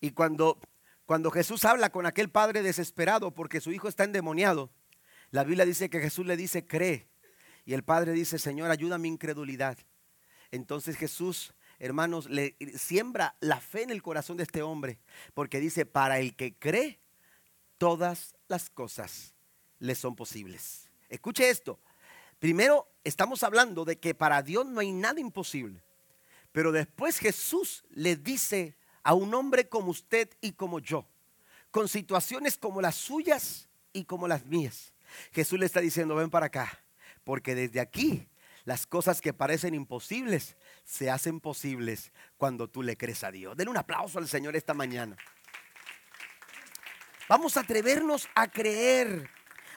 Y 0.00 0.12
cuando, 0.12 0.60
cuando 1.06 1.32
Jesús 1.32 1.64
habla 1.64 1.90
con 1.90 2.06
aquel 2.06 2.30
padre 2.30 2.62
desesperado 2.62 3.34
porque 3.34 3.60
su 3.60 3.72
hijo 3.72 3.88
está 3.88 4.04
endemoniado, 4.04 4.70
la 5.30 5.42
Biblia 5.42 5.64
dice 5.64 5.90
que 5.90 6.00
Jesús 6.00 6.24
le 6.26 6.36
dice, 6.36 6.66
cree. 6.66 7.08
Y 7.64 7.74
el 7.74 7.82
padre 7.82 8.12
dice, 8.12 8.38
Señor, 8.38 8.70
ayuda 8.70 8.94
a 8.94 8.98
mi 8.98 9.08
incredulidad. 9.08 9.76
Entonces 10.50 10.96
Jesús, 10.96 11.52
hermanos, 11.78 12.28
le 12.28 12.56
siembra 12.76 13.36
la 13.40 13.60
fe 13.60 13.82
en 13.82 13.90
el 13.90 14.02
corazón 14.02 14.36
de 14.36 14.44
este 14.44 14.62
hombre, 14.62 14.98
porque 15.34 15.60
dice, 15.60 15.86
para 15.86 16.18
el 16.18 16.34
que 16.34 16.54
cree, 16.54 17.00
todas 17.76 18.34
las 18.48 18.70
cosas 18.70 19.34
le 19.78 19.94
son 19.94 20.16
posibles. 20.16 20.90
Escuche 21.08 21.48
esto. 21.48 21.78
Primero, 22.38 22.88
estamos 23.04 23.42
hablando 23.42 23.84
de 23.84 23.98
que 23.98 24.14
para 24.14 24.42
Dios 24.42 24.66
no 24.66 24.80
hay 24.80 24.92
nada 24.92 25.20
imposible. 25.20 25.82
Pero 26.52 26.72
después 26.72 27.18
Jesús 27.18 27.84
le 27.90 28.16
dice 28.16 28.76
a 29.02 29.14
un 29.14 29.34
hombre 29.34 29.68
como 29.68 29.90
usted 29.90 30.28
y 30.40 30.52
como 30.52 30.80
yo, 30.80 31.06
con 31.70 31.88
situaciones 31.88 32.56
como 32.56 32.80
las 32.80 32.94
suyas 32.94 33.68
y 33.92 34.04
como 34.04 34.28
las 34.28 34.44
mías. 34.46 34.92
Jesús 35.32 35.58
le 35.58 35.66
está 35.66 35.80
diciendo, 35.80 36.14
ven 36.14 36.30
para 36.30 36.46
acá, 36.46 36.82
porque 37.24 37.54
desde 37.54 37.80
aquí 37.80 38.28
las 38.68 38.86
cosas 38.86 39.22
que 39.22 39.32
parecen 39.32 39.74
imposibles 39.74 40.58
se 40.84 41.10
hacen 41.10 41.40
posibles 41.40 42.12
cuando 42.36 42.68
tú 42.68 42.82
le 42.82 42.98
crees 42.98 43.24
a 43.24 43.32
Dios. 43.32 43.56
Den 43.56 43.70
un 43.70 43.78
aplauso 43.78 44.18
al 44.18 44.28
Señor 44.28 44.54
esta 44.56 44.74
mañana. 44.74 45.16
Vamos 47.30 47.56
a 47.56 47.60
atrevernos 47.60 48.28
a 48.34 48.46
creer 48.46 49.30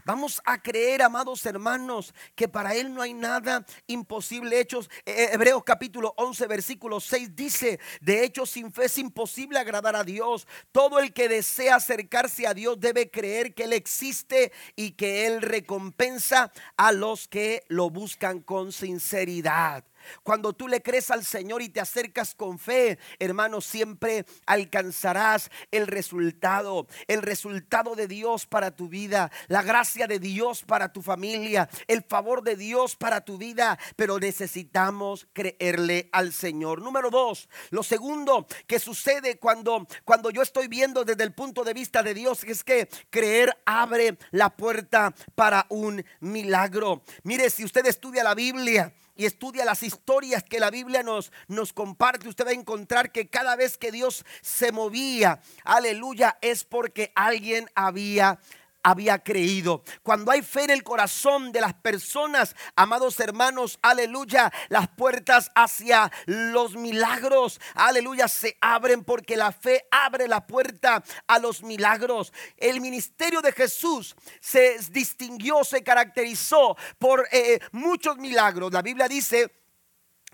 Vamos 0.05 0.41
a 0.45 0.61
creer, 0.61 1.01
amados 1.01 1.45
hermanos, 1.45 2.13
que 2.35 2.47
para 2.47 2.73
Él 2.73 2.93
no 2.93 3.01
hay 3.01 3.13
nada 3.13 3.65
imposible. 3.87 4.59
Hechos, 4.59 4.89
eh, 5.05 5.13
eh, 5.23 5.29
Hebreos 5.33 5.63
capítulo 5.63 6.13
11, 6.17 6.47
versículo 6.47 6.99
6 6.99 7.35
dice, 7.35 7.79
de 7.99 8.23
hecho 8.23 8.45
sin 8.45 8.71
fe 8.71 8.85
es 8.85 8.97
imposible 8.97 9.59
agradar 9.59 9.95
a 9.95 10.03
Dios. 10.03 10.47
Todo 10.71 10.99
el 10.99 11.13
que 11.13 11.29
desea 11.29 11.75
acercarse 11.75 12.47
a 12.47 12.53
Dios 12.53 12.79
debe 12.79 13.11
creer 13.11 13.53
que 13.53 13.65
Él 13.65 13.73
existe 13.73 14.51
y 14.75 14.91
que 14.91 15.27
Él 15.27 15.41
recompensa 15.41 16.51
a 16.77 16.91
los 16.91 17.27
que 17.27 17.63
lo 17.67 17.89
buscan 17.89 18.41
con 18.41 18.71
sinceridad. 18.71 19.83
Cuando 20.23 20.53
tú 20.53 20.67
le 20.67 20.81
crees 20.81 21.11
al 21.11 21.25
Señor 21.25 21.61
y 21.61 21.69
te 21.69 21.79
acercas 21.79 22.35
con 22.35 22.59
fe, 22.59 22.99
hermano, 23.19 23.61
siempre 23.61 24.25
alcanzarás 24.45 25.49
el 25.71 25.87
resultado, 25.87 26.87
el 27.07 27.21
resultado 27.21 27.95
de 27.95 28.07
Dios 28.07 28.45
para 28.45 28.71
tu 28.71 28.87
vida, 28.87 29.31
la 29.47 29.63
gracia 29.63 30.07
de 30.07 30.19
Dios 30.19 30.63
para 30.63 30.91
tu 30.91 31.01
familia, 31.01 31.69
el 31.87 32.03
favor 32.03 32.43
de 32.43 32.55
Dios 32.55 32.95
para 32.95 33.21
tu 33.21 33.37
vida, 33.37 33.77
pero 33.95 34.19
necesitamos 34.19 35.27
creerle 35.33 36.09
al 36.11 36.33
Señor. 36.33 36.81
Número 36.81 37.09
dos, 37.09 37.49
lo 37.69 37.83
segundo 37.83 38.47
que 38.67 38.79
sucede 38.79 39.37
cuando, 39.39 39.87
cuando 40.05 40.29
yo 40.29 40.41
estoy 40.41 40.67
viendo 40.67 41.03
desde 41.03 41.23
el 41.23 41.33
punto 41.33 41.63
de 41.63 41.73
vista 41.73 42.03
de 42.03 42.13
Dios 42.13 42.43
es 42.43 42.63
que 42.63 42.89
creer 43.09 43.57
abre 43.65 44.17
la 44.31 44.49
puerta 44.49 45.13
para 45.35 45.65
un 45.69 46.03
milagro. 46.19 47.03
Mire, 47.23 47.49
si 47.49 47.63
usted 47.63 47.85
estudia 47.85 48.23
la 48.23 48.35
Biblia, 48.35 48.93
y 49.15 49.25
estudia 49.25 49.65
las 49.65 49.83
historias 49.83 50.43
que 50.43 50.59
la 50.59 50.71
Biblia 50.71 51.03
nos, 51.03 51.31
nos 51.47 51.73
comparte, 51.73 52.27
usted 52.27 52.45
va 52.45 52.51
a 52.51 52.53
encontrar 52.53 53.11
que 53.11 53.27
cada 53.27 53.55
vez 53.55 53.77
que 53.77 53.91
Dios 53.91 54.25
se 54.41 54.71
movía, 54.71 55.41
aleluya, 55.63 56.37
es 56.41 56.63
porque 56.63 57.11
alguien 57.15 57.69
había 57.75 58.39
había 58.83 59.19
creído. 59.19 59.83
Cuando 60.03 60.31
hay 60.31 60.41
fe 60.41 60.63
en 60.63 60.71
el 60.71 60.83
corazón 60.83 61.51
de 61.51 61.61
las 61.61 61.73
personas, 61.73 62.55
amados 62.75 63.19
hermanos, 63.19 63.79
aleluya, 63.81 64.51
las 64.69 64.87
puertas 64.89 65.51
hacia 65.55 66.11
los 66.25 66.75
milagros, 66.75 67.59
aleluya, 67.75 68.27
se 68.27 68.57
abren 68.61 69.03
porque 69.03 69.37
la 69.37 69.51
fe 69.51 69.85
abre 69.91 70.27
la 70.27 70.45
puerta 70.45 71.03
a 71.27 71.39
los 71.39 71.63
milagros. 71.63 72.33
El 72.57 72.81
ministerio 72.81 73.41
de 73.41 73.51
Jesús 73.51 74.15
se 74.39 74.77
distinguió, 74.91 75.63
se 75.63 75.83
caracterizó 75.83 76.77
por 76.97 77.27
eh, 77.31 77.59
muchos 77.71 78.17
milagros. 78.17 78.71
La 78.71 78.81
Biblia 78.81 79.07
dice 79.07 79.60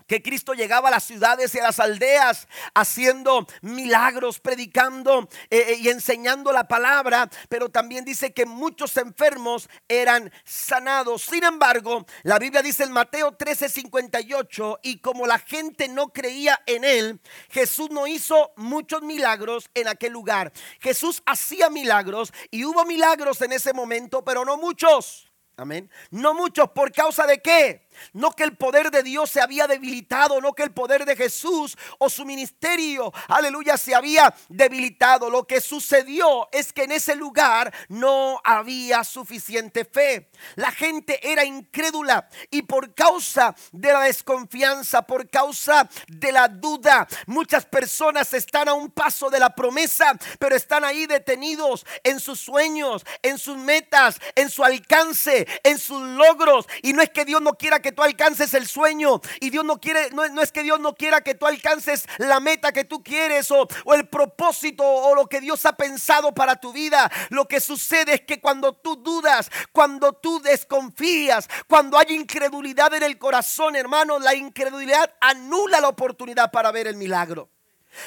que 0.08 0.22
Cristo 0.22 0.54
llegaba 0.54 0.88
a 0.88 0.90
las 0.90 1.04
ciudades 1.04 1.54
y 1.54 1.58
a 1.60 1.64
las 1.64 1.78
aldeas 1.78 2.48
haciendo 2.74 3.46
milagros, 3.60 4.40
predicando 4.40 5.28
eh, 5.50 5.66
eh, 5.68 5.76
y 5.80 5.88
enseñando 5.90 6.50
la 6.50 6.66
palabra, 6.66 7.30
pero 7.48 7.68
también 7.68 8.04
dice 8.04 8.32
que 8.32 8.46
muchos 8.46 8.96
enfermos 8.96 9.68
eran 9.86 10.32
sanados. 10.44 11.22
Sin 11.22 11.44
embargo, 11.44 12.06
la 12.22 12.38
Biblia 12.38 12.62
dice 12.62 12.84
en 12.84 12.92
Mateo 12.92 13.36
13:58, 13.36 14.80
y 14.82 14.98
como 14.98 15.26
la 15.26 15.38
gente 15.38 15.88
no 15.88 16.08
creía 16.08 16.60
en 16.66 16.84
él, 16.84 17.20
Jesús 17.50 17.90
no 17.90 18.06
hizo 18.06 18.52
muchos 18.56 19.02
milagros 19.02 19.70
en 19.74 19.88
aquel 19.88 20.12
lugar. 20.12 20.52
Jesús 20.80 21.22
hacía 21.26 21.68
milagros 21.68 22.32
y 22.50 22.64
hubo 22.64 22.84
milagros 22.86 23.42
en 23.42 23.52
ese 23.52 23.74
momento, 23.74 24.24
pero 24.24 24.44
no 24.46 24.56
muchos. 24.56 25.28
Amén. 25.58 25.90
No 26.12 26.34
muchos, 26.34 26.70
¿por 26.70 26.92
causa 26.92 27.26
de 27.26 27.42
qué? 27.42 27.87
No 28.12 28.32
que 28.32 28.44
el 28.44 28.56
poder 28.56 28.90
de 28.90 29.02
Dios 29.02 29.30
se 29.30 29.40
había 29.40 29.66
debilitado, 29.66 30.40
no 30.40 30.52
que 30.52 30.62
el 30.62 30.72
poder 30.72 31.04
de 31.04 31.16
Jesús 31.16 31.76
o 31.98 32.08
su 32.08 32.24
ministerio, 32.24 33.12
aleluya, 33.28 33.76
se 33.76 33.94
había 33.94 34.34
debilitado. 34.48 35.30
Lo 35.30 35.46
que 35.46 35.60
sucedió 35.60 36.48
es 36.52 36.72
que 36.72 36.84
en 36.84 36.92
ese 36.92 37.14
lugar 37.14 37.72
no 37.88 38.40
había 38.44 39.04
suficiente 39.04 39.84
fe. 39.84 40.30
La 40.56 40.70
gente 40.70 41.18
era 41.22 41.44
incrédula 41.44 42.28
y 42.50 42.62
por 42.62 42.94
causa 42.94 43.54
de 43.72 43.92
la 43.92 44.00
desconfianza, 44.02 45.02
por 45.02 45.28
causa 45.28 45.88
de 46.08 46.32
la 46.32 46.48
duda, 46.48 47.06
muchas 47.26 47.64
personas 47.66 48.32
están 48.34 48.68
a 48.68 48.74
un 48.74 48.90
paso 48.90 49.30
de 49.30 49.40
la 49.40 49.54
promesa, 49.54 50.18
pero 50.38 50.56
están 50.56 50.84
ahí 50.84 51.06
detenidos 51.06 51.86
en 52.02 52.20
sus 52.20 52.40
sueños, 52.40 53.04
en 53.22 53.38
sus 53.38 53.56
metas, 53.56 54.20
en 54.34 54.50
su 54.50 54.64
alcance, 54.64 55.46
en 55.62 55.78
sus 55.78 56.00
logros. 56.02 56.66
Y 56.82 56.92
no 56.92 57.02
es 57.02 57.10
que 57.10 57.24
Dios 57.24 57.40
no 57.40 57.54
quiera 57.54 57.80
que 57.80 57.87
que 57.88 57.92
tú 57.92 58.02
alcances 58.02 58.52
el 58.52 58.66
sueño. 58.66 59.22
Y 59.40 59.48
Dios 59.48 59.64
no 59.64 59.80
quiere, 59.80 60.10
no, 60.10 60.42
es 60.42 60.52
que 60.52 60.62
Dios 60.62 60.78
no 60.78 60.94
quiera 60.94 61.22
que 61.22 61.34
tú 61.34 61.46
alcances 61.46 62.04
la 62.18 62.38
meta 62.38 62.70
que 62.70 62.84
tú 62.84 63.02
quieres 63.02 63.50
o, 63.50 63.66
o 63.86 63.94
el 63.94 64.06
propósito 64.08 64.84
o 64.84 65.14
lo 65.14 65.26
que 65.26 65.40
Dios 65.40 65.64
ha 65.64 65.72
pensado 65.74 66.34
para 66.34 66.56
tu 66.56 66.70
vida. 66.74 67.10
Lo 67.30 67.48
que 67.48 67.60
sucede 67.60 68.14
es 68.14 68.20
que 68.20 68.42
cuando 68.42 68.74
tú 68.74 68.96
dudas, 68.96 69.50
cuando 69.72 70.12
tú 70.12 70.38
desconfías, 70.42 71.48
cuando 71.66 71.96
hay 71.96 72.14
incredulidad 72.14 72.92
en 72.92 73.04
el 73.04 73.18
corazón, 73.18 73.74
hermano, 73.74 74.18
la 74.18 74.34
incredulidad 74.34 75.14
anula 75.22 75.80
la 75.80 75.88
oportunidad 75.88 76.50
para 76.50 76.70
ver 76.70 76.88
el 76.88 76.96
milagro. 76.96 77.48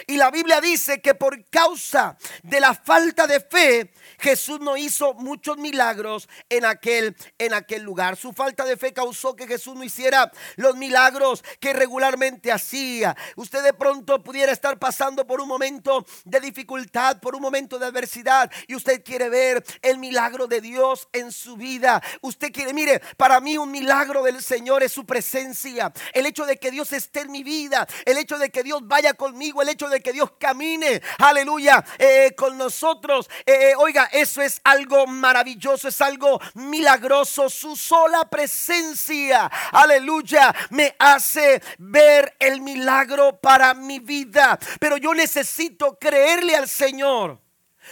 Y 0.08 0.17
la 0.17 0.32
Biblia 0.32 0.62
dice 0.62 1.02
que 1.02 1.15
por 1.15 1.44
causa 1.50 2.17
de 2.44 2.60
la 2.60 2.74
falta 2.74 3.28
de 3.28 3.39
fe, 3.39 3.94
Jesús 4.20 4.60
no 4.60 4.78
hizo 4.78 5.13
muchos 5.15 5.58
milagros 5.58 6.30
en 6.50 6.65
aquel, 6.65 7.15
en 7.38 7.54
aquel 7.54 7.84
lugar. 7.84 8.17
Su 8.17 8.34
falta 8.34 8.65
de 8.65 8.78
fe 8.78 8.94
causó 8.94 9.36
que 9.36 9.48
Jesús 9.48 9.76
no 9.76 9.84
hiciera 9.84 10.32
los 10.56 10.76
milagros 10.76 11.44
que 11.60 11.74
regularmente 11.74 12.52
hacía. 12.52 13.15
Usted 13.36 13.63
de 13.63 13.74
pronto 13.74 14.24
pudiera 14.24 14.52
estar 14.52 14.78
pasando 14.80 15.26
por 15.26 15.41
un 15.41 15.48
momento 15.48 16.06
de 16.26 16.39
dificultad, 16.39 17.20
por 17.20 17.36
un 17.36 17.41
momento 17.41 17.80
de 17.80 17.88
adversidad 17.88 18.52
y 18.67 18.76
usted 18.76 19.04
quiere 19.04 19.30
ver 19.30 19.63
el 19.82 19.98
milagro 19.98 20.48
de 20.48 20.62
Dios 20.62 21.08
en 21.13 21.32
su 21.32 21.58
vida. 21.58 22.02
Usted 22.22 22.52
quiere, 22.52 22.74
mire, 22.74 23.02
para 23.17 23.39
mí 23.39 23.58
un 23.58 23.72
milagro 23.72 24.24
del 24.24 24.41
Señor 24.41 24.84
es 24.84 24.91
su 24.91 25.06
presencia. 25.06 25.91
El 26.13 26.26
hecho 26.26 26.46
de 26.46 26.58
que 26.58 26.72
Dios 26.72 26.91
esté 26.94 27.22
en 27.22 27.32
mi 27.32 27.44
vida, 27.44 27.88
el 28.06 28.17
hecho 28.17 28.38
de 28.38 28.50
que 28.50 28.63
Dios 28.63 28.82
vaya 28.88 29.13
conmigo, 29.13 29.62
el 29.62 29.70
hecho 29.72 29.90
de 29.90 30.02
que 30.02 30.14
Dios 30.14 30.32
camine, 30.38 31.02
aleluya, 31.18 31.84
eh, 31.98 32.34
con 32.36 32.58
nosotros. 32.58 33.30
Eh, 33.46 33.74
oiga, 33.78 34.06
eso 34.12 34.42
es 34.42 34.62
algo 34.64 35.08
maravilloso, 35.08 35.88
es 35.88 36.02
algo 36.02 36.40
milagroso. 36.54 37.50
Su 37.50 37.76
sola 37.76 38.30
presencia, 38.30 39.46
aleluya, 39.72 40.54
me 40.70 40.96
hace 41.00 41.62
ver 41.78 42.36
el 42.40 42.62
milagro 42.62 43.40
para 43.40 43.74
mi 43.74 44.00
vida. 44.00 44.60
Pero 44.80 44.98
yo 44.98 45.14
necesito 45.14 45.98
creerle 46.00 46.56
al 46.56 46.68
Señor. 46.68 47.40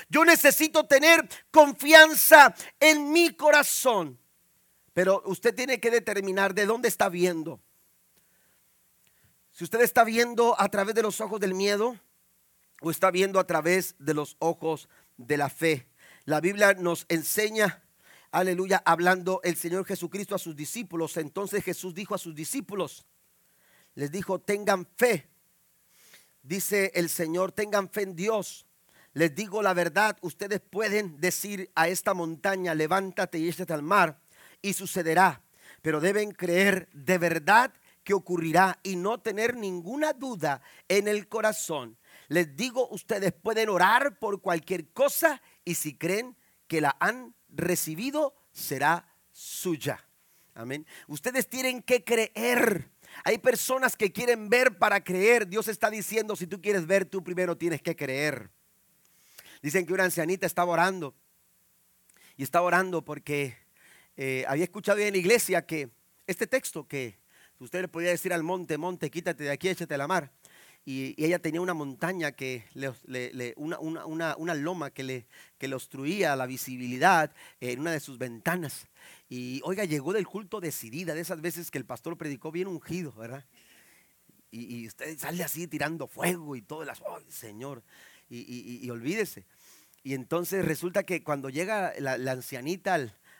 Yo 0.09 0.23
necesito 0.23 0.85
tener 0.85 1.27
confianza 1.51 2.53
en 2.79 3.11
mi 3.11 3.31
corazón. 3.31 4.19
Pero 4.93 5.21
usted 5.25 5.55
tiene 5.55 5.79
que 5.79 5.91
determinar 5.91 6.53
de 6.53 6.65
dónde 6.65 6.87
está 6.87 7.09
viendo. 7.09 7.59
Si 9.59 9.65
usted 9.65 9.81
está 9.81 10.05
viendo 10.05 10.55
a 10.57 10.69
través 10.69 10.95
de 10.95 11.01
los 11.01 11.19
ojos 11.19 11.37
del 11.41 11.53
miedo 11.53 11.99
o 12.79 12.91
está 12.91 13.11
viendo 13.11 13.41
a 13.41 13.43
través 13.45 13.93
de 13.99 14.13
los 14.13 14.37
ojos 14.39 14.87
de 15.17 15.35
la 15.35 15.49
fe. 15.49 15.85
La 16.23 16.39
Biblia 16.39 16.75
nos 16.75 17.05
enseña, 17.09 17.83
aleluya, 18.31 18.81
hablando 18.85 19.41
el 19.43 19.57
Señor 19.57 19.83
Jesucristo 19.83 20.33
a 20.33 20.39
sus 20.39 20.55
discípulos. 20.55 21.17
Entonces 21.17 21.61
Jesús 21.61 21.93
dijo 21.93 22.15
a 22.15 22.17
sus 22.17 22.33
discípulos, 22.35 23.05
les 23.95 24.09
dijo, 24.09 24.39
tengan 24.39 24.87
fe. 24.95 25.27
Dice 26.41 26.93
el 26.95 27.09
Señor, 27.09 27.51
tengan 27.51 27.89
fe 27.89 28.03
en 28.03 28.15
Dios. 28.15 28.65
Les 29.11 29.35
digo 29.35 29.61
la 29.61 29.73
verdad, 29.73 30.17
ustedes 30.21 30.61
pueden 30.61 31.19
decir 31.19 31.69
a 31.75 31.89
esta 31.89 32.13
montaña, 32.13 32.73
levántate 32.75 33.39
y 33.39 33.49
échate 33.49 33.73
al 33.73 33.83
mar, 33.83 34.21
y 34.61 34.71
sucederá. 34.71 35.41
Pero 35.81 35.99
deben 35.99 36.31
creer 36.31 36.87
de 36.93 37.17
verdad 37.17 37.73
que 38.03 38.13
ocurrirá 38.13 38.79
y 38.83 38.95
no 38.95 39.19
tener 39.19 39.55
ninguna 39.55 40.13
duda 40.13 40.61
en 40.87 41.07
el 41.07 41.27
corazón. 41.27 41.97
Les 42.27 42.55
digo, 42.55 42.87
ustedes 42.89 43.33
pueden 43.33 43.69
orar 43.69 44.19
por 44.19 44.41
cualquier 44.41 44.89
cosa 44.89 45.41
y 45.65 45.75
si 45.75 45.95
creen 45.95 46.37
que 46.67 46.81
la 46.81 46.95
han 46.99 47.33
recibido, 47.49 48.35
será 48.51 49.07
suya. 49.31 50.05
Amén. 50.53 50.85
Ustedes 51.07 51.47
tienen 51.47 51.81
que 51.81 52.03
creer. 52.03 52.91
Hay 53.23 53.37
personas 53.37 53.95
que 53.95 54.11
quieren 54.11 54.49
ver 54.49 54.77
para 54.77 55.03
creer. 55.03 55.47
Dios 55.47 55.67
está 55.67 55.89
diciendo, 55.89 56.35
si 56.35 56.47
tú 56.47 56.61
quieres 56.61 56.85
ver, 56.85 57.05
tú 57.05 57.23
primero 57.23 57.57
tienes 57.57 57.81
que 57.81 57.95
creer. 57.95 58.49
Dicen 59.61 59.85
que 59.85 59.93
una 59.93 60.03
ancianita 60.05 60.45
estaba 60.45 60.71
orando. 60.71 61.15
Y 62.37 62.43
estaba 62.43 62.65
orando 62.65 63.03
porque 63.03 63.57
eh, 64.15 64.45
había 64.47 64.63
escuchado 64.63 64.99
en 64.99 65.13
la 65.13 65.17
iglesia 65.17 65.65
que 65.65 65.89
este 66.27 66.45
texto 66.47 66.87
que 66.87 67.17
usted 67.59 67.81
le 67.81 67.87
podía 67.87 68.09
decir 68.09 68.33
al 68.33 68.43
monte, 68.43 68.77
monte, 68.77 69.09
quítate 69.09 69.43
de 69.43 69.51
aquí, 69.51 69.69
échate 69.69 69.93
a 69.93 69.97
la 69.97 70.07
mar 70.07 70.31
y, 70.85 71.15
ella 71.23 71.39
tenía 71.39 71.61
una 71.61 71.73
montaña 71.73 72.31
que 72.31 72.65
le, 72.73 73.53
una, 73.57 74.55
loma 74.55 74.89
que 74.89 75.03
le, 75.03 75.27
que 75.57 75.67
le 75.67 75.75
obstruía 75.75 76.35
la 76.35 76.45
visibilidad 76.45 77.31
en 77.59 77.79
una 77.81 77.91
de 77.91 77.99
sus 77.99 78.17
ventanas. 78.17 78.87
Y 79.29 79.61
oiga, 79.63 79.85
llegó 79.85 80.13
del 80.13 80.27
culto 80.27 80.59
decidida, 80.59 81.13
de 81.13 81.21
esas 81.21 81.41
veces 81.41 81.69
que 81.69 81.77
el 81.77 81.85
pastor 81.85 82.17
predicó 82.17 82.51
bien 82.51 82.67
ungido, 82.67 83.11
¿verdad? 83.13 83.45
Y, 84.51 84.87
usted 84.87 85.15
sale 85.19 85.43
así 85.43 85.67
tirando 85.67 86.07
fuego 86.07 86.55
y 86.55 86.63
todo, 86.63 86.83
las, 86.83 87.01
oh, 87.01 87.19
Señor, 87.27 87.83
y, 88.29 88.89
olvídese. 88.89 89.45
Y 90.01 90.15
entonces 90.15 90.65
resulta 90.65 91.03
que 91.03 91.23
cuando 91.23 91.49
llega 91.49 91.93
la, 91.99 92.13
ancianita 92.31 92.95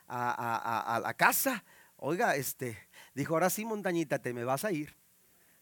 a, 0.07 0.95
a, 0.95 0.99
la 0.99 1.13
casa, 1.15 1.63
oiga, 1.95 2.35
este, 2.35 2.77
dijo, 3.13 3.33
ahora 3.33 3.49
sí, 3.49 3.65
montañita, 3.65 4.19
te 4.19 4.33
me 4.33 4.43
vas 4.43 4.65
a 4.65 4.71
ir. 4.71 4.95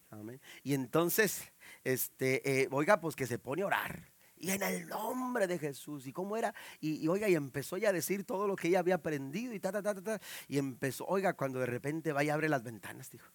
Amén. 0.09 0.39
Y 0.63 0.73
entonces 0.73 1.51
este, 1.83 2.63
eh, 2.63 2.67
oiga, 2.71 2.99
pues 2.99 3.15
que 3.15 3.25
se 3.25 3.39
pone 3.39 3.61
a 3.61 3.67
orar. 3.67 4.11
Y 4.39 4.51
en 4.51 4.61
el 4.61 4.87
nombre 4.87 5.47
de 5.47 5.57
Jesús. 5.57 6.05
¿Y 6.05 6.13
cómo 6.13 6.37
era? 6.37 6.53
Y, 6.79 7.07
oiga, 7.07 7.27
y 7.27 7.35
empezó 7.35 7.77
ya 7.77 7.89
a 7.89 7.93
decir 7.93 8.23
todo 8.23 8.45
lo 8.47 8.55
que 8.55 8.67
ella 8.67 8.79
había 8.79 8.95
aprendido 8.95 9.53
y 9.53 9.59
ta, 9.59 9.71
ta, 9.71 9.81
ta, 9.81 9.95
ta, 9.95 10.19
Y 10.47 10.57
empezó, 10.57 11.05
oiga, 11.05 11.33
cuando 11.33 11.59
de 11.59 11.65
repente 11.65 12.11
va 12.11 12.23
y 12.23 12.29
abre 12.29 12.49
las 12.49 12.63
ventanas, 12.63 13.09
dijo. 13.09 13.31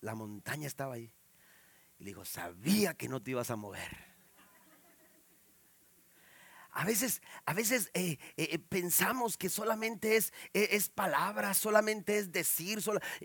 La 0.00 0.14
montaña 0.14 0.66
estaba 0.66 0.94
ahí. 0.94 1.12
Y 1.98 2.04
le 2.04 2.10
dijo, 2.10 2.24
sabía 2.24 2.94
que 2.94 3.08
no 3.08 3.22
te 3.22 3.32
ibas 3.32 3.50
a 3.50 3.56
mover. 3.56 4.09
A 6.72 6.84
veces, 6.84 7.22
a 7.46 7.54
veces 7.54 7.90
eh, 7.94 8.18
eh, 8.36 8.58
pensamos 8.58 9.36
que 9.36 9.48
solamente 9.48 10.16
es, 10.16 10.32
es 10.52 10.88
palabra, 10.88 11.54
solamente 11.54 12.18
es 12.18 12.32
decir. 12.32 12.80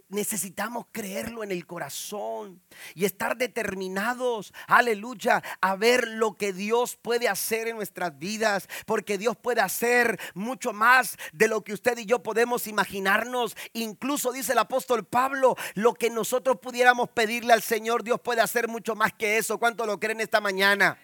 necesitamos 0.10 0.88
creerlo 0.92 1.44
en 1.44 1.52
el 1.52 1.66
corazón 1.66 2.62
y 2.96 3.06
estar 3.06 3.38
determinados, 3.38 4.54
aleluya, 4.68 5.44
a 5.62 5.76
ver 5.76 6.08
lo 6.08 6.36
que 6.38 6.54
Dios 6.54 6.98
puede 7.02 7.28
hacer 7.28 7.68
en 7.68 7.76
nuestras 7.76 8.18
vidas. 8.18 8.68
Porque 8.86 9.18
Dios 9.18 9.38
puede 9.38 9.62
hacer 9.62 10.20
mucho 10.34 10.74
más 10.74 11.18
de 11.34 11.48
lo 11.48 11.64
que 11.64 11.74
usted 11.74 11.98
y 11.98 12.06
yo 12.06 12.24
podemos 12.24 12.68
imaginarnos. 12.68 13.56
Incluso 13.74 14.32
dice 14.32 14.54
el 14.54 14.60
apóstol 14.60 15.06
Pablo, 15.06 15.56
lo 15.74 15.94
que 15.94 16.10
nosotros 16.10 16.58
pudiéramos 16.62 17.10
pedirle 17.10 17.54
al 17.54 17.62
Señor, 17.62 18.04
Dios 18.04 18.20
puede 18.22 18.42
hacer 18.42 18.68
mucho 18.68 18.96
más 18.96 19.14
que 19.14 19.38
eso. 19.38 19.58
¿Cuánto 19.58 19.86
lo 19.86 20.00
creen 20.00 20.22
esta 20.22 20.42
mañana? 20.42 20.98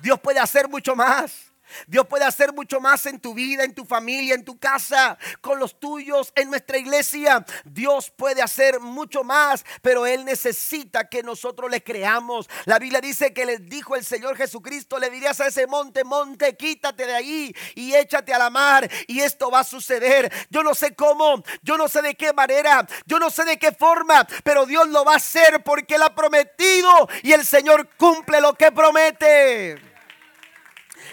Dios 0.00 0.18
puede 0.20 0.38
hacer 0.38 0.68
mucho 0.68 0.96
más. 0.96 1.51
Dios 1.86 2.06
puede 2.06 2.24
hacer 2.24 2.52
mucho 2.52 2.80
más 2.80 3.06
en 3.06 3.20
tu 3.20 3.34
vida, 3.34 3.64
en 3.64 3.74
tu 3.74 3.84
familia, 3.84 4.34
en 4.34 4.44
tu 4.44 4.58
casa, 4.58 5.18
con 5.40 5.58
los 5.58 5.78
tuyos, 5.78 6.32
en 6.34 6.50
nuestra 6.50 6.78
iglesia. 6.78 7.44
Dios 7.64 8.10
puede 8.10 8.42
hacer 8.42 8.80
mucho 8.80 9.24
más, 9.24 9.64
pero 9.80 10.06
Él 10.06 10.24
necesita 10.24 11.08
que 11.08 11.22
nosotros 11.22 11.70
le 11.70 11.82
creamos. 11.82 12.48
La 12.64 12.78
Biblia 12.78 13.00
dice 13.00 13.32
que 13.32 13.46
les 13.46 13.68
dijo 13.68 13.96
el 13.96 14.04
Señor 14.04 14.36
Jesucristo, 14.36 14.98
le 14.98 15.10
dirías 15.10 15.40
a 15.40 15.46
ese 15.46 15.66
monte, 15.66 16.04
monte, 16.04 16.56
quítate 16.56 17.06
de 17.06 17.14
ahí 17.14 17.54
y 17.74 17.94
échate 17.94 18.32
a 18.32 18.38
la 18.38 18.50
mar 18.50 18.88
y 19.06 19.20
esto 19.20 19.50
va 19.50 19.60
a 19.60 19.64
suceder. 19.64 20.32
Yo 20.50 20.62
no 20.62 20.74
sé 20.74 20.94
cómo, 20.94 21.42
yo 21.62 21.76
no 21.76 21.88
sé 21.88 22.02
de 22.02 22.14
qué 22.14 22.32
manera, 22.32 22.86
yo 23.06 23.18
no 23.18 23.30
sé 23.30 23.44
de 23.44 23.58
qué 23.58 23.72
forma, 23.72 24.26
pero 24.44 24.66
Dios 24.66 24.88
lo 24.88 25.04
va 25.04 25.14
a 25.14 25.16
hacer 25.16 25.62
porque 25.62 25.96
Él 25.96 26.02
ha 26.02 26.14
prometido 26.14 27.08
y 27.22 27.32
el 27.32 27.44
Señor 27.44 27.88
cumple 27.96 28.40
lo 28.40 28.54
que 28.54 28.72
promete. 28.72 29.91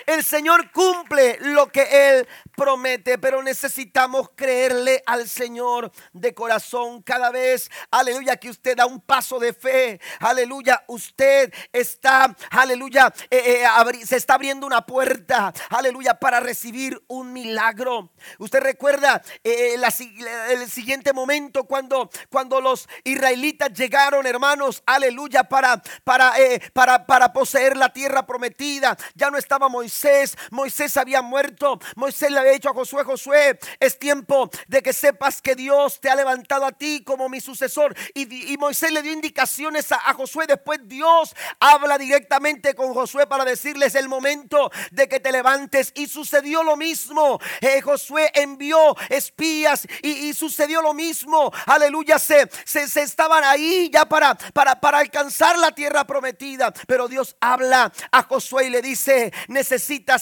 El 0.09 0.23
Señor 0.23 0.71
cumple 0.71 1.37
lo 1.39 1.71
que 1.71 1.83
Él 1.83 2.27
promete, 2.55 3.19
pero 3.19 3.43
necesitamos 3.43 4.31
creerle 4.35 5.03
al 5.05 5.29
Señor 5.29 5.91
de 6.13 6.33
corazón 6.33 7.03
cada 7.03 7.29
vez. 7.29 7.69
Aleluya, 7.91 8.35
que 8.37 8.49
usted 8.49 8.75
da 8.75 8.87
un 8.87 9.01
paso 9.01 9.37
de 9.37 9.53
fe. 9.53 10.01
Aleluya, 10.19 10.83
usted 10.87 11.53
está, 11.71 12.35
aleluya, 12.49 13.13
eh, 13.29 13.63
eh, 13.63 14.05
se 14.05 14.15
está 14.15 14.33
abriendo 14.33 14.65
una 14.65 14.83
puerta. 14.83 15.53
Aleluya, 15.69 16.15
para 16.15 16.39
recibir 16.39 16.99
un 17.07 17.31
milagro. 17.31 18.11
Usted 18.39 18.61
recuerda 18.61 19.21
eh, 19.43 19.75
el 20.49 20.71
siguiente 20.71 21.13
momento 21.13 21.65
cuando, 21.65 22.09
cuando 22.31 22.59
los 22.61 22.89
israelitas 23.03 23.71
llegaron, 23.73 24.25
hermanos, 24.25 24.81
aleluya, 24.87 25.43
para, 25.43 25.79
para, 26.03 26.33
para, 26.73 27.05
para 27.05 27.31
poseer 27.31 27.77
la 27.77 27.93
tierra 27.93 28.25
prometida. 28.25 28.97
Ya 29.13 29.29
no 29.29 29.37
estaba 29.37 29.69
Moisés 29.69 29.98
Moisés, 30.51 30.97
había 30.97 31.21
muerto. 31.21 31.79
Moisés 31.95 32.31
le 32.31 32.39
había 32.39 32.51
dicho 32.53 32.69
a 32.69 32.73
Josué, 32.73 33.03
Josué, 33.03 33.59
es 33.79 33.99
tiempo 33.99 34.49
de 34.67 34.81
que 34.81 34.93
sepas 34.93 35.41
que 35.41 35.55
Dios 35.55 35.99
te 35.99 36.09
ha 36.09 36.15
levantado 36.15 36.65
a 36.65 36.71
ti 36.71 37.03
como 37.03 37.29
mi 37.29 37.41
sucesor. 37.41 37.95
Y, 38.13 38.57
Moisés 38.57 38.91
le 38.91 39.01
dio 39.01 39.11
indicaciones 39.11 39.91
a, 39.91 39.99
Josué. 40.13 40.45
Después 40.47 40.79
Dios 40.83 41.35
habla 41.59 41.97
directamente 41.97 42.75
con 42.75 42.93
Josué 42.93 43.27
para 43.27 43.45
decirles 43.45 43.95
el 43.95 44.09
momento 44.09 44.71
de 44.91 45.07
que 45.07 45.19
te 45.19 45.31
levantes. 45.31 45.91
Y 45.95 46.07
sucedió 46.07 46.63
lo 46.63 46.75
mismo. 46.75 47.39
Eh, 47.61 47.81
Josué 47.81 48.31
envió 48.33 48.95
espías 49.09 49.87
y, 50.01 50.33
sucedió 50.33 50.81
lo 50.81 50.93
mismo. 50.93 51.51
Aleluya, 51.65 52.19
se, 52.19 52.49
se, 52.65 53.01
estaban 53.01 53.43
ahí 53.43 53.89
ya 53.91 54.07
para, 54.07 54.35
para, 54.53 54.79
para 54.79 54.99
alcanzar 54.99 55.57
la 55.57 55.71
tierra 55.71 56.05
prometida. 56.05 56.73
Pero 56.87 57.07
Dios 57.07 57.35
habla 57.39 57.91
a 58.11 58.23
Josué 58.23 58.67
y 58.67 58.69
le 58.69 58.81
dice, 58.81 59.33
necesitas 59.47 59.78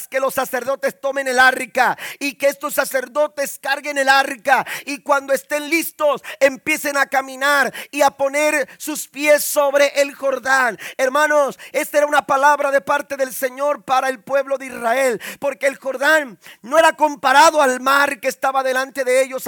que 0.10 0.20
los 0.20 0.34
sacerdotes 0.34 1.00
tomen 1.00 1.28
el 1.28 1.39
arca 1.39 1.98
y 2.20 2.34
que 2.34 2.48
estos 2.48 2.74
sacerdotes 2.74 3.60
carguen 3.60 3.98
el 3.98 4.10
arca 4.10 4.65
y 4.86 5.02
cuando 5.02 5.34
estén 5.34 5.70
listos 5.70 6.22
empiecen 6.39 6.98
a 6.98 7.08
caminar 7.08 7.74
y 7.91 8.02
a 8.02 8.12
poner 8.12 8.67
sus 8.78 9.08
pies 9.08 9.43
sobre 9.43 9.88
el 10.02 10.13
Jordán. 10.13 10.78
Hermanos, 10.98 11.58
esta 11.72 12.00
era 12.00 12.08
una 12.08 12.26
palabra 12.26 12.72
de 12.72 12.82
parte 12.82 13.17
del 13.17 13.34
Señor 13.34 13.84
para 13.84 14.10
el 14.10 14.20
pueblo 14.20 14.58
de 14.58 14.67
Israel, 14.67 15.22
porque 15.39 15.67
el 15.67 15.78
Jordán 15.78 16.39
no 16.62 16.78
era 16.78 16.93
comparado 16.93 17.62
al 17.62 17.80
mar 17.80 18.20
que 18.20 18.28
estaba 18.28 18.63
delante 18.63 19.04
de 19.04 19.24
ellos 19.24 19.43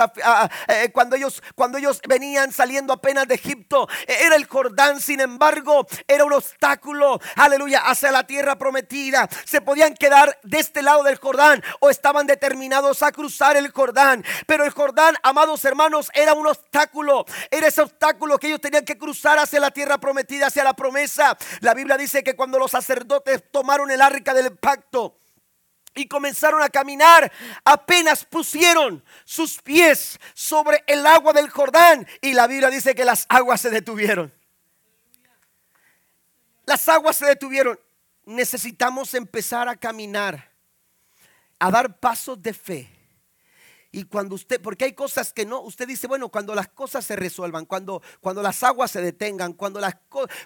eh, 0.68 0.92
cuando 0.92 1.16
ellos 1.16 1.42
cuando 1.56 1.78
ellos 1.78 2.02
venían 2.08 2.52
saliendo 2.52 2.94
apenas 2.94 3.28
de 3.28 3.36
Egipto. 3.36 3.88
Era 4.08 4.36
el 4.36 4.46
Jordán, 4.46 5.00
sin 5.00 5.20
embargo, 5.20 5.86
era 6.08 6.26
un 6.26 6.34
obstáculo, 6.34 7.20
aleluya, 7.36 7.82
hacia 7.86 8.12
la 8.12 8.26
tierra 8.26 8.58
prometida. 8.58 9.28
Se 9.46 9.62
podían 9.62 9.94
quedar 10.00 10.40
de 10.44 10.58
este 10.60 10.82
lado 10.82 11.04
del 11.04 11.18
Jordán 11.18 11.64
o 11.80 11.90
estaban 11.90 12.26
determinados 12.26 13.04
a 13.04 13.12
cruzar 13.12 13.58
el 13.58 13.72
Jordán. 13.72 14.24
Pero 14.48 14.66
el 14.66 14.72
Jordán, 14.72 15.16
amados 15.22 15.64
hermanos, 15.66 16.10
era 16.16 16.34
un 16.34 16.48
obstáculo. 16.48 17.26
Era 17.52 17.68
ese 17.68 17.82
obstáculo 17.82 18.40
que 18.40 18.48
ellos 18.48 18.62
tenían 18.62 18.86
que 18.86 18.98
cruzar 18.98 19.38
hacia 19.38 19.60
la 19.60 19.70
tierra 19.70 20.00
prometida, 20.00 20.48
hacia 20.48 20.64
la 20.64 20.74
promesa. 20.74 21.38
La 21.60 21.76
Biblia 21.76 21.98
dice 21.98 22.24
que 22.24 22.36
cuando 22.36 22.58
los 22.58 22.72
sacerdotes 22.72 23.44
tomaron 23.52 23.92
el 23.92 24.02
arca 24.02 24.34
del 24.34 24.58
pacto, 24.58 25.20
y 25.96 26.08
comenzaron 26.08 26.62
a 26.62 26.70
caminar, 26.70 27.32
apenas 27.66 28.24
pusieron 28.24 29.04
sus 29.26 29.62
pies 29.62 30.20
sobre 30.34 30.84
el 30.88 31.06
agua 31.06 31.34
del 31.34 31.50
Jordán 31.50 32.08
y 32.22 32.34
la 32.34 32.48
Biblia 32.48 32.70
dice 32.70 32.96
que 32.96 33.04
las 33.06 33.26
aguas 33.28 33.62
se 33.62 33.70
detuvieron. 33.70 34.34
Las 36.66 36.88
aguas 36.88 37.18
se 37.18 37.26
detuvieron. 37.26 37.80
Necesitamos 38.30 39.16
empezar 39.16 39.68
a 39.68 39.76
caminar, 39.76 40.52
a 41.60 41.72
dar 41.72 42.00
pasos 42.00 42.40
de 42.40 42.54
fe 42.54 42.99
y 43.92 44.04
cuando 44.04 44.36
usted, 44.36 44.62
porque 44.62 44.86
hay 44.86 44.94
cosas 44.94 45.34
que 45.34 45.48
no, 45.48 45.62
usted 45.62 45.88
dice, 45.88 46.06
bueno, 46.06 46.30
cuando 46.30 46.54
las 46.54 46.68
cosas 46.68 47.04
se 47.04 47.16
resuelvan, 47.16 47.66
cuando, 47.66 48.04
cuando 48.22 48.44
las 48.44 48.62
aguas 48.62 48.92
se 48.92 49.02
detengan, 49.02 49.54
cuando, 49.54 49.80
las, 49.80 49.96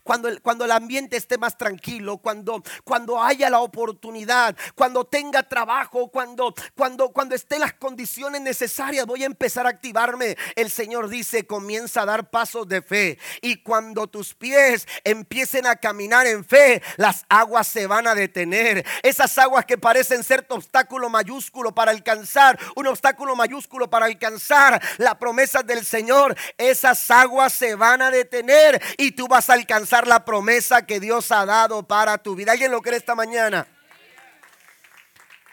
cuando, 0.04 0.30
el, 0.30 0.42
cuando 0.42 0.64
el 0.64 0.72
ambiente 0.72 1.18
esté 1.18 1.38
más 1.38 1.58
tranquilo, 1.58 2.20
cuando, 2.20 2.64
cuando 2.86 3.22
haya 3.22 3.50
la 3.50 3.60
oportunidad, 3.60 4.56
cuando 4.76 5.04
tenga 5.04 5.44
trabajo, 5.44 6.10
cuando, 6.10 6.54
cuando, 6.74 7.10
cuando 7.10 7.36
esté 7.36 7.60
las 7.60 7.74
condiciones 7.74 8.40
necesarias, 8.40 9.06
voy 9.06 9.24
a 9.24 9.26
empezar 9.26 9.66
a 9.66 9.72
activarme. 9.72 10.38
El 10.56 10.70
Señor 10.70 11.10
dice, 11.10 11.46
comienza 11.46 12.04
a 12.04 12.06
dar 12.06 12.30
pasos 12.30 12.66
de 12.70 12.82
fe. 12.82 13.20
Y 13.42 13.58
cuando 13.58 14.08
tus 14.08 14.36
pies 14.36 14.88
empiecen 15.04 15.68
a 15.68 15.76
caminar 15.76 16.28
en 16.28 16.46
fe, 16.46 16.82
las 16.96 17.26
aguas 17.28 17.68
se 17.68 17.88
van 17.88 18.08
a 18.08 18.16
detener. 18.16 18.86
Esas 19.02 19.38
aguas 19.38 19.66
que 19.66 19.78
parecen 19.78 20.24
ser 20.24 20.44
tu 20.44 20.56
obstáculo 20.56 21.10
mayúsculo 21.10 21.76
para 21.76 21.92
alcanzar 21.92 22.58
un 22.78 22.88
obstáculo 22.88 23.33
mayúsculo 23.36 23.90
para 23.90 24.06
alcanzar 24.06 24.82
la 24.98 25.18
promesa 25.18 25.64
del 25.64 25.86
Señor, 25.86 26.36
esas 26.58 27.10
aguas 27.12 27.54
se 27.54 27.76
van 27.76 28.02
a 28.02 28.12
detener 28.12 28.82
y 28.98 29.12
tú 29.12 29.28
vas 29.28 29.50
a 29.50 29.54
alcanzar 29.54 30.08
la 30.08 30.26
promesa 30.26 30.86
que 30.86 31.00
Dios 31.00 31.32
ha 31.32 31.46
dado 31.46 31.88
para 31.88 32.18
tu 32.18 32.36
vida. 32.36 32.54
¿Alguien 32.54 32.72
lo 32.72 32.82
cree 32.82 32.98
esta 32.98 33.16
mañana? 33.16 33.68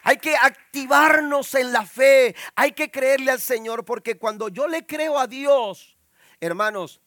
Hay 0.03 0.17
que 0.17 0.35
activarnos 0.37 1.55
en 1.55 1.73
la 1.73 1.85
fe, 1.85 2.35
hay 2.57 2.73
que 2.73 2.91
creerle 2.91 3.31
al 3.31 3.41
Señor, 3.41 3.85
porque 3.85 4.17
cuando 4.17 4.49
yo 4.49 4.67
le 4.67 4.87
creo 4.87 5.19
a 5.19 5.27
Dios, 5.27 5.97
hermanos, 6.41 7.01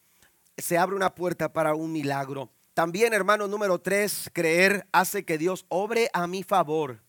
se 0.58 0.78
abre 0.78 0.96
una 0.96 1.14
puerta 1.14 1.52
para 1.52 1.74
un 1.74 1.92
milagro. 1.92 2.52
También, 2.74 3.14
hermano, 3.14 3.48
número 3.48 3.80
tres, 3.80 4.30
creer 4.34 4.88
hace 4.92 5.26
que 5.26 5.38
Dios 5.38 5.66
obre 5.70 6.10
a 6.14 6.28
mi 6.28 6.44
favor. 6.44 7.02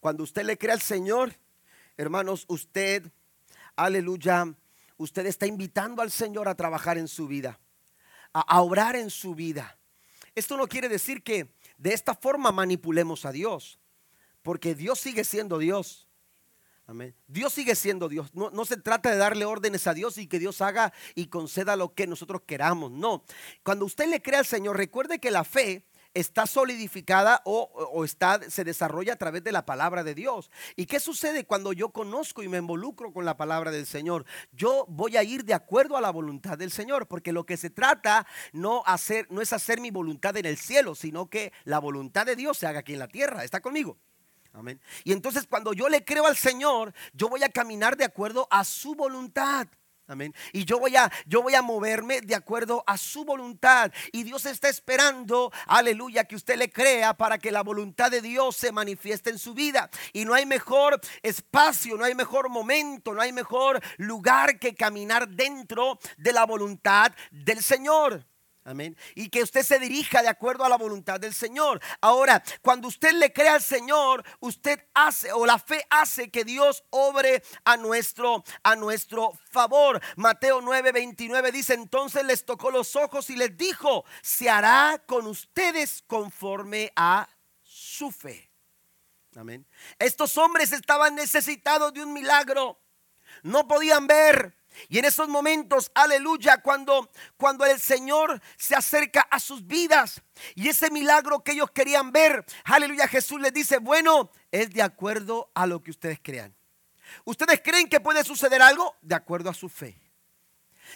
Cuando 0.00 0.22
usted 0.22 0.44
le 0.44 0.58
cree 0.58 0.72
al 0.72 0.82
Señor, 0.82 1.34
Hermanos, 1.96 2.44
usted, 2.48 3.12
aleluya, 3.76 4.52
usted 4.96 5.26
está 5.26 5.46
invitando 5.46 6.02
al 6.02 6.10
Señor 6.10 6.48
a 6.48 6.56
trabajar 6.56 6.98
en 6.98 7.06
su 7.06 7.28
vida, 7.28 7.60
a, 8.32 8.60
obrar 8.62 8.96
en 8.96 9.10
su 9.10 9.36
vida. 9.36 9.78
Esto 10.34 10.56
no 10.56 10.66
quiere 10.66 10.88
decir 10.88 11.22
que 11.22 11.54
de 11.78 11.94
esta 11.94 12.14
forma 12.14 12.50
manipulemos 12.50 13.24
a 13.24 13.30
Dios, 13.30 13.78
porque 14.42 14.74
Dios 14.74 14.98
sigue 14.98 15.22
siendo 15.22 15.58
Dios. 15.58 16.08
Amén. 16.86 17.14
Dios 17.28 17.52
sigue 17.52 17.76
siendo 17.76 18.08
Dios. 18.08 18.34
No, 18.34 18.50
no, 18.50 18.64
se 18.64 18.76
trata 18.76 19.10
de 19.10 19.16
darle 19.16 19.44
órdenes 19.44 19.86
a 19.86 19.94
Dios 19.94 20.18
y 20.18 20.26
que 20.26 20.40
Dios 20.40 20.60
haga 20.60 20.92
y 21.14 21.28
conceda 21.28 21.76
lo 21.76 21.94
que 21.94 22.08
nosotros 22.08 22.42
queramos. 22.44 22.90
No. 22.90 23.24
Cuando 23.62 23.84
usted 23.84 24.08
le 24.08 24.20
crea 24.20 24.40
al 24.40 24.46
Señor, 24.46 24.76
recuerde 24.76 25.20
que 25.20 25.30
la 25.30 25.44
fe 25.44 25.86
está 26.14 26.46
solidificada 26.46 27.42
o, 27.44 28.04
está, 28.04 28.40
se 28.48 28.64
desarrolla 28.64 29.14
a 29.14 29.16
través 29.16 29.42
de 29.44 29.52
la 29.52 29.66
palabra 29.66 30.04
de 30.04 30.14
Dios. 30.14 30.50
¿Y 30.76 30.86
qué 30.86 31.00
sucede 31.00 31.44
cuando 31.44 31.72
yo 31.72 31.90
conozco 31.90 32.42
y 32.42 32.48
me 32.48 32.58
involucro 32.58 33.12
con 33.12 33.24
la 33.24 33.36
palabra 33.36 33.70
del 33.70 33.86
Señor? 33.86 34.24
Yo 34.52 34.86
voy 34.88 35.16
a 35.16 35.22
ir 35.22 35.44
de 35.44 35.54
acuerdo 35.54 35.96
a 35.96 36.00
la 36.00 36.10
voluntad 36.10 36.56
del 36.56 36.70
Señor, 36.70 37.08
porque 37.08 37.32
lo 37.32 37.44
que 37.44 37.56
se 37.56 37.70
trata 37.70 38.26
no, 38.52 38.82
hacer, 38.86 39.26
no 39.30 39.42
es 39.42 39.52
hacer 39.52 39.80
mi 39.80 39.90
voluntad 39.90 40.36
en 40.36 40.46
el 40.46 40.56
cielo, 40.56 40.94
sino 40.94 41.28
que 41.28 41.52
la 41.64 41.80
voluntad 41.80 42.24
de 42.26 42.36
Dios 42.36 42.58
se 42.58 42.66
haga 42.66 42.80
aquí 42.80 42.94
en 42.94 43.00
la 43.00 43.08
tierra. 43.08 43.44
¿Está 43.44 43.60
conmigo? 43.60 43.98
Amén. 44.52 44.80
Y 45.02 45.12
entonces 45.12 45.46
cuando 45.48 45.72
yo 45.72 45.88
le 45.88 46.04
creo 46.04 46.26
al 46.26 46.36
Señor, 46.36 46.94
yo 47.12 47.28
voy 47.28 47.42
a 47.42 47.48
caminar 47.48 47.96
de 47.96 48.04
acuerdo 48.04 48.46
a 48.50 48.64
su 48.64 48.94
voluntad. 48.94 49.66
Amén. 50.06 50.34
Y 50.52 50.66
yo 50.66 50.78
voy 50.78 50.96
a 50.96 51.10
yo 51.24 51.42
voy 51.42 51.54
a 51.54 51.62
moverme 51.62 52.20
de 52.20 52.34
acuerdo 52.34 52.84
a 52.86 52.98
su 52.98 53.24
voluntad 53.24 53.90
y 54.12 54.22
Dios 54.22 54.44
está 54.44 54.68
esperando, 54.68 55.50
aleluya, 55.66 56.24
que 56.24 56.36
usted 56.36 56.58
le 56.58 56.70
crea 56.70 57.14
para 57.14 57.38
que 57.38 57.50
la 57.50 57.62
voluntad 57.62 58.10
de 58.10 58.20
Dios 58.20 58.54
se 58.54 58.70
manifieste 58.70 59.30
en 59.30 59.38
su 59.38 59.54
vida. 59.54 59.88
Y 60.12 60.26
no 60.26 60.34
hay 60.34 60.44
mejor 60.44 61.00
espacio, 61.22 61.96
no 61.96 62.04
hay 62.04 62.14
mejor 62.14 62.50
momento, 62.50 63.14
no 63.14 63.22
hay 63.22 63.32
mejor 63.32 63.80
lugar 63.96 64.58
que 64.58 64.74
caminar 64.74 65.26
dentro 65.28 65.98
de 66.18 66.32
la 66.32 66.44
voluntad 66.44 67.12
del 67.30 67.62
Señor. 67.62 68.26
Amén. 68.66 68.96
Y 69.14 69.28
que 69.28 69.42
usted 69.42 69.62
se 69.62 69.78
dirija 69.78 70.22
de 70.22 70.28
acuerdo 70.28 70.64
a 70.64 70.70
la 70.70 70.78
voluntad 70.78 71.20
del 71.20 71.34
Señor. 71.34 71.82
Ahora, 72.00 72.42
cuando 72.62 72.88
usted 72.88 73.12
le 73.12 73.30
crea 73.30 73.56
al 73.56 73.62
Señor, 73.62 74.24
usted 74.40 74.80
hace 74.94 75.30
o 75.32 75.44
la 75.44 75.58
fe 75.58 75.86
hace 75.90 76.30
que 76.30 76.44
Dios 76.44 76.82
obre 76.88 77.42
a 77.64 77.76
nuestro 77.76 78.42
a 78.62 78.74
nuestro 78.74 79.32
favor. 79.50 80.00
Mateo 80.16 80.62
9:29 80.62 81.52
dice, 81.52 81.74
"Entonces 81.74 82.24
les 82.24 82.46
tocó 82.46 82.70
los 82.70 82.96
ojos 82.96 83.28
y 83.28 83.36
les 83.36 83.54
dijo, 83.54 84.06
se 84.22 84.48
hará 84.48 85.02
con 85.06 85.26
ustedes 85.26 86.02
conforme 86.06 86.90
a 86.96 87.28
su 87.62 88.10
fe." 88.10 88.50
Amén. 89.36 89.66
Estos 89.98 90.38
hombres 90.38 90.72
estaban 90.72 91.14
necesitados 91.14 91.92
de 91.92 92.02
un 92.02 92.14
milagro. 92.14 92.80
No 93.42 93.68
podían 93.68 94.06
ver, 94.06 94.56
y 94.88 94.98
en 94.98 95.04
esos 95.04 95.28
momentos, 95.28 95.90
aleluya, 95.94 96.58
cuando, 96.58 97.10
cuando 97.36 97.64
el 97.64 97.80
Señor 97.80 98.40
se 98.56 98.74
acerca 98.74 99.22
a 99.30 99.38
sus 99.40 99.66
vidas 99.66 100.20
y 100.54 100.68
ese 100.68 100.90
milagro 100.90 101.42
que 101.42 101.52
ellos 101.52 101.70
querían 101.70 102.12
ver, 102.12 102.44
aleluya, 102.64 103.08
Jesús 103.08 103.40
les 103.40 103.52
dice, 103.52 103.78
bueno, 103.78 104.30
es 104.50 104.70
de 104.70 104.82
acuerdo 104.82 105.50
a 105.54 105.66
lo 105.66 105.82
que 105.82 105.90
ustedes 105.90 106.18
crean. 106.22 106.54
¿Ustedes 107.24 107.60
creen 107.62 107.88
que 107.88 108.00
puede 108.00 108.24
suceder 108.24 108.62
algo? 108.62 108.96
De 109.02 109.14
acuerdo 109.14 109.50
a 109.50 109.54
su 109.54 109.68
fe. 109.68 110.00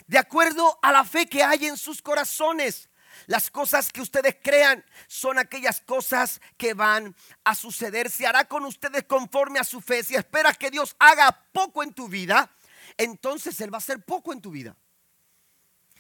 De 0.06 0.18
acuerdo 0.18 0.78
a 0.82 0.92
la 0.92 1.04
fe 1.04 1.26
que 1.26 1.42
hay 1.42 1.66
en 1.66 1.76
sus 1.76 2.02
corazones. 2.02 2.88
Las 3.26 3.50
cosas 3.50 3.90
que 3.90 4.00
ustedes 4.00 4.36
crean 4.42 4.84
son 5.06 5.38
aquellas 5.38 5.80
cosas 5.80 6.40
que 6.56 6.74
van 6.74 7.16
a 7.44 7.54
suceder. 7.54 8.10
Se 8.10 8.26
hará 8.26 8.46
con 8.46 8.64
ustedes 8.64 9.04
conforme 9.04 9.58
a 9.58 9.64
su 9.64 9.80
fe. 9.80 10.02
Si 10.02 10.14
esperas 10.14 10.56
que 10.56 10.70
Dios 10.70 10.94
haga 10.98 11.44
poco 11.52 11.82
en 11.82 11.92
tu 11.92 12.08
vida, 12.08 12.50
entonces 12.98 13.58
Él 13.60 13.72
va 13.72 13.76
a 13.76 13.78
hacer 13.78 14.04
poco 14.04 14.32
en 14.32 14.42
tu 14.42 14.50
vida. 14.50 14.76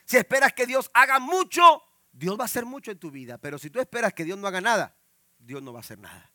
Si 0.04 0.16
esperas 0.16 0.52
que 0.52 0.66
Dios 0.66 0.90
haga 0.92 1.18
mucho, 1.18 1.82
Dios 2.12 2.38
va 2.38 2.42
a 2.42 2.46
hacer 2.46 2.66
mucho 2.66 2.90
en 2.90 2.98
tu 2.98 3.10
vida. 3.10 3.38
Pero 3.38 3.58
si 3.58 3.70
tú 3.70 3.80
esperas 3.80 4.12
que 4.12 4.24
Dios 4.24 4.38
no 4.38 4.46
haga 4.46 4.60
nada, 4.60 4.96
Dios 5.38 5.62
no 5.62 5.72
va 5.72 5.78
a 5.78 5.80
hacer 5.80 5.98
nada. 5.98 6.30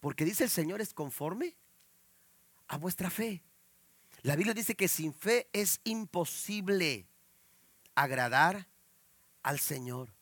Porque 0.00 0.24
dice 0.24 0.44
el 0.44 0.50
Señor 0.50 0.80
es 0.80 0.92
conforme 0.92 1.56
a 2.68 2.76
vuestra 2.76 3.10
fe. 3.10 3.42
La 4.22 4.36
Biblia 4.36 4.54
dice 4.54 4.74
que 4.74 4.88
sin 4.88 5.14
fe 5.14 5.48
es 5.52 5.80
imposible 5.84 7.06
agradar 7.94 8.68
al 9.42 9.58
Señor. 9.60 10.12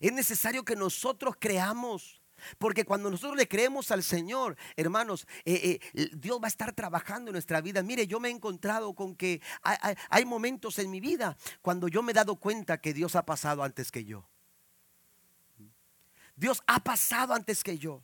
Es 0.00 0.12
necesario 0.12 0.64
que 0.64 0.76
nosotros 0.76 1.36
creamos 1.38 2.22
Porque 2.58 2.84
cuando 2.84 3.10
nosotros 3.10 3.36
le 3.36 3.48
creemos 3.48 3.90
al 3.90 4.02
Señor, 4.02 4.56
hermanos, 4.76 5.26
eh, 5.44 5.80
eh, 5.94 6.10
Dios 6.14 6.40
va 6.40 6.46
a 6.46 6.48
estar 6.48 6.72
trabajando 6.72 7.30
en 7.30 7.34
nuestra 7.34 7.60
vida. 7.60 7.82
Mire, 7.82 8.06
yo 8.06 8.20
me 8.20 8.28
he 8.28 8.32
encontrado 8.32 8.94
con 8.94 9.14
que 9.14 9.40
hay, 9.62 10.24
momentos 10.24 10.78
en 10.78 10.90
mi 10.90 11.00
vida 11.00 11.36
cuando 11.62 11.88
yo 11.88 12.02
me 12.02 12.12
he 12.12 12.14
dado 12.14 12.36
cuenta 12.36 12.80
que 12.80 12.94
Dios 12.94 13.14
ha 13.16 13.24
pasado 13.24 13.62
antes 13.62 13.90
que 13.90 14.04
yo. 14.04 14.28
Dios 16.36 16.62
ha 16.66 16.82
pasado 16.82 17.34
antes 17.34 17.62
que 17.62 17.78
yo. 17.78 18.02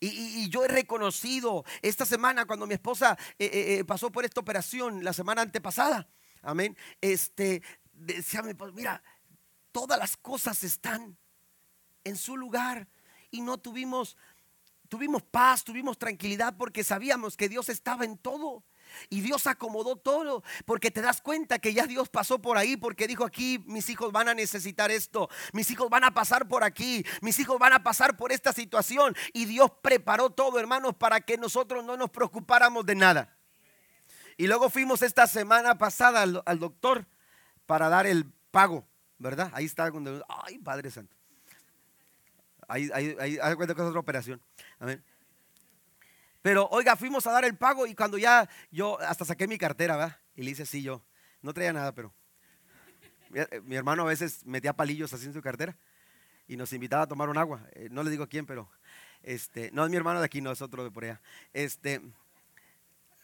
Y, 0.00 0.48
yo 0.48 0.64
he 0.64 0.68
reconocido 0.68 1.64
esta 1.82 2.06
semana 2.06 2.46
cuando 2.46 2.66
mi 2.66 2.74
esposa 2.74 3.18
eh, 3.38 3.84
pasó 3.86 4.10
por 4.10 4.24
esta 4.24 4.40
operación 4.40 5.04
la 5.04 5.12
semana 5.12 5.42
antepasada. 5.42 6.08
Amén. 6.42 6.76
Este, 7.00 7.62
decía 7.92 8.42
mira, 8.72 9.02
todas 9.72 9.98
las 9.98 10.16
cosas 10.16 10.64
están 10.64 11.16
en 12.04 12.16
su 12.16 12.36
lugar 12.36 12.88
y 13.34 13.40
no 13.40 13.58
tuvimos, 13.58 14.16
tuvimos 14.88 15.20
paz, 15.22 15.64
tuvimos 15.64 15.98
tranquilidad 15.98 16.56
porque 16.56 16.84
sabíamos 16.84 17.36
que 17.36 17.48
Dios 17.48 17.68
estaba 17.68 18.04
en 18.04 18.16
todo. 18.16 18.62
Y 19.08 19.22
Dios 19.22 19.48
acomodó 19.48 19.96
todo, 19.96 20.44
porque 20.66 20.92
te 20.92 21.00
das 21.00 21.20
cuenta 21.20 21.58
que 21.58 21.74
ya 21.74 21.86
Dios 21.86 22.10
pasó 22.10 22.40
por 22.40 22.58
ahí, 22.58 22.76
porque 22.76 23.08
dijo 23.08 23.24
aquí, 23.24 23.58
mis 23.66 23.88
hijos 23.90 24.12
van 24.12 24.28
a 24.28 24.34
necesitar 24.34 24.92
esto, 24.92 25.28
mis 25.52 25.68
hijos 25.72 25.90
van 25.90 26.04
a 26.04 26.12
pasar 26.12 26.46
por 26.46 26.62
aquí, 26.62 27.04
mis 27.20 27.36
hijos 27.40 27.58
van 27.58 27.72
a 27.72 27.82
pasar 27.82 28.16
por 28.16 28.30
esta 28.30 28.52
situación. 28.52 29.16
Y 29.32 29.46
Dios 29.46 29.72
preparó 29.82 30.30
todo, 30.30 30.60
hermanos, 30.60 30.94
para 30.94 31.20
que 31.22 31.38
nosotros 31.38 31.84
no 31.84 31.96
nos 31.96 32.10
preocupáramos 32.10 32.86
de 32.86 32.94
nada. 32.94 33.36
Y 34.36 34.46
luego 34.46 34.70
fuimos 34.70 35.02
esta 35.02 35.26
semana 35.26 35.76
pasada 35.76 36.22
al, 36.22 36.58
doctor 36.60 37.08
para 37.66 37.88
dar 37.88 38.06
el 38.06 38.26
pago, 38.52 38.86
¿verdad? 39.18 39.50
Ahí 39.54 39.64
está, 39.64 39.90
ay, 40.28 40.58
Padre 40.58 40.92
Santo. 40.92 41.16
Ahí, 42.68 42.90
ahí, 42.92 43.16
ahí, 43.20 43.54
cuenta 43.54 43.74
que 43.74 43.82
es 43.82 43.88
otra 43.88 44.00
operación. 44.00 44.40
Pero 46.42 46.68
oiga, 46.70 46.94
fuimos 46.96 47.26
a 47.26 47.32
dar 47.32 47.44
el 47.44 47.56
pago 47.56 47.86
y 47.86 47.94
cuando 47.94 48.18
ya 48.18 48.48
yo 48.70 49.00
hasta 49.00 49.24
saqué 49.24 49.48
mi 49.48 49.56
cartera, 49.56 49.96
¿verdad? 49.96 50.18
Y 50.36 50.42
le 50.42 50.50
hice 50.50 50.66
sí 50.66 50.82
yo. 50.82 51.02
No 51.40 51.54
traía 51.54 51.72
nada, 51.72 51.92
pero 51.94 52.12
eh, 53.34 53.60
mi, 53.64 53.76
hermano 53.76 54.02
a 54.02 54.06
veces 54.06 54.44
metía 54.44 54.72
palillos 54.72 55.12
así 55.12 55.26
en 55.26 55.32
su 55.32 55.42
cartera 55.42 55.76
y 56.46 56.56
nos 56.56 56.72
invitaba 56.72 57.04
a 57.04 57.06
tomar 57.06 57.28
un 57.28 57.38
agua. 57.38 57.66
Eh, 57.72 57.88
no 57.90 58.02
le 58.02 58.10
digo 58.10 58.28
quién, 58.28 58.46
pero 58.46 58.70
este, 59.22 59.70
no 59.72 59.84
es 59.84 59.90
mi 59.90 59.96
hermano 59.96 60.20
de 60.20 60.26
aquí, 60.26 60.40
no 60.40 60.52
es 60.52 60.62
otro 60.62 60.84
de 60.84 60.90
por 60.90 61.04
allá. 61.04 61.20
Este, 61.52 62.00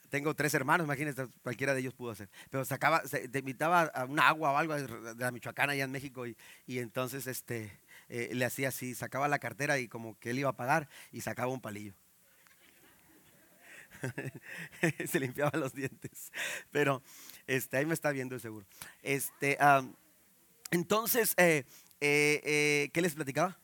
tengo 0.08 0.34
tres 0.34 0.54
hermanos, 0.54 0.86
imagínense, 0.86 1.28
cualquiera 1.42 1.74
de 1.74 1.80
ellos 1.80 1.94
pudo 1.94 2.10
hacer. 2.10 2.28
Pero 2.50 2.64
sacaba, 2.64 3.02
te 3.02 3.38
invitaba 3.38 3.82
a 3.82 4.04
un 4.06 4.18
agua 4.18 4.52
o 4.52 4.56
algo 4.56 4.74
de 4.74 5.14
la 5.14 5.30
Michoacana 5.30 5.72
allá 5.72 5.84
en 5.84 5.92
México 5.92 6.26
y, 6.26 6.36
y 6.66 6.78
entonces 6.78 7.26
este, 7.26 7.70
eh, 8.10 8.30
le 8.34 8.44
hacía 8.44 8.68
así, 8.68 8.94
sacaba 8.94 9.28
la 9.28 9.38
cartera 9.38 9.78
y 9.78 9.86
como 9.86 10.18
que 10.18 10.30
él 10.30 10.40
iba 10.40 10.50
a 10.50 10.56
pagar 10.56 10.88
y 11.12 11.20
sacaba 11.20 11.52
un 11.52 11.60
palillo. 11.60 11.94
Se 15.06 15.20
limpiaba 15.20 15.56
los 15.56 15.72
dientes. 15.72 16.32
Pero 16.72 17.02
este, 17.46 17.76
ahí 17.76 17.86
me 17.86 17.94
está 17.94 18.10
viendo 18.10 18.38
seguro. 18.38 18.66
Este, 19.02 19.56
entonces, 20.72 21.34
eh, 21.36 21.64
eh, 22.00 22.90
¿qué 22.92 23.00
les 23.00 23.14
platicaba? 23.14 23.58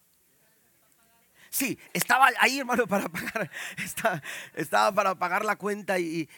Sí, 1.51 1.79
estaba 1.93 2.29
ahí, 2.41 2.59
hermano, 2.59 2.87
para 2.89 3.09
pagar. 3.09 3.51
Estaba, 4.55 4.93
para 4.93 5.15
pagar 5.15 5.45
la 5.45 5.57
cuenta 5.57 5.99
y, 5.99 6.29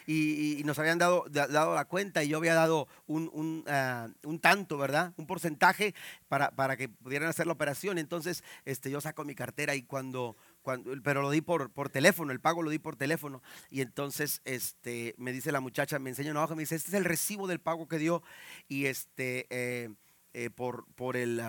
nos 0.65 0.77
habían 0.79 0.97
dado, 0.97 1.25
dado, 1.29 1.75
la 1.75 1.85
cuenta 1.85 2.23
y 2.23 2.29
yo 2.29 2.37
había 2.37 2.53
dado 2.53 2.87
un, 3.07 3.63
ah, 3.67 4.07
tanto, 4.41 4.77
¿verdad? 4.77 5.13
Un 5.17 5.25
porcentaje 5.25 5.93
para, 6.27 6.51
para, 6.51 6.77
que 6.77 6.89
pudieran 6.89 7.29
hacer 7.29 7.47
la 7.47 7.53
operación. 7.53 7.97
Entonces, 7.97 8.43
este, 8.65 8.91
yo 8.91 9.01
saco 9.01 9.23
mi 9.25 9.35
cartera 9.35 9.75
y 9.75 9.83
cuando, 9.83 10.35
cuando 10.61 10.91
pero 11.03 11.21
lo 11.21 11.31
di 11.31 11.41
por, 11.41 11.71
por 11.71 11.89
teléfono, 11.89 12.31
el 12.31 12.39
pago 12.39 12.61
lo 12.61 12.69
di 12.69 12.79
por 12.79 12.95
teléfono. 12.95 13.41
Y 13.69 13.81
entonces 13.81 14.41
este, 14.45 15.15
me 15.17 15.31
dice 15.31 15.51
la 15.51 15.59
muchacha, 15.59 15.99
me 15.99 16.09
enseña 16.09 16.31
una 16.31 16.43
hoja, 16.43 16.55
me 16.55 16.63
dice, 16.63 16.75
este 16.75 16.89
es 16.89 16.95
el 16.95 17.05
recibo 17.05 17.47
del 17.47 17.59
pago 17.59 17.87
que 17.87 17.97
dio 17.97 18.23
y 18.67 18.85
este, 18.85 19.47
eh, 19.49 19.89
eh, 20.33 20.49
por, 20.49 20.85
por 20.95 21.17
el... 21.17 21.41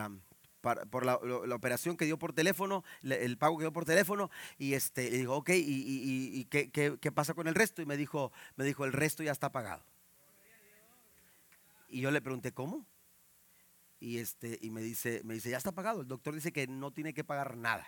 Por 0.61 1.07
la, 1.07 1.17
operación 1.55 1.97
que 1.97 2.05
dio 2.05 2.19
por 2.19 2.33
teléfono, 2.33 2.85
el 3.03 3.39
pago 3.39 3.57
que 3.57 3.65
dio 3.65 3.73
por 3.73 3.85
teléfono, 3.85 4.31
y 4.59 4.75
este, 4.75 5.11
dijo, 5.11 5.37
ok, 5.37 5.51
¿y, 5.55 6.45
qué, 6.47 7.13
pasa 7.15 7.35
con 7.35 7.49
el 7.49 7.55
resto? 7.55 7.83
Y 7.83 7.87
me 7.87 7.97
dijo, 7.97 8.33
me 8.57 8.65
dijo, 8.65 8.85
el 8.85 8.93
resto 8.93 9.23
ya 9.23 9.33
está 9.33 9.53
pagado. 9.53 9.83
Y 11.89 12.01
yo 12.01 12.11
le 12.11 12.21
pregunté, 12.21 12.53
¿cómo? 12.53 12.87
Y, 13.99 14.19
este, 14.19 14.59
y 14.63 14.71
me, 14.71 14.81
dice, 14.81 15.23
me 15.25 15.35
dice, 15.35 15.51
ya 15.51 15.59
está 15.59 15.73
pagado. 15.73 16.03
El 16.03 16.09
doctor 16.09 16.35
dice 16.35 16.53
que 16.53 16.67
no 16.67 16.93
tiene 16.93 17.13
que 17.13 17.25
pagar 17.25 17.57
nada. 17.57 17.87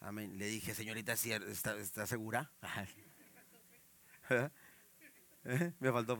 Amén. 0.00 0.36
Le 0.36 0.46
dije, 0.46 0.74
señorita, 0.74 1.12
¿está, 1.12 1.76
está 1.76 2.06
segura? 2.06 2.50
me 5.80 5.92
faltó 5.92 6.18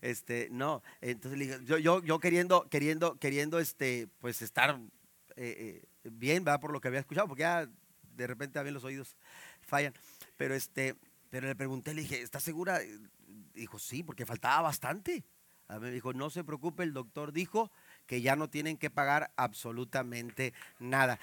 Este, 0.00 0.48
no, 0.50 0.82
entonces 1.00 1.38
le 1.38 1.64
yo, 1.64 1.78
yo, 1.78 2.02
yo 2.02 2.20
queriendo, 2.20 2.68
queriendo, 2.68 3.18
queriendo, 3.18 3.58
este, 3.58 4.08
pues 4.20 4.42
estar 4.42 4.78
eh, 5.36 5.82
eh, 6.04 6.10
bien, 6.10 6.44
va 6.46 6.58
por 6.58 6.72
lo 6.72 6.80
que 6.80 6.88
había 6.88 7.00
escuchado, 7.00 7.28
porque 7.28 7.42
ya 7.42 7.68
de 8.16 8.26
repente 8.26 8.54
también 8.54 8.74
los 8.74 8.84
oídos 8.84 9.16
fallan. 9.60 9.94
Pero 10.36 10.54
este, 10.54 10.96
pero 11.30 11.46
le 11.46 11.54
pregunté, 11.54 11.94
le 11.94 12.02
dije, 12.02 12.22
¿estás 12.22 12.42
segura? 12.42 12.80
Dijo, 13.54 13.78
sí, 13.78 14.02
porque 14.02 14.26
faltaba 14.26 14.62
bastante. 14.62 15.24
A 15.68 15.74
mí 15.74 15.86
me 15.86 15.90
dijo, 15.90 16.12
no 16.12 16.30
se 16.30 16.44
preocupe, 16.44 16.82
el 16.82 16.92
doctor 16.92 17.32
dijo 17.32 17.72
que 18.06 18.22
ya 18.22 18.36
no 18.36 18.48
tienen 18.48 18.76
que 18.76 18.90
pagar 18.90 19.32
absolutamente 19.36 20.54
nada. 20.78 21.18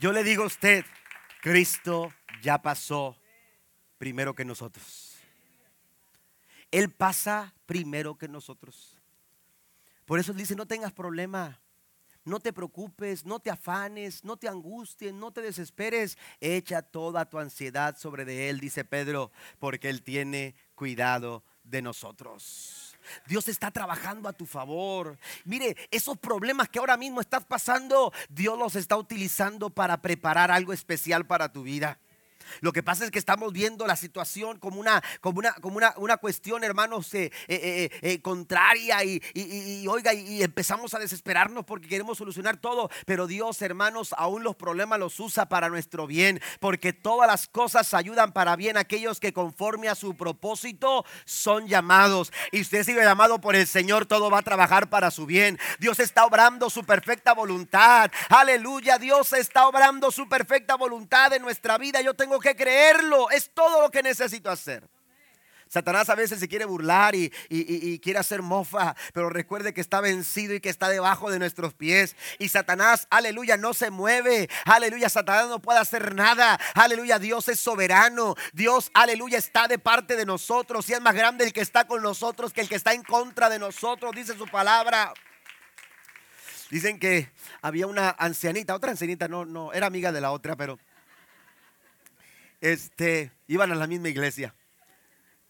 Yo 0.00 0.12
le 0.12 0.22
digo 0.22 0.42
a 0.42 0.46
usted, 0.46 0.84
Cristo 1.40 2.12
ya 2.42 2.60
pasó 2.60 3.16
primero 3.98 4.34
que 4.34 4.44
nosotros. 4.44 5.16
Él 6.70 6.90
pasa 6.90 7.54
primero 7.66 8.18
que 8.18 8.28
nosotros. 8.28 9.00
Por 10.04 10.18
eso 10.18 10.32
dice, 10.34 10.56
no 10.56 10.66
tengas 10.66 10.92
problema. 10.92 11.60
No 12.24 12.40
te 12.40 12.52
preocupes, 12.52 13.26
no 13.26 13.38
te 13.38 13.50
afanes, 13.50 14.24
no 14.24 14.36
te 14.36 14.48
angusties, 14.48 15.12
no 15.12 15.30
te 15.30 15.42
desesperes. 15.42 16.16
Echa 16.40 16.82
toda 16.82 17.28
tu 17.28 17.38
ansiedad 17.38 17.96
sobre 17.98 18.24
de 18.24 18.48
Él, 18.48 18.60
dice 18.60 18.84
Pedro, 18.84 19.30
porque 19.58 19.90
Él 19.90 20.02
tiene 20.02 20.54
cuidado 20.74 21.44
de 21.64 21.82
nosotros. 21.82 22.96
Dios 23.26 23.48
está 23.48 23.70
trabajando 23.70 24.28
a 24.28 24.32
tu 24.32 24.46
favor. 24.46 25.18
Mire, 25.44 25.76
esos 25.90 26.18
problemas 26.18 26.68
que 26.68 26.78
ahora 26.78 26.96
mismo 26.96 27.20
estás 27.20 27.44
pasando, 27.44 28.12
Dios 28.30 28.58
los 28.58 28.76
está 28.76 28.96
utilizando 28.96 29.70
para 29.70 30.00
preparar 30.00 30.50
algo 30.50 30.72
especial 30.72 31.26
para 31.26 31.52
tu 31.52 31.62
vida. 31.62 31.98
Lo 32.60 32.72
que 32.72 32.82
pasa 32.82 33.04
es 33.04 33.10
que 33.10 33.18
estamos 33.18 33.52
viendo 33.52 33.86
la 33.86 33.96
situación 33.96 34.58
como 34.58 34.80
una, 34.80 35.02
como 35.20 35.38
una, 35.38 35.52
como 35.54 35.76
una, 35.76 35.94
una 35.96 36.16
cuestión, 36.16 36.64
hermanos, 36.64 37.12
eh, 37.14 37.30
eh, 37.48 37.90
eh, 38.02 38.20
contraria 38.20 39.04
y, 39.04 39.86
oiga, 39.88 40.14
y, 40.14 40.42
empezamos 40.42 40.94
a 40.94 40.98
desesperarnos 40.98 41.64
porque 41.64 41.88
queremos 41.88 42.18
solucionar 42.18 42.56
todo. 42.56 42.90
Pero 43.06 43.26
Dios, 43.26 43.60
hermanos, 43.62 44.14
aún 44.16 44.42
los 44.44 44.56
problemas 44.56 44.98
los 44.98 45.18
usa 45.20 45.48
para 45.48 45.68
nuestro 45.68 46.06
bien, 46.06 46.40
porque 46.60 46.92
todas 46.92 47.26
las 47.26 47.48
cosas 47.48 47.94
ayudan 47.94 48.32
para 48.32 48.56
bien 48.56 48.76
aquellos 48.76 49.20
que 49.20 49.32
conforme 49.32 49.88
a 49.88 49.94
su 49.94 50.16
propósito 50.16 51.04
son 51.24 51.66
llamados. 51.66 52.32
Y 52.52 52.60
usted 52.60 52.84
sigue 52.84 53.02
llamado 53.02 53.40
por 53.40 53.56
el 53.56 53.66
Señor, 53.66 54.06
todo 54.06 54.30
va 54.30 54.38
a 54.38 54.42
trabajar 54.42 54.88
para 54.88 55.10
su 55.10 55.26
bien. 55.26 55.58
Dios 55.78 56.00
está 56.00 56.24
obrando 56.24 56.70
su 56.70 56.84
perfecta 56.84 57.32
voluntad. 57.32 58.10
Aleluya, 58.28 58.98
Dios 58.98 59.32
está 59.32 59.66
obrando 59.66 60.10
su 60.10 60.28
perfecta 60.28 60.76
voluntad 60.76 61.32
en 61.32 61.42
nuestra 61.42 61.78
vida. 61.78 62.00
Yo 62.00 62.14
tengo 62.14 62.33
que 62.40 62.56
creerlo, 62.56 63.30
es 63.30 63.50
todo 63.52 63.82
lo 63.82 63.90
que 63.90 64.02
necesito 64.02 64.50
hacer. 64.50 64.88
Satanás 65.74 66.08
a 66.08 66.14
veces 66.14 66.38
se 66.38 66.46
quiere 66.46 66.66
burlar 66.66 67.16
y, 67.16 67.30
quiere 67.98 68.20
hacer 68.20 68.42
mofa, 68.42 68.94
pero 69.12 69.28
recuerde 69.28 69.74
que 69.74 69.80
está 69.80 70.00
vencido 70.00 70.54
y 70.54 70.60
que 70.60 70.68
está 70.68 70.88
debajo 70.88 71.32
de 71.32 71.40
nuestros 71.40 71.74
pies. 71.74 72.14
Y 72.38 72.48
Satanás, 72.48 73.08
aleluya, 73.10 73.56
no 73.56 73.74
se 73.74 73.90
mueve. 73.90 74.48
Aleluya, 74.66 75.08
Satanás 75.08 75.48
no 75.48 75.60
puede 75.60 75.80
hacer 75.80 76.14
nada. 76.14 76.60
Aleluya, 76.74 77.18
Dios 77.18 77.48
es 77.48 77.58
soberano. 77.58 78.36
Dios, 78.52 78.92
aleluya, 78.94 79.36
está 79.36 79.66
de 79.66 79.80
parte 79.80 80.14
de 80.14 80.24
nosotros. 80.24 80.88
Y 80.88 80.92
es 80.92 81.00
más 81.00 81.14
grande 81.14 81.44
el 81.44 81.52
que 81.52 81.62
está 81.62 81.88
con 81.88 82.02
nosotros 82.02 82.52
que 82.52 82.60
el 82.60 82.68
que 82.68 82.76
está 82.76 82.92
en 82.92 83.02
contra 83.02 83.48
de 83.48 83.58
nosotros, 83.58 84.14
dice 84.14 84.38
su 84.38 84.46
palabra. 84.46 85.12
Dicen 86.70 87.00
que 87.00 87.30
había 87.62 87.88
una 87.88 88.10
ancianita, 88.10 88.76
otra 88.76 88.92
ancianita, 88.92 89.26
no, 89.26 89.44
no, 89.44 89.72
era 89.72 89.88
amiga 89.88 90.12
de 90.12 90.20
la 90.20 90.30
otra, 90.30 90.54
pero 90.54 90.78
este, 92.64 93.30
iban 93.46 93.72
a 93.72 93.74
la 93.74 93.86
misma 93.86 94.08
iglesia. 94.08 94.54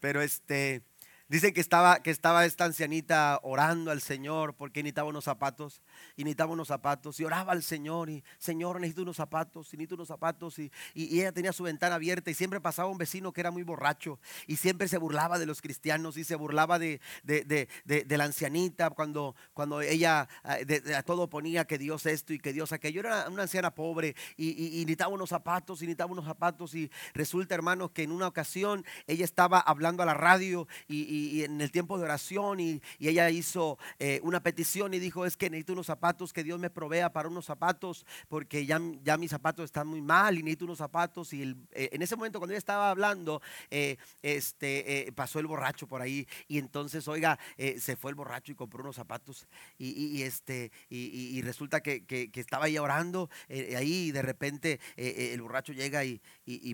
Pero 0.01 0.21
este, 0.21 0.81
Dice 1.27 1.53
que 1.53 1.61
estaba, 1.61 2.03
que 2.03 2.11
estaba 2.11 2.45
esta 2.45 2.65
ancianita 2.65 3.39
orando 3.41 3.89
al 3.89 3.99
Señor 3.99 4.53
porque 4.53 4.83
necesitaba 4.83 5.09
unos 5.09 5.23
zapatos 5.23 5.81
y 6.15 6.23
necesitaba 6.23 6.53
unos 6.53 6.67
zapatos 6.67 7.19
y 7.19 7.23
oraba 7.23 7.51
al 7.51 7.63
Señor 7.63 8.11
y 8.11 8.23
Señor 8.37 8.79
necesito 8.79 9.01
unos 9.01 9.15
zapatos 9.15 9.73
y 9.73 9.77
necesito 9.77 9.95
unos 9.95 10.07
zapatos 10.07 10.59
y, 10.59 10.71
y, 10.93 11.19
ella 11.19 11.31
tenía 11.31 11.51
su 11.51 11.63
ventana 11.63 11.95
abierta 11.95 12.29
y 12.29 12.35
siempre 12.35 12.61
pasaba 12.61 12.89
un 12.89 12.99
vecino 12.99 13.33
que 13.33 13.41
era 13.41 13.49
muy 13.49 13.63
borracho 13.63 14.19
y 14.45 14.57
siempre 14.57 14.87
se 14.87 14.99
burlaba 14.99 15.39
de 15.39 15.47
los 15.47 15.61
cristianos 15.61 16.15
y 16.17 16.23
se 16.23 16.35
burlaba 16.35 16.77
de, 16.77 17.01
de, 17.23 17.43
de, 17.43 18.03
de 18.03 18.17
la 18.17 18.25
ancianita 18.25 18.91
cuando, 18.91 19.35
cuando 19.55 19.81
ella 19.81 20.27
a 20.43 21.03
todo 21.03 21.27
ponía 21.27 21.65
que 21.65 21.79
Dios 21.79 22.05
esto 22.05 22.33
y 22.33 22.39
que 22.39 22.53
Dios 22.53 22.71
aquello. 22.71 22.99
Era 22.99 23.29
una 23.29 23.43
anciana 23.43 23.73
pobre 23.73 24.15
y, 24.37 24.49
y, 24.51 24.81
necesitaba 24.81 25.11
unos 25.11 25.29
zapatos 25.29 25.81
y 25.81 25.85
necesitaba 25.85 26.11
unos 26.11 26.25
zapatos 26.25 26.75
y 26.75 26.91
resulta 27.15 27.55
hermanos 27.55 27.89
que 27.89 28.03
en 28.03 28.11
una 28.11 28.27
ocasión 28.27 28.85
ella 29.07 29.25
estaba 29.25 29.59
hablando 29.59 30.03
a 30.03 30.05
la 30.05 30.13
radio 30.13 30.67
y 30.87 31.14
y, 31.15 31.43
en 31.43 31.61
el 31.61 31.71
tiempo 31.71 31.97
de 31.97 32.03
oración 32.03 32.59
y, 32.59 32.81
ella 32.99 33.29
hizo 33.29 33.77
eh, 33.99 34.19
una 34.23 34.41
petición 34.41 34.93
y 34.93 34.99
dijo, 34.99 35.25
es 35.25 35.37
que 35.37 35.49
necesito 35.49 35.73
unos 35.73 35.85
zapatos, 35.85 36.33
que 36.33 36.43
Dios 36.43 36.59
me 36.59 36.69
provea 36.69 37.13
para 37.13 37.29
unos 37.29 37.45
zapatos, 37.45 38.05
porque 38.27 38.65
ya, 38.65 38.81
ya 39.03 39.17
mis 39.17 39.29
zapatos 39.29 39.65
están 39.65 39.87
muy 39.87 40.01
mal 40.01 40.37
y 40.37 40.43
necesito 40.43 40.65
unos 40.65 40.79
zapatos. 40.79 41.31
Y 41.33 41.55
eh, 41.71 41.89
en 41.91 42.01
ese 42.01 42.15
momento 42.15 42.39
cuando 42.39 42.53
ella 42.53 42.57
estaba 42.57 42.89
hablando, 42.89 43.41
eh, 43.69 43.97
este, 44.23 45.11
pasó 45.15 45.39
el 45.39 45.47
borracho 45.47 45.87
por 45.87 46.01
ahí 46.01 46.27
y 46.47 46.57
entonces, 46.57 47.07
oiga, 47.07 47.37
se 47.77 47.95
fue 47.95 48.11
el 48.11 48.15
borracho 48.15 48.51
y 48.51 48.55
compró 48.55 48.81
unos 48.81 48.95
zapatos 48.95 49.47
y, 49.77 50.23
este, 50.23 50.71
y, 50.89 51.41
resulta 51.41 51.81
que, 51.81 52.05
que, 52.05 52.31
estaba 52.39 52.65
ahí 52.65 52.77
orando 52.77 53.29
ahí 53.49 54.07
y 54.07 54.11
de 54.11 54.21
repente 54.21 54.79
el 54.95 55.41
borracho 55.41 55.73
llega 55.73 56.03
y, 56.03 56.19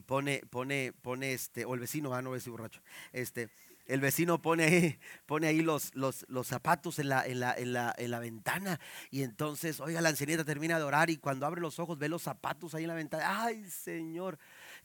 pone, 0.01 0.41
pone, 0.49 0.93
pone 1.01 1.33
este, 1.33 1.65
o 1.65 1.73
el 1.73 1.79
vecino, 1.79 2.13
ah, 2.13 2.21
no 2.21 2.35
ese 2.35 2.49
borracho, 2.49 2.81
este, 3.11 3.49
el 3.91 3.99
vecino 3.99 4.41
pone 4.41 4.63
ahí, 4.63 4.99
pone 5.25 5.47
ahí 5.47 5.61
los, 5.61 5.93
los, 5.95 6.25
los 6.29 6.47
zapatos 6.47 6.97
en 6.99 7.09
la, 7.09 7.25
en, 7.25 7.39
la, 7.41 7.53
en, 7.53 7.73
la, 7.73 7.93
en 7.97 8.11
la 8.11 8.19
ventana. 8.19 8.79
Y 9.09 9.23
entonces, 9.23 9.79
oiga, 9.81 9.99
la 10.01 10.09
ancianita 10.09 10.45
termina 10.45 10.77
de 10.77 10.85
orar 10.85 11.09
y 11.09 11.17
cuando 11.17 11.45
abre 11.45 11.59
los 11.59 11.77
ojos 11.79 11.97
ve 11.97 12.07
los 12.07 12.21
zapatos 12.21 12.73
ahí 12.73 12.83
en 12.83 12.89
la 12.89 12.95
ventana. 12.95 13.43
Ay, 13.43 13.65
Señor, 13.69 14.39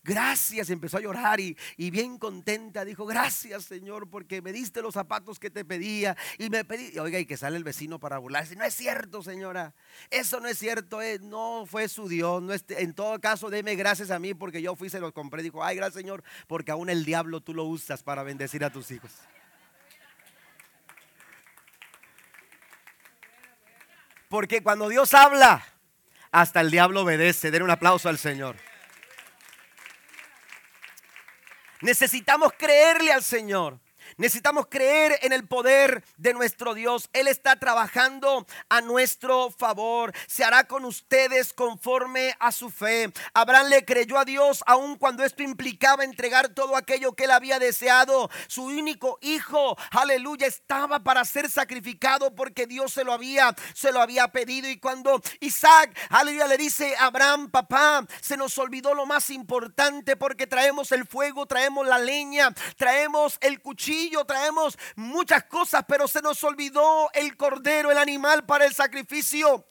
gracias, 0.07 0.71
empezó 0.71 0.99
a 0.99 1.01
llorar 1.01 1.41
y, 1.41 1.57
bien 1.91 2.19
contenta 2.19 2.85
dijo, 2.85 3.05
gracias 3.07 3.65
Señor, 3.65 4.09
porque 4.09 4.41
me 4.41 4.53
diste 4.53 4.81
los 4.83 4.95
zapatos 4.95 5.39
que 5.39 5.51
te 5.51 5.65
pedía 5.65 6.17
y 6.39 6.49
me 6.49 6.65
pedí, 6.65 6.99
oiga, 6.99 7.19
y 7.19 7.27
que 7.27 7.37
sale 7.37 7.57
el 7.57 7.65
vecino 7.65 7.99
para 7.99 8.19
burlarse, 8.19 8.57
no 8.57 8.65
es 8.65 8.75
cierto 8.75 9.23
señora, 9.23 9.75
eso 10.11 10.41
no 10.41 10.49
es 10.49 10.59
cierto, 10.59 11.03
eh, 11.03 11.19
no 11.21 11.65
fue 11.67 11.89
su 11.89 12.09
Dios, 12.09 12.43
no 12.43 12.53
en 12.69 12.95
todo 12.95 13.21
caso 13.21 13.51
deme 13.51 13.75
gracias 13.75 14.11
a 14.11 14.19
mí 14.19 14.35
porque 14.35 14.63
yo 14.63 14.77
fui 14.77 14.89
y 14.89 14.91
se 14.91 15.01
los 15.01 15.13
compré, 15.13 15.43
dijo, 15.43 15.65
ay, 15.65 15.77
gracias 15.77 16.01
Señor, 16.01 16.23
porque 16.47 16.71
aún 16.71 16.89
el 16.89 17.05
diablo 17.05 17.41
tú 17.41 17.53
lo 17.53 17.65
usas 17.65 18.03
para 18.03 18.23
bendecir 18.23 18.65
a 18.65 18.71
tus 18.71 18.91
hijos. 18.91 19.11
Porque 24.29 24.63
cuando 24.63 24.89
Dios 24.89 25.15
habla, 25.15 25.65
hasta 26.37 26.61
el 26.61 26.71
diablo 26.71 27.03
obedece. 27.03 27.51
Den 27.51 27.63
un 27.63 27.71
aplauso 27.71 28.09
al 28.09 28.19
Señor. 28.19 28.57
Necesitamos 31.81 32.53
creerle 32.59 33.13
al 33.13 33.23
Señor. 33.23 33.79
Necesitamos 34.17 34.67
creer 34.69 35.19
en 35.23 35.33
el 35.33 35.47
poder 35.47 36.05
de 36.17 36.33
nuestro 36.33 36.75
Dios. 36.75 37.09
Él 37.13 37.29
está 37.29 37.57
trabajando 37.57 38.47
a 38.69 38.81
nuestro 38.81 39.51
favor. 39.51 40.13
Se 40.27 40.45
hará 40.45 40.65
con 40.65 40.85
ustedes 40.85 41.53
conforme 41.53 42.35
a 42.39 42.53
su 42.53 42.71
fe. 42.71 43.13
Abraham 43.35 43.69
le 43.69 43.85
creyó 43.85 44.19
a 44.19 44.25
Dios 44.25 44.63
aun 44.67 44.97
cuando 44.97 45.25
esto 45.25 45.43
implicaba 45.43 46.05
entregar 46.05 46.51
todo 46.51 46.77
aquello 46.77 47.15
que 47.15 47.25
él 47.25 47.31
había 47.31 47.59
deseado. 47.59 48.31
Su 48.47 48.65
único 48.65 49.19
hijo, 49.21 49.77
aleluya, 49.91 50.47
estaba 50.47 51.01
para 51.01 51.25
ser 51.25 51.51
sacrificado 51.51 52.35
porque 52.35 52.67
Dios 52.67 52.93
se 52.93 53.05
lo 53.05 53.13
había, 53.13 53.55
se 53.75 53.93
lo 53.93 54.01
había 54.01 54.29
pedido. 54.29 54.69
Y 54.69 54.79
cuando 54.79 55.21
Isaac, 55.41 55.97
aleluya, 56.11 56.47
le 56.47 56.57
dice 56.57 56.95
a 56.97 57.07
Abraham, 57.07 57.51
papá, 57.51 58.07
se 58.21 58.37
nos 58.37 58.57
olvidó 58.59 58.95
lo 58.95 59.07
más 59.07 59.31
importante 59.31 60.17
porque 60.17 60.47
traemos 60.47 60.93
el 60.93 61.07
fuego, 61.07 61.47
traemos 61.47 61.87
la 61.87 61.99
leña, 61.99 62.55
traemos 62.77 63.39
el 63.41 63.61
cuchillo 63.61 63.96
traemos 64.27 64.79
muchas 64.95 65.45
cosas, 65.45 65.85
pero 65.89 66.09
se 66.09 66.23
nos 66.23 66.43
olvidó 66.45 67.11
el 67.15 67.37
cordero, 67.37 67.91
el 67.91 67.99
animal 67.99 68.45
para 68.45 68.65
el 68.65 68.75
sacrificio. 68.75 69.67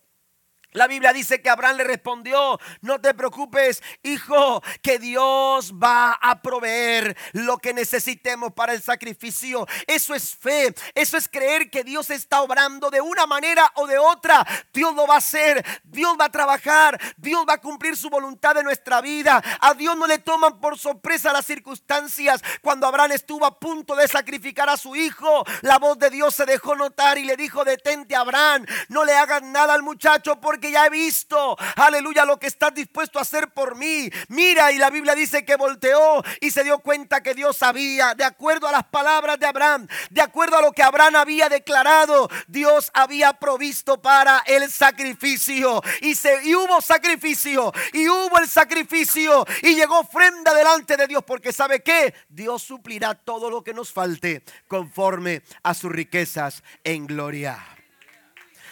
La 0.75 0.87
Biblia 0.87 1.13
dice 1.13 1.41
que 1.41 1.49
Abraham 1.49 1.77
le 1.77 1.83
respondió, 1.85 2.59
no 2.81 2.99
te 2.99 3.13
preocupes, 3.13 3.81
hijo, 4.03 4.61
que 4.81 4.99
Dios 4.99 5.73
va 5.73 6.11
a 6.11 6.41
proveer 6.41 7.15
lo 7.31 7.59
que 7.59 7.73
necesitemos 7.73 8.51
para 8.51 8.73
el 8.73 8.81
sacrificio. 8.81 9.65
Eso 9.87 10.13
es 10.13 10.35
fe, 10.35 10.75
eso 10.93 11.15
es 11.15 11.29
creer 11.29 11.69
que 11.69 11.85
Dios 11.85 12.09
está 12.09 12.41
obrando 12.41 12.91
de 12.91 12.99
una 12.99 13.25
manera 13.25 13.71
o 13.75 13.87
de 13.87 13.97
otra. 13.97 14.45
Dios 14.73 14.93
lo 14.93 15.07
va 15.07 15.15
a 15.15 15.19
hacer, 15.19 15.65
Dios 15.85 16.17
va 16.19 16.25
a 16.25 16.31
trabajar, 16.31 16.99
Dios 17.15 17.45
va 17.47 17.53
a 17.53 17.61
cumplir 17.61 17.95
su 17.95 18.09
voluntad 18.09 18.57
en 18.57 18.65
nuestra 18.65 18.99
vida. 18.99 19.41
A 19.61 19.73
Dios 19.75 19.95
no 19.95 20.07
le 20.07 20.17
toman 20.17 20.59
por 20.59 20.77
sorpresa 20.77 21.31
las 21.31 21.45
circunstancias. 21.45 22.43
Cuando 22.61 22.85
Abraham 22.85 23.13
estuvo 23.13 23.45
a 23.45 23.57
punto 23.57 23.95
de 23.95 24.09
sacrificar 24.09 24.69
a 24.69 24.75
su 24.75 24.93
hijo, 24.97 25.45
la 25.61 25.79
voz 25.79 25.97
de 25.99 26.09
Dios 26.09 26.35
se 26.35 26.45
dejó 26.45 26.75
notar 26.75 27.17
y 27.17 27.23
le 27.23 27.37
dijo, 27.37 27.63
detente 27.63 28.13
Abraham, 28.13 28.65
no 28.89 29.05
le 29.05 29.13
hagas 29.13 29.41
nada 29.41 29.73
al 29.73 29.81
muchacho 29.81 30.41
porque 30.41 30.64
ya 30.71 30.85
he 30.85 30.89
visto, 30.89 31.57
aleluya, 31.75 32.25
lo 32.25 32.39
que 32.39 32.47
estás 32.47 32.73
dispuesto 32.73 33.19
a 33.19 33.23
hacer 33.23 33.49
por 33.49 33.75
mí. 33.75 34.09
Mira, 34.29 34.71
y 34.71 34.77
la 34.77 34.89
Biblia 34.89 35.15
dice 35.15 35.45
que 35.45 35.55
volteó 35.55 36.23
y 36.41 36.51
se 36.51 36.63
dio 36.63 36.79
cuenta 36.79 37.21
que 37.21 37.33
Dios 37.33 37.57
sabía, 37.57 38.13
de 38.15 38.23
acuerdo 38.23 38.67
a 38.67 38.71
las 38.71 38.85
palabras 38.85 39.39
de 39.39 39.45
Abraham, 39.45 39.87
de 40.09 40.21
acuerdo 40.21 40.57
a 40.57 40.61
lo 40.61 40.71
que 40.71 40.83
Abraham 40.83 41.15
había 41.15 41.49
declarado, 41.49 42.29
Dios 42.47 42.91
había 42.93 43.33
provisto 43.33 44.01
para 44.01 44.43
el 44.45 44.71
sacrificio. 44.71 45.81
Y, 46.01 46.15
se, 46.15 46.43
y 46.43 46.55
hubo 46.55 46.81
sacrificio, 46.81 47.71
y 47.93 48.07
hubo 48.07 48.37
el 48.39 48.47
sacrificio, 48.47 49.45
y 49.61 49.75
llegó 49.75 49.99
ofrenda 49.99 50.53
delante 50.53 50.97
de 50.97 51.07
Dios, 51.07 51.23
porque 51.25 51.51
sabe 51.51 51.81
que 51.81 52.13
Dios 52.29 52.63
suplirá 52.63 53.15
todo 53.15 53.49
lo 53.49 53.63
que 53.63 53.73
nos 53.73 53.91
falte 53.91 54.43
conforme 54.67 55.41
a 55.63 55.73
sus 55.73 55.91
riquezas 55.91 56.63
en 56.83 57.07
gloria. 57.07 57.74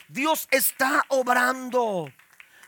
Dios 0.07 0.47
está 0.51 1.03
obrando. 1.09 2.11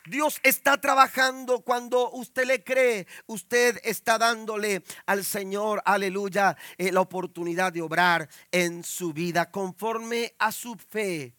Dios 0.07 0.39
está 0.43 0.79
trabajando 0.79 1.61
cuando 1.61 2.11
usted 2.11 2.45
le 2.45 2.63
cree, 2.63 3.07
usted 3.25 3.79
está 3.83 4.19
dándole 4.19 4.83
al 5.07 5.25
Señor, 5.25 5.81
aleluya, 5.83 6.55
eh, 6.77 6.91
la 6.91 7.01
oportunidad 7.01 7.73
de 7.73 7.81
obrar 7.81 8.29
en 8.51 8.83
su 8.83 9.13
vida 9.13 9.49
conforme 9.49 10.35
a 10.37 10.51
su 10.51 10.75
fe. 10.75 11.33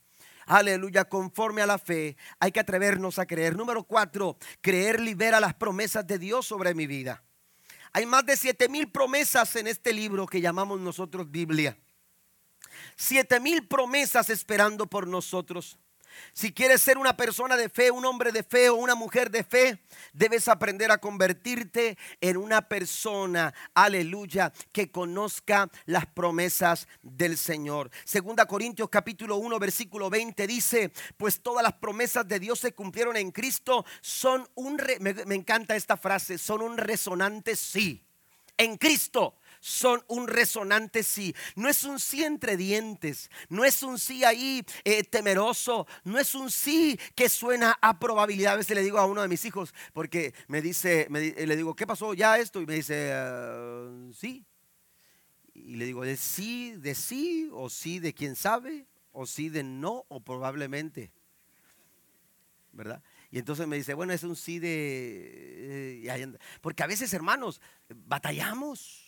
Aleluya, 0.46 1.04
conforme 1.04 1.62
a 1.62 1.66
la 1.66 1.78
fe, 1.78 2.16
hay 2.38 2.52
que 2.52 2.60
atrevernos 2.60 3.18
a 3.18 3.26
creer. 3.26 3.56
Número 3.56 3.84
cuatro, 3.84 4.36
creer 4.60 5.00
libera 5.00 5.40
las 5.40 5.54
promesas 5.54 6.06
de 6.06 6.18
Dios 6.18 6.46
sobre 6.46 6.74
mi 6.74 6.86
vida. 6.86 7.22
Hay 7.92 8.04
más 8.06 8.26
de 8.26 8.36
siete 8.36 8.68
mil 8.68 8.90
promesas 8.90 9.56
en 9.56 9.66
este 9.68 9.92
libro 9.92 10.26
que 10.26 10.40
llamamos 10.40 10.80
nosotros 10.80 11.30
Biblia. 11.30 11.78
Siete 12.96 13.40
mil 13.40 13.66
promesas 13.66 14.28
esperando 14.28 14.86
por 14.86 15.06
nosotros. 15.06 15.78
Si 16.32 16.52
quieres 16.52 16.82
ser 16.82 16.98
una 16.98 17.16
persona 17.16 17.56
de 17.56 17.68
fe, 17.68 17.90
un 17.90 18.04
hombre 18.04 18.32
de 18.32 18.42
fe 18.42 18.68
o 18.68 18.76
una 18.76 18.94
mujer 18.94 19.30
de 19.30 19.44
fe, 19.44 19.78
debes 20.12 20.48
aprender 20.48 20.90
a 20.90 20.98
convertirte 20.98 21.96
en 22.20 22.36
una 22.36 22.68
persona, 22.68 23.54
aleluya, 23.74 24.52
que 24.72 24.90
conozca 24.90 25.70
las 25.86 26.06
promesas 26.06 26.88
del 27.02 27.36
Señor. 27.36 27.90
Segunda 28.04 28.46
Corintios 28.46 28.88
capítulo 28.88 29.36
1 29.36 29.58
versículo 29.58 30.10
20 30.10 30.46
dice, 30.46 30.92
pues 31.16 31.40
todas 31.40 31.62
las 31.62 31.74
promesas 31.74 32.26
de 32.26 32.38
Dios 32.38 32.58
se 32.60 32.72
cumplieron 32.72 33.16
en 33.16 33.30
Cristo, 33.30 33.84
son 34.00 34.48
un, 34.54 34.80
me, 35.00 35.14
me 35.14 35.34
encanta 35.34 35.76
esta 35.76 35.96
frase, 35.96 36.38
son 36.38 36.62
un 36.62 36.76
resonante 36.76 37.56
sí. 37.56 38.02
En 38.58 38.76
Cristo 38.78 39.34
son 39.60 40.02
un 40.08 40.28
resonante 40.28 41.02
sí. 41.02 41.34
No 41.54 41.68
es 41.68 41.84
un 41.84 41.98
sí 41.98 42.24
entre 42.24 42.56
dientes, 42.56 43.30
no 43.48 43.64
es 43.64 43.82
un 43.82 43.98
sí 43.98 44.24
ahí 44.24 44.64
eh, 44.84 45.04
temeroso, 45.04 45.86
no 46.04 46.18
es 46.18 46.34
un 46.34 46.50
sí 46.50 46.98
que 47.14 47.28
suena 47.28 47.78
a 47.80 47.98
probabilidad. 47.98 48.54
A 48.54 48.56
veces 48.56 48.76
le 48.76 48.82
digo 48.82 48.98
a 48.98 49.06
uno 49.06 49.22
de 49.22 49.28
mis 49.28 49.44
hijos, 49.44 49.74
porque 49.92 50.34
me 50.48 50.62
dice, 50.62 51.08
le 51.10 51.56
digo, 51.56 51.74
¿qué 51.74 51.86
pasó 51.86 52.14
ya 52.14 52.38
esto? 52.38 52.60
Y 52.60 52.66
me 52.66 52.74
dice, 52.74 53.12
ah, 53.12 53.88
sí. 54.14 54.44
Y 55.54 55.76
le 55.76 55.86
digo, 55.86 56.04
¿de 56.04 56.16
sí, 56.16 56.74
de 56.76 56.94
sí, 56.94 57.48
o 57.52 57.70
sí 57.70 57.98
de 57.98 58.12
quién 58.14 58.36
sabe, 58.36 58.86
o 59.12 59.26
sí 59.26 59.48
de 59.48 59.62
no, 59.62 60.04
o 60.08 60.20
probablemente? 60.20 61.12
¿Verdad? 62.72 63.02
Y 63.30 63.38
entonces 63.38 63.66
me 63.66 63.76
dice, 63.76 63.94
bueno, 63.94 64.12
es 64.12 64.22
un 64.22 64.36
sí 64.36 64.58
de... 64.58 66.02
Eh, 66.04 66.38
porque 66.60 66.82
a 66.82 66.86
veces, 66.86 67.12
hermanos, 67.14 67.60
batallamos. 67.88 69.05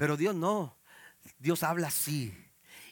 Pero 0.00 0.16
Dios 0.16 0.34
no. 0.34 0.78
Dios 1.38 1.62
habla 1.62 1.88
así. 1.88 2.34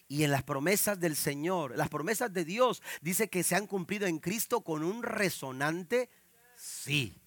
Y 0.09 0.25
en 0.25 0.31
las 0.31 0.43
promesas 0.43 1.01
del 1.01 1.17
Señor, 1.17 1.75
las 1.75 1.89
promesas 1.89 2.31
de 2.35 2.45
Dios, 2.45 2.83
dice 3.01 3.31
que 3.31 3.43
se 3.43 3.55
han 3.55 3.67
cumplido 3.67 4.07
en 4.07 4.19
Cristo 4.19 4.61
con 4.61 4.85
un 4.85 5.03
resonante 5.03 6.11
sí. 6.55 7.19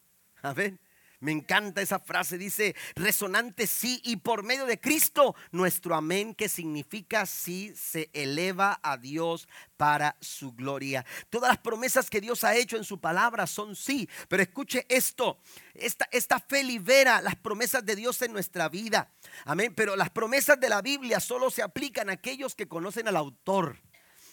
Amén. 0.43 0.79
Me 1.21 1.31
encanta 1.31 1.83
esa 1.83 1.99
frase, 1.99 2.39
dice 2.39 2.75
resonante 2.95 3.67
sí 3.67 4.01
y 4.03 4.17
por 4.17 4.41
medio 4.41 4.65
de 4.65 4.79
Cristo 4.79 5.35
nuestro 5.51 5.93
amén 5.93 6.33
que 6.33 6.49
significa 6.49 7.27
sí 7.27 7.73
se 7.75 8.09
eleva 8.13 8.79
a 8.81 8.97
Dios 8.97 9.47
para 9.77 10.17
su 10.19 10.53
gloria. 10.53 11.05
Todas 11.29 11.49
las 11.49 11.59
promesas 11.59 12.09
que 12.09 12.21
Dios 12.21 12.43
ha 12.43 12.55
hecho 12.55 12.75
en 12.75 12.83
su 12.83 12.99
palabra 12.99 13.45
son 13.45 13.75
sí, 13.75 14.09
pero 14.29 14.41
escuche 14.41 14.87
esto, 14.89 15.39
esta, 15.75 16.09
esta 16.11 16.39
fe 16.39 16.63
libera 16.63 17.21
las 17.21 17.35
promesas 17.35 17.85
de 17.85 17.95
Dios 17.95 18.19
en 18.23 18.33
nuestra 18.33 18.67
vida. 18.67 19.13
Amén, 19.45 19.75
pero 19.75 19.95
las 19.95 20.09
promesas 20.09 20.59
de 20.59 20.69
la 20.69 20.81
Biblia 20.81 21.19
solo 21.19 21.51
se 21.51 21.61
aplican 21.61 22.09
a 22.09 22.13
aquellos 22.13 22.55
que 22.55 22.67
conocen 22.67 23.07
al 23.07 23.15
autor 23.15 23.77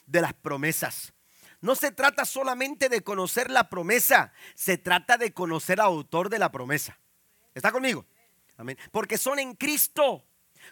de 0.06 0.22
las 0.22 0.32
promesas. 0.32 1.12
No 1.60 1.74
se 1.74 1.90
trata 1.90 2.24
solamente 2.24 2.88
de 2.88 3.02
conocer 3.02 3.50
la 3.50 3.68
promesa, 3.68 4.32
se 4.54 4.78
trata 4.78 5.18
de 5.18 5.32
conocer 5.32 5.80
al 5.80 5.86
autor 5.86 6.28
de 6.30 6.38
la 6.38 6.52
promesa. 6.52 6.98
¿Está 7.54 7.72
conmigo? 7.72 8.06
Amén. 8.56 8.78
Porque 8.92 9.18
son 9.18 9.38
en 9.38 9.54
Cristo. 9.54 10.24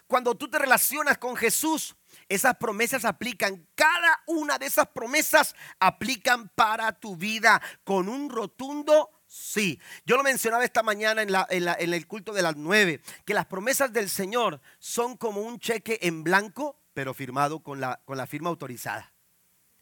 Cuando 0.05 0.35
tú 0.35 0.49
te 0.49 0.59
relacionas 0.59 1.17
con 1.17 1.35
Jesús, 1.35 1.95
esas 2.29 2.55
promesas 2.57 3.05
aplican. 3.05 3.67
Cada 3.75 4.21
una 4.27 4.57
de 4.57 4.65
esas 4.65 4.87
promesas 4.87 5.55
aplican 5.79 6.49
para 6.49 6.91
tu 6.93 7.15
vida 7.15 7.61
con 7.83 8.07
un 8.07 8.29
rotundo 8.29 9.09
sí. 9.27 9.79
Yo 10.05 10.17
lo 10.17 10.23
mencionaba 10.23 10.63
esta 10.63 10.83
mañana 10.83 11.21
en, 11.21 11.93
el 11.93 12.07
culto 12.07 12.33
de 12.33 12.41
las 12.41 12.55
nueve, 12.55 13.01
que 13.25 13.33
las 13.33 13.45
promesas 13.45 13.91
del 13.93 14.09
Señor 14.09 14.61
son 14.79 15.17
como 15.17 15.41
un 15.41 15.59
cheque 15.59 15.99
en 16.01 16.23
blanco, 16.23 16.79
pero 16.93 17.13
firmado 17.13 17.61
con 17.61 17.79
la, 17.79 18.01
con 18.05 18.17
la 18.17 18.25
firma 18.25 18.49
autorizada. 18.49 19.13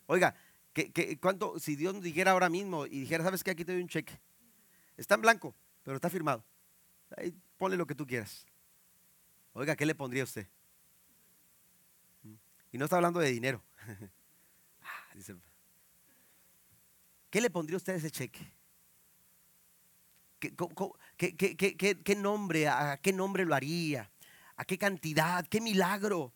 Oiga, 0.07 0.35
¿qué, 0.75 1.17
cuánto, 1.19 1.57
si 1.59 1.75
Dios 1.75 2.01
dijera 2.01 2.31
ahora 2.31 2.49
mismo 2.49 2.85
y 2.85 2.99
dijera, 2.99 3.23
sabes 3.23 3.43
que 3.43 3.51
aquí 3.51 3.63
te 3.63 3.71
doy 3.71 3.81
un 3.81 3.87
cheque, 3.87 4.19
está 4.97 5.15
en 5.15 5.21
blanco, 5.21 5.55
pero 5.83 5.95
está 5.95 6.09
firmado. 6.09 6.43
Ahí 7.15 7.33
ponle 7.57 7.77
lo 7.77 7.87
que 7.87 7.95
tú 7.95 8.05
quieras. 8.05 8.45
Oiga, 9.53 9.75
¿qué 9.75 9.85
le 9.85 9.95
pondría 9.95 10.25
usted? 10.25 10.47
Y 12.71 12.77
no 12.77 12.85
está 12.85 12.97
hablando 12.97 13.19
de 13.19 13.31
dinero. 13.31 13.63
Ah, 14.87 15.17
¿Qué 17.31 17.41
le 17.41 17.49
pondría 17.49 17.77
usted 17.77 17.93
a 17.93 17.95
ese 17.95 18.11
cheque? 18.11 18.53
¿Qué, 20.39 22.15
nombre, 22.15 22.67
a 22.67 22.99
qué 23.01 23.11
nombre 23.11 23.45
lo 23.45 23.55
haría? 23.55 24.11
¿A 24.57 24.65
qué 24.65 24.77
cantidad? 24.77 25.47
¿Qué 25.47 25.59
milagro? 25.59 26.33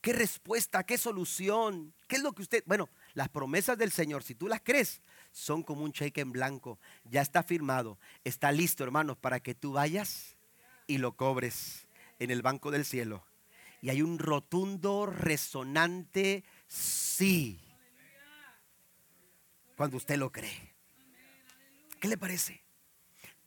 ¿Qué 0.00 0.12
respuesta? 0.12 0.84
¿Qué 0.84 0.98
solución? 0.98 1.94
¿Qué 2.06 2.16
es 2.16 2.22
lo 2.22 2.32
que 2.32 2.42
usted... 2.42 2.62
Bueno, 2.66 2.90
las 3.16 3.30
promesas 3.30 3.78
del 3.78 3.90
Señor, 3.90 4.22
si 4.22 4.34
tú 4.34 4.46
las 4.46 4.60
crees, 4.60 5.00
son 5.32 5.62
como 5.62 5.84
un 5.84 5.92
cheque 5.92 6.20
en 6.20 6.32
blanco. 6.32 6.78
Ya 7.04 7.22
está 7.22 7.42
firmado. 7.42 7.98
Está 8.24 8.52
listo, 8.52 8.84
hermanos, 8.84 9.16
para 9.16 9.40
que 9.40 9.54
tú 9.54 9.72
vayas 9.72 10.36
y 10.86 10.98
lo 10.98 11.16
cobres 11.16 11.88
en 12.18 12.30
el 12.30 12.42
banco 12.42 12.70
del 12.70 12.84
cielo. 12.84 13.24
Y 13.80 13.88
hay 13.88 14.02
un 14.02 14.18
rotundo, 14.18 15.06
resonante 15.06 16.44
sí. 16.66 17.58
Cuando 19.78 19.96
usted 19.96 20.18
lo 20.18 20.30
cree. 20.30 20.74
¿Qué 21.98 22.08
le 22.08 22.18
parece? 22.18 22.62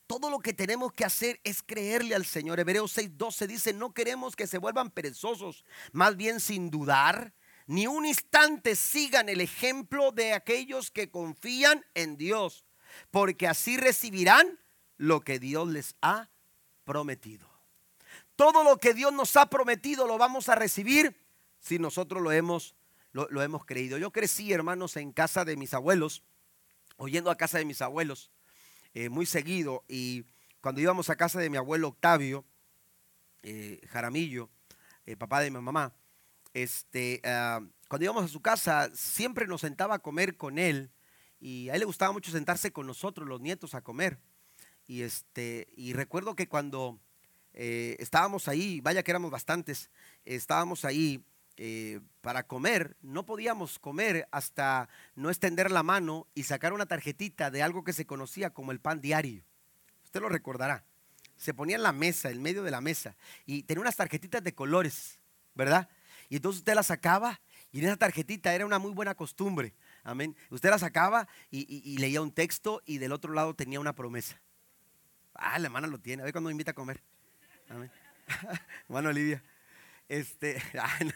Todo 0.07 0.31
lo 0.31 0.39
que 0.39 0.53
tenemos 0.53 0.93
que 0.93 1.05
hacer 1.05 1.39
es 1.43 1.61
creerle 1.61 2.15
al 2.15 2.25
Señor. 2.25 2.59
Hebreos 2.59 2.97
6:12 2.97 3.45
dice, 3.45 3.73
no 3.73 3.93
queremos 3.93 4.35
que 4.35 4.47
se 4.47 4.57
vuelvan 4.57 4.89
perezosos, 4.89 5.63
más 5.91 6.17
bien 6.17 6.39
sin 6.39 6.71
dudar 6.71 7.35
ni 7.69 7.85
un 7.85 8.03
instante 8.03 8.75
sigan 8.75 9.29
el 9.29 9.41
ejemplo 9.41 10.11
de 10.11 10.33
aquellos 10.33 10.89
que 10.89 11.11
confían 11.11 11.85
en 11.93 12.17
Dios, 12.17 12.65
porque 13.11 13.47
así 13.47 13.77
recibirán 13.77 14.59
lo 14.97 15.21
que 15.21 15.37
Dios 15.37 15.67
les 15.67 15.95
ha 16.01 16.31
prometido. 16.83 17.47
Todo 18.35 18.63
lo 18.63 18.77
que 18.77 18.95
Dios 18.95 19.13
nos 19.13 19.35
ha 19.37 19.51
prometido 19.51 20.07
lo 20.07 20.17
vamos 20.17 20.49
a 20.49 20.55
recibir 20.55 21.15
si 21.59 21.77
nosotros 21.77 22.23
lo 22.23 22.31
hemos, 22.31 22.73
lo, 23.11 23.43
hemos 23.43 23.63
creído. 23.65 23.99
Yo 23.99 24.09
crecí, 24.09 24.51
hermanos, 24.51 24.97
en 24.97 25.11
casa 25.11 25.45
de 25.45 25.55
mis 25.55 25.75
abuelos, 25.75 26.23
oyendo 26.97 27.29
a 27.29 27.37
casa 27.37 27.59
de 27.59 27.65
mis 27.65 27.83
abuelos 27.83 28.31
eh, 28.95 29.09
muy 29.09 29.27
seguido, 29.27 29.83
y 29.87 30.25
cuando 30.59 30.81
íbamos 30.81 31.11
a 31.11 31.15
casa 31.15 31.39
de 31.39 31.51
mi 31.51 31.57
abuelo 31.57 31.89
Octavio 31.89 32.45
eh, 33.43 33.79
Jaramillo, 33.91 34.49
eh, 35.05 35.15
papá 35.15 35.41
de 35.41 35.51
mi 35.51 35.59
mamá, 35.59 35.93
este, 36.53 37.21
ah, 37.23 37.61
cuando 37.87 38.05
íbamos 38.05 38.23
a 38.23 38.27
su 38.27 38.41
casa, 38.41 38.89
siempre 38.93 39.47
nos 39.47 39.61
sentaba 39.61 39.95
a 39.95 39.99
comer 39.99 40.37
con 40.37 40.59
él 40.59 40.91
y 41.39 41.69
a 41.69 41.73
él 41.73 41.79
le 41.79 41.85
gustaba 41.85 42.11
mucho 42.11 42.31
sentarse 42.31 42.71
con 42.71 42.87
nosotros, 42.87 43.27
los 43.27 43.41
nietos, 43.41 43.73
a 43.73 43.81
comer. 43.81 44.19
Y, 44.87 45.01
este, 45.03 45.67
y 45.75 45.93
recuerdo 45.93 46.35
que 46.35 46.47
cuando 46.47 46.99
eh, 47.53 47.95
estábamos 47.99 48.47
ahí, 48.47 48.81
vaya 48.81 49.03
que 49.03 49.11
éramos 49.11 49.31
bastantes, 49.31 49.89
estábamos 50.25 50.85
ahí 50.85 51.23
eh, 51.57 51.99
para 52.21 52.43
comer, 52.47 52.95
no 53.01 53.25
podíamos 53.25 53.79
comer 53.79 54.27
hasta 54.31 54.87
no 55.15 55.29
extender 55.29 55.71
la 55.71 55.83
mano 55.83 56.27
y 56.33 56.43
sacar 56.43 56.73
una 56.73 56.85
tarjetita 56.85 57.51
de 57.51 57.61
algo 57.63 57.83
que 57.83 57.93
se 57.93 58.05
conocía 58.05 58.51
como 58.51 58.71
el 58.71 58.79
pan 58.79 59.01
diario. 59.01 59.43
Usted 60.05 60.21
lo 60.21 60.29
recordará. 60.29 60.83
Se 61.37 61.53
ponía 61.53 61.75
en 61.75 61.83
la 61.83 61.93
mesa, 61.93 62.29
en 62.29 62.41
medio 62.41 62.63
de 62.63 62.71
la 62.71 62.81
mesa, 62.81 63.15
y 63.45 63.63
tenía 63.63 63.81
unas 63.81 63.95
tarjetitas 63.95 64.43
de 64.43 64.53
colores, 64.55 65.19
¿verdad? 65.55 65.89
Y 66.29 66.35
entonces 66.35 66.59
usted 66.59 66.75
la 66.75 66.83
sacaba 66.83 67.41
y 67.71 67.79
en 67.79 67.85
esa 67.85 67.97
tarjetita 67.97 68.53
era 68.53 68.65
una 68.65 68.79
muy 68.79 68.91
buena 68.91 69.15
costumbre. 69.15 69.73
Amén. 70.03 70.35
Usted 70.49 70.69
la 70.69 70.79
sacaba 70.79 71.27
y, 71.51 71.97
leía 71.97 72.21
un 72.21 72.31
texto 72.31 72.81
y 72.85 72.99
del 72.99 73.11
otro 73.11 73.33
lado 73.33 73.55
tenía 73.55 73.79
una 73.79 73.93
promesa. 73.93 74.39
Ah, 75.33 75.57
la 75.59 75.65
hermana 75.67 75.87
lo 75.87 75.99
tiene. 75.99 76.21
A 76.21 76.25
ver 76.25 76.33
cuando 76.33 76.49
me 76.49 76.51
invita 76.51 76.71
a 76.71 76.75
comer. 76.75 77.01
Amén. 77.67 77.91
hermano 78.87 79.09
Olivia. 79.09 79.43
Este, 80.07 80.61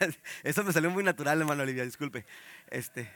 eso 0.44 0.64
me 0.64 0.74
salió 0.74 0.90
muy 0.90 1.04
natural, 1.04 1.40
hermano 1.40 1.64
Olivia, 1.64 1.86
disculpe. 1.86 2.26
Este, 2.70 3.10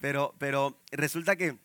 pero, 0.00 0.34
pero 0.38 0.80
resulta 0.90 1.36
que, 1.36 1.56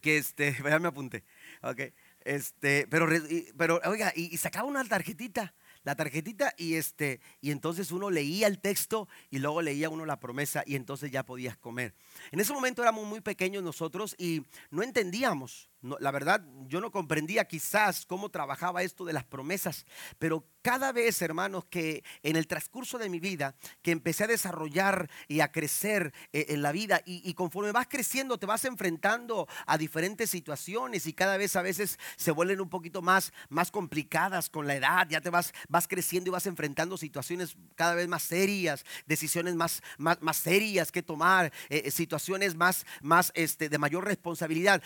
que 0.00 0.18
este, 0.18 0.52
ya 0.64 0.78
me 0.78 0.88
apunté. 0.88 1.24
Ok. 1.62 1.80
Este, 2.24 2.86
pero, 2.88 3.08
pero 3.56 3.80
oiga, 3.84 4.12
y 4.14 4.36
sacaba 4.36 4.68
una 4.68 4.84
tarjetita 4.84 5.52
la 5.84 5.96
tarjetita 5.96 6.54
y 6.56 6.74
este 6.74 7.20
y 7.40 7.50
entonces 7.50 7.90
uno 7.90 8.10
leía 8.10 8.46
el 8.46 8.60
texto 8.60 9.08
y 9.30 9.38
luego 9.38 9.62
leía 9.62 9.88
uno 9.88 10.06
la 10.06 10.20
promesa 10.20 10.62
y 10.66 10.76
entonces 10.76 11.10
ya 11.10 11.24
podías 11.24 11.56
comer. 11.56 11.94
En 12.30 12.40
ese 12.40 12.52
momento 12.52 12.82
éramos 12.82 13.06
muy 13.06 13.20
pequeños 13.20 13.62
nosotros 13.62 14.14
y 14.18 14.42
no 14.70 14.82
entendíamos 14.82 15.71
la 15.82 16.10
verdad, 16.10 16.44
yo 16.68 16.80
no 16.80 16.90
comprendía 16.92 17.46
quizás 17.46 18.06
cómo 18.06 18.30
trabajaba 18.30 18.82
esto 18.82 19.04
de 19.04 19.12
las 19.12 19.24
promesas, 19.24 19.84
pero 20.18 20.46
cada 20.62 20.92
vez, 20.92 21.20
hermanos, 21.22 21.64
que 21.64 22.04
en 22.22 22.36
el 22.36 22.46
transcurso 22.46 22.96
de 22.96 23.08
mi 23.08 23.18
vida, 23.18 23.56
que 23.82 23.90
empecé 23.90 24.24
a 24.24 24.28
desarrollar 24.28 25.10
y 25.26 25.40
a 25.40 25.50
crecer 25.50 26.14
eh, 26.32 26.46
en 26.50 26.62
la 26.62 26.70
vida, 26.70 27.02
y, 27.04 27.34
conforme 27.34 27.72
vas 27.72 27.88
creciendo, 27.88 28.38
te 28.38 28.46
vas 28.46 28.64
enfrentando 28.64 29.48
a 29.66 29.76
diferentes 29.76 30.30
situaciones 30.30 31.06
y 31.06 31.12
cada 31.12 31.36
vez 31.36 31.56
a 31.56 31.62
veces 31.62 31.98
se 32.16 32.30
vuelven 32.30 32.60
un 32.60 32.68
poquito 32.68 33.02
más, 33.02 33.32
más 33.48 33.72
complicadas 33.72 34.48
con 34.48 34.68
la 34.68 34.76
edad, 34.76 35.08
ya 35.08 35.20
te 35.20 35.30
vas, 35.30 35.52
vas 35.68 35.88
creciendo 35.88 36.30
y 36.30 36.32
vas 36.32 36.46
enfrentando 36.46 36.96
situaciones 36.96 37.56
cada 37.74 37.96
vez 37.96 38.06
más 38.06 38.22
serias, 38.22 38.84
decisiones 39.06 39.56
más, 39.56 39.82
más, 39.98 40.36
serias 40.36 40.92
que 40.92 41.02
tomar, 41.02 41.52
eh, 41.70 41.90
situaciones 41.90 42.54
más, 42.54 42.86
más 43.00 43.32
este, 43.34 43.68
de 43.68 43.78
mayor 43.78 44.04
responsabilidad. 44.04 44.80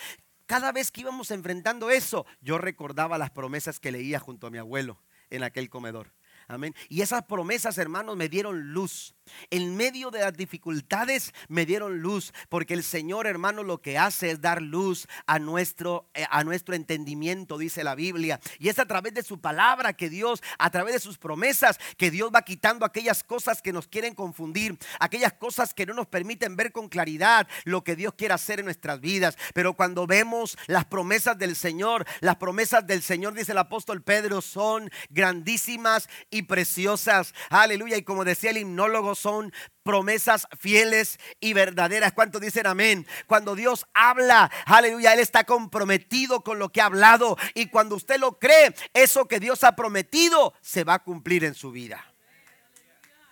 Cada 0.47 0.71
vez 0.71 0.93
que 0.93 1.01
íbamos 1.01 1.31
enfrentando 1.33 1.91
eso, 1.91 2.25
yo 2.41 2.59
recordaba 2.59 3.19
las 3.19 3.31
promesas 3.31 3.81
que 3.81 3.91
leía 3.91 4.21
junto 4.21 4.47
a 4.47 4.51
mi 4.51 4.59
abuelo 4.59 5.03
en 5.29 5.43
aquel 5.43 5.69
comedor. 5.69 6.13
Amén. 6.47 6.75
Y 6.89 7.03
esas 7.03 7.25
promesas, 7.25 7.79
hermanos, 7.79 8.17
me 8.17 8.29
dieron 8.29 8.73
luz. 8.73 9.16
En 9.51 9.77
medio 9.77 10.11
de 10.11 10.21
las 10.21 10.37
dificultades 10.37 11.33
me 11.49 11.67
dieron 11.67 12.01
luz, 12.01 12.33
porque 12.49 12.75
el 12.75 12.83
Señor, 12.83 13.27
hermano, 13.27 13.63
lo 13.63 13.81
que 13.81 13.99
hace 13.99 14.31
es 14.31 14.41
dar 14.41 14.63
luz 14.63 15.07
a 15.27 15.39
nuestro, 15.39 16.09
eh, 16.15 16.27
a 16.31 16.45
nuestro 16.45 16.75
entendimiento, 16.75 17.59
dice 17.59 17.85
la 17.85 17.95
Biblia. 17.95 18.41
Y 18.59 18.69
es 18.69 18.79
a 18.79 18.87
través 18.87 19.15
de 19.15 19.23
su 19.23 19.41
palabra 19.41 19.93
que 19.95 20.09
Dios, 20.09 20.43
a 20.59 20.71
través 20.71 20.95
de 20.95 21.01
sus 21.01 21.19
promesas, 21.19 21.79
que 21.97 22.11
Dios 22.11 22.31
va 22.35 22.43
quitando 22.43 22.85
aquellas 22.85 23.25
cosas 23.25 23.63
que 23.63 23.73
nos 23.73 23.89
quieren 23.89 24.15
confundir, 24.15 24.79
aquellas 25.01 25.33
cosas 25.33 25.75
que 25.75 25.87
no 25.87 25.95
nos 25.95 26.07
permiten 26.07 26.57
ver 26.57 26.73
con 26.73 26.89
claridad 26.89 27.49
lo 27.65 27.83
que 27.83 27.97
Dios 27.97 28.15
quiere 28.15 28.35
hacer 28.35 28.61
en 28.61 28.67
nuestras 28.67 29.01
vidas. 29.01 29.37
Pero 29.55 29.75
cuando 29.75 30.07
vemos 30.07 30.57
las 30.67 30.85
promesas 30.85 31.37
del 31.39 31.57
Señor, 31.57 32.07
las 32.21 32.37
promesas 32.37 32.87
del 32.87 33.03
Señor, 33.03 33.35
dice 33.35 33.53
el 33.53 33.59
apóstol 33.59 34.03
Pedro, 34.03 34.41
son 34.41 34.91
grandísimas 35.11 36.09
y 36.31 36.43
preciosas. 36.43 37.35
Aleluya. 37.51 37.97
Y 37.97 38.03
como 38.03 38.25
decía 38.25 38.51
el 38.51 38.59
himnólogo, 38.59 39.15
son 39.17 39.53
promesas 39.83 40.47
fieles 40.59 41.19
y 41.41 41.53
verdaderas. 41.53 42.13
¿Cuántos 42.13 42.41
dicen 42.41 42.67
amén? 42.67 43.07
Cuando 43.27 43.55
Dios 43.55 43.87
habla, 43.95 44.51
aleluya, 44.67 45.15
Él 45.15 45.21
está 45.21 45.45
comprometido 45.45 46.43
con 46.43 46.59
lo 46.59 46.71
que 46.71 46.81
ha 46.81 46.87
hablado. 46.87 47.37
Y 47.55 47.67
cuando 47.67 47.97
usted 47.97 48.19
lo 48.19 48.39
cree, 48.39 48.75
eso 48.95 49.27
que 49.27 49.41
Dios 49.41 49.65
ha 49.65 49.77
prometido 49.77 50.55
se 50.61 50.85
va 50.85 50.95
a 50.95 51.03
cumplir 51.03 51.45
en 51.45 51.55
su 51.55 51.71
vida. 51.71 52.05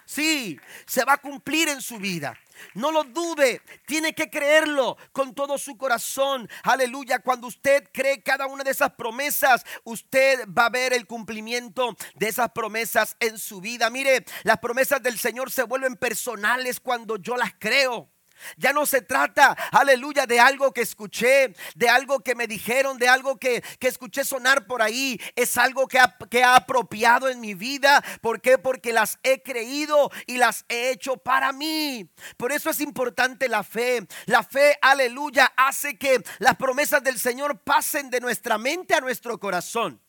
Sí, 0.06 0.60
se 0.86 1.04
va 1.04 1.14
a 1.14 1.18
cumplir 1.18 1.68
en 1.68 1.80
su 1.80 1.98
vida. 1.98 2.38
No 2.74 2.90
lo 2.90 3.04
dude, 3.04 3.60
tiene 3.86 4.14
que 4.14 4.30
creerlo 4.30 4.96
con 5.12 5.34
todo 5.34 5.58
su 5.58 5.76
corazón. 5.76 6.48
Aleluya, 6.62 7.18
cuando 7.18 7.46
usted 7.46 7.84
cree 7.92 8.22
cada 8.22 8.46
una 8.46 8.64
de 8.64 8.70
esas 8.70 8.92
promesas, 8.92 9.64
usted 9.84 10.46
va 10.48 10.66
a 10.66 10.70
ver 10.70 10.92
el 10.92 11.06
cumplimiento 11.06 11.96
de 12.14 12.28
esas 12.28 12.50
promesas 12.52 13.16
en 13.20 13.38
su 13.38 13.60
vida. 13.60 13.90
Mire, 13.90 14.24
las 14.42 14.58
promesas 14.58 15.02
del 15.02 15.18
Señor 15.18 15.50
se 15.50 15.64
vuelven 15.64 15.96
personales 15.96 16.80
cuando 16.80 17.16
yo 17.16 17.36
las 17.36 17.54
creo. 17.58 18.13
Ya 18.56 18.72
no 18.72 18.86
se 18.86 19.00
trata, 19.00 19.56
aleluya, 19.72 20.26
de 20.26 20.40
algo 20.40 20.72
que 20.72 20.82
escuché, 20.82 21.54
de 21.74 21.88
algo 21.88 22.20
que 22.20 22.34
me 22.34 22.46
dijeron, 22.46 22.98
de 22.98 23.08
algo 23.08 23.38
que, 23.38 23.62
escuché 23.80 24.24
sonar 24.24 24.66
por 24.66 24.82
ahí. 24.82 25.20
Es 25.36 25.58
algo 25.58 25.86
que 25.86 25.98
ha, 25.98 26.16
que 26.30 26.42
ha 26.42 26.56
apropiado 26.56 27.28
en 27.28 27.40
mi 27.40 27.54
vida. 27.54 28.02
¿Por 28.20 28.40
qué? 28.40 28.58
Porque 28.58 28.92
las 28.92 29.18
he 29.22 29.42
creído 29.42 30.10
y 30.26 30.38
las 30.38 30.64
he 30.68 30.90
hecho 30.90 31.16
para 31.16 31.52
mí. 31.52 32.08
Por 32.36 32.52
eso 32.52 32.70
es 32.70 32.80
importante 32.80 33.48
la 33.48 33.62
fe. 33.62 34.06
La 34.26 34.42
fe, 34.42 34.78
aleluya, 34.80 35.52
hace 35.56 35.98
que 35.98 36.22
las 36.38 36.56
promesas 36.56 37.02
del 37.02 37.18
Señor 37.18 37.60
pasen 37.60 38.10
de 38.10 38.20
nuestra 38.20 38.58
mente 38.58 38.94
a 38.94 39.00
nuestro 39.00 39.38
corazón. 39.38 40.03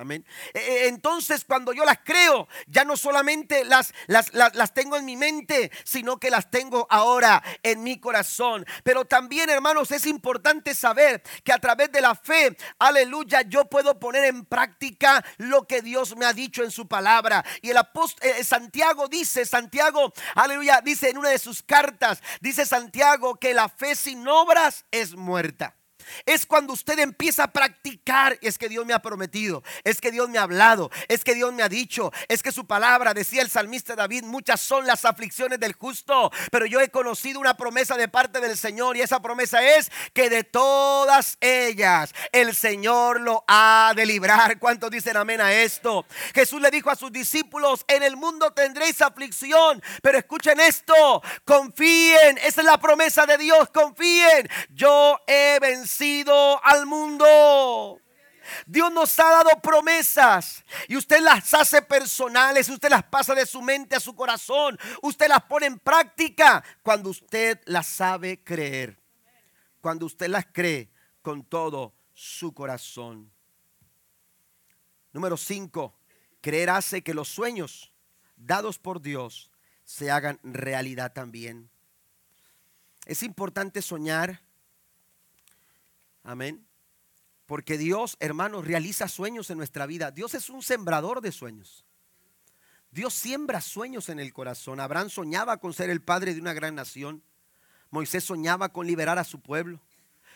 Amén. 0.00 0.24
E, 0.54 0.60
e, 0.60 0.88
entonces 0.88 1.44
cuando 1.44 1.72
yo 1.72 1.84
las 1.84 1.98
creo, 2.04 2.46
ya 2.68 2.84
no 2.84 2.96
solamente 2.96 3.64
las, 3.64 3.92
las, 4.06 4.32
las, 4.32 4.72
tengo 4.72 4.96
en 4.96 5.04
mi 5.04 5.16
mente, 5.16 5.72
sino 5.82 6.18
que 6.20 6.30
las 6.30 6.52
tengo 6.52 6.86
ahora 6.88 7.42
en 7.64 7.82
mi 7.82 7.98
corazón. 7.98 8.64
Pero 8.84 9.06
también, 9.06 9.50
hermanos, 9.50 9.90
es 9.90 10.06
importante 10.06 10.72
saber 10.76 11.20
que 11.42 11.52
a 11.52 11.58
través 11.58 11.90
de 11.90 12.00
la 12.00 12.14
fe, 12.14 12.56
aleluya, 12.78 13.42
yo 13.42 13.64
puedo 13.64 13.98
poner 13.98 14.26
en 14.26 14.44
práctica 14.44 15.24
lo 15.36 15.66
que 15.66 15.82
Dios 15.82 16.16
me 16.16 16.26
ha 16.26 16.32
dicho 16.32 16.62
en 16.62 16.70
su 16.70 16.86
palabra. 16.86 17.44
Y 17.60 17.70
el 17.70 17.76
apóstol 17.78 18.28
eh, 18.28 18.44
Santiago 18.44 19.08
dice, 19.08 19.44
Santiago, 19.46 20.12
aleluya, 20.36 20.80
dice 20.80 21.10
en 21.10 21.18
una 21.18 21.30
de 21.30 21.40
sus 21.40 21.60
cartas, 21.60 22.22
dice 22.40 22.64
Santiago 22.66 23.34
que 23.34 23.52
la 23.52 23.68
fe 23.68 23.96
sin 23.96 24.28
obras 24.28 24.84
es 24.92 25.16
muerta. 25.16 25.74
Es 26.26 26.46
cuando 26.46 26.72
usted 26.72 26.98
empieza 26.98 27.44
a 27.44 27.52
practicar. 27.52 28.38
Es 28.40 28.58
que 28.58 28.68
Dios 28.68 28.86
me 28.86 28.94
ha 28.94 29.02
prometido. 29.02 29.62
Es 29.84 30.00
que 30.00 30.10
Dios 30.10 30.28
me 30.28 30.38
ha 30.38 30.42
hablado. 30.42 30.90
Es 31.08 31.24
que 31.24 31.34
Dios 31.34 31.52
me 31.52 31.62
ha 31.62 31.68
dicho. 31.68 32.12
Es 32.28 32.42
que 32.42 32.52
su 32.52 32.66
palabra, 32.66 33.14
decía 33.14 33.42
el 33.42 33.50
salmista 33.50 33.94
David, 33.94 34.24
muchas 34.24 34.60
son 34.60 34.86
las 34.86 35.04
aflicciones 35.04 35.60
del 35.60 35.74
justo. 35.74 36.30
Pero 36.50 36.66
yo 36.66 36.80
he 36.80 36.88
conocido 36.88 37.40
una 37.40 37.56
promesa 37.56 37.96
de 37.96 38.08
parte 38.08 38.40
del 38.40 38.56
Señor. 38.56 38.96
Y 38.96 39.02
esa 39.02 39.20
promesa 39.20 39.62
es 39.62 39.90
que 40.12 40.30
de 40.30 40.44
todas 40.44 41.36
ellas 41.40 42.14
el 42.32 42.54
Señor 42.54 43.20
lo 43.20 43.44
ha 43.46 43.92
de 43.94 44.06
librar. 44.06 44.58
¿Cuántos 44.58 44.90
dicen 44.90 45.16
amén 45.16 45.40
a 45.40 45.52
esto? 45.52 46.06
Jesús 46.34 46.60
le 46.60 46.70
dijo 46.70 46.90
a 46.90 46.96
sus 46.96 47.12
discípulos, 47.12 47.84
en 47.88 48.02
el 48.02 48.16
mundo 48.16 48.52
tendréis 48.52 49.02
aflicción. 49.02 49.82
Pero 50.02 50.18
escuchen 50.18 50.60
esto. 50.60 51.22
Confíen. 51.44 52.38
Esa 52.38 52.60
es 52.60 52.66
la 52.66 52.78
promesa 52.78 53.26
de 53.26 53.38
Dios. 53.38 53.68
Confíen. 53.70 54.48
Yo 54.70 55.20
he 55.26 55.58
vencido 55.60 55.97
al 56.62 56.86
mundo. 56.86 58.00
Dios 58.66 58.92
nos 58.92 59.18
ha 59.18 59.30
dado 59.30 59.60
promesas 59.60 60.64
y 60.88 60.96
usted 60.96 61.20
las 61.20 61.52
hace 61.52 61.82
personales, 61.82 62.68
usted 62.68 62.88
las 62.88 63.02
pasa 63.04 63.34
de 63.34 63.44
su 63.44 63.60
mente 63.60 63.94
a 63.94 64.00
su 64.00 64.14
corazón, 64.14 64.78
usted 65.02 65.28
las 65.28 65.42
pone 65.42 65.66
en 65.66 65.78
práctica 65.78 66.64
cuando 66.82 67.10
usted 67.10 67.60
las 67.66 67.86
sabe 67.86 68.42
creer, 68.42 68.98
cuando 69.80 70.06
usted 70.06 70.28
las 70.28 70.46
cree 70.46 70.88
con 71.20 71.44
todo 71.44 71.92
su 72.14 72.54
corazón. 72.54 73.30
Número 75.12 75.36
5, 75.36 75.94
creer 76.40 76.70
hace 76.70 77.02
que 77.02 77.14
los 77.14 77.28
sueños 77.28 77.92
dados 78.36 78.78
por 78.78 79.02
Dios 79.02 79.50
se 79.84 80.10
hagan 80.10 80.38
realidad 80.42 81.12
también. 81.12 81.70
Es 83.04 83.22
importante 83.22 83.82
soñar 83.82 84.47
Amén. 86.28 86.68
Porque 87.46 87.78
Dios, 87.78 88.18
hermanos, 88.20 88.66
realiza 88.66 89.08
sueños 89.08 89.48
en 89.48 89.56
nuestra 89.56 89.86
vida. 89.86 90.10
Dios 90.10 90.34
es 90.34 90.50
un 90.50 90.62
sembrador 90.62 91.22
de 91.22 91.32
sueños. 91.32 91.86
Dios 92.90 93.14
siembra 93.14 93.62
sueños 93.62 94.10
en 94.10 94.20
el 94.20 94.34
corazón. 94.34 94.78
Abraham 94.78 95.08
soñaba 95.08 95.56
con 95.56 95.72
ser 95.72 95.88
el 95.88 96.02
padre 96.02 96.34
de 96.34 96.40
una 96.42 96.52
gran 96.52 96.74
nación. 96.74 97.22
Moisés 97.88 98.24
soñaba 98.24 98.68
con 98.68 98.86
liberar 98.86 99.18
a 99.18 99.24
su 99.24 99.40
pueblo. 99.40 99.80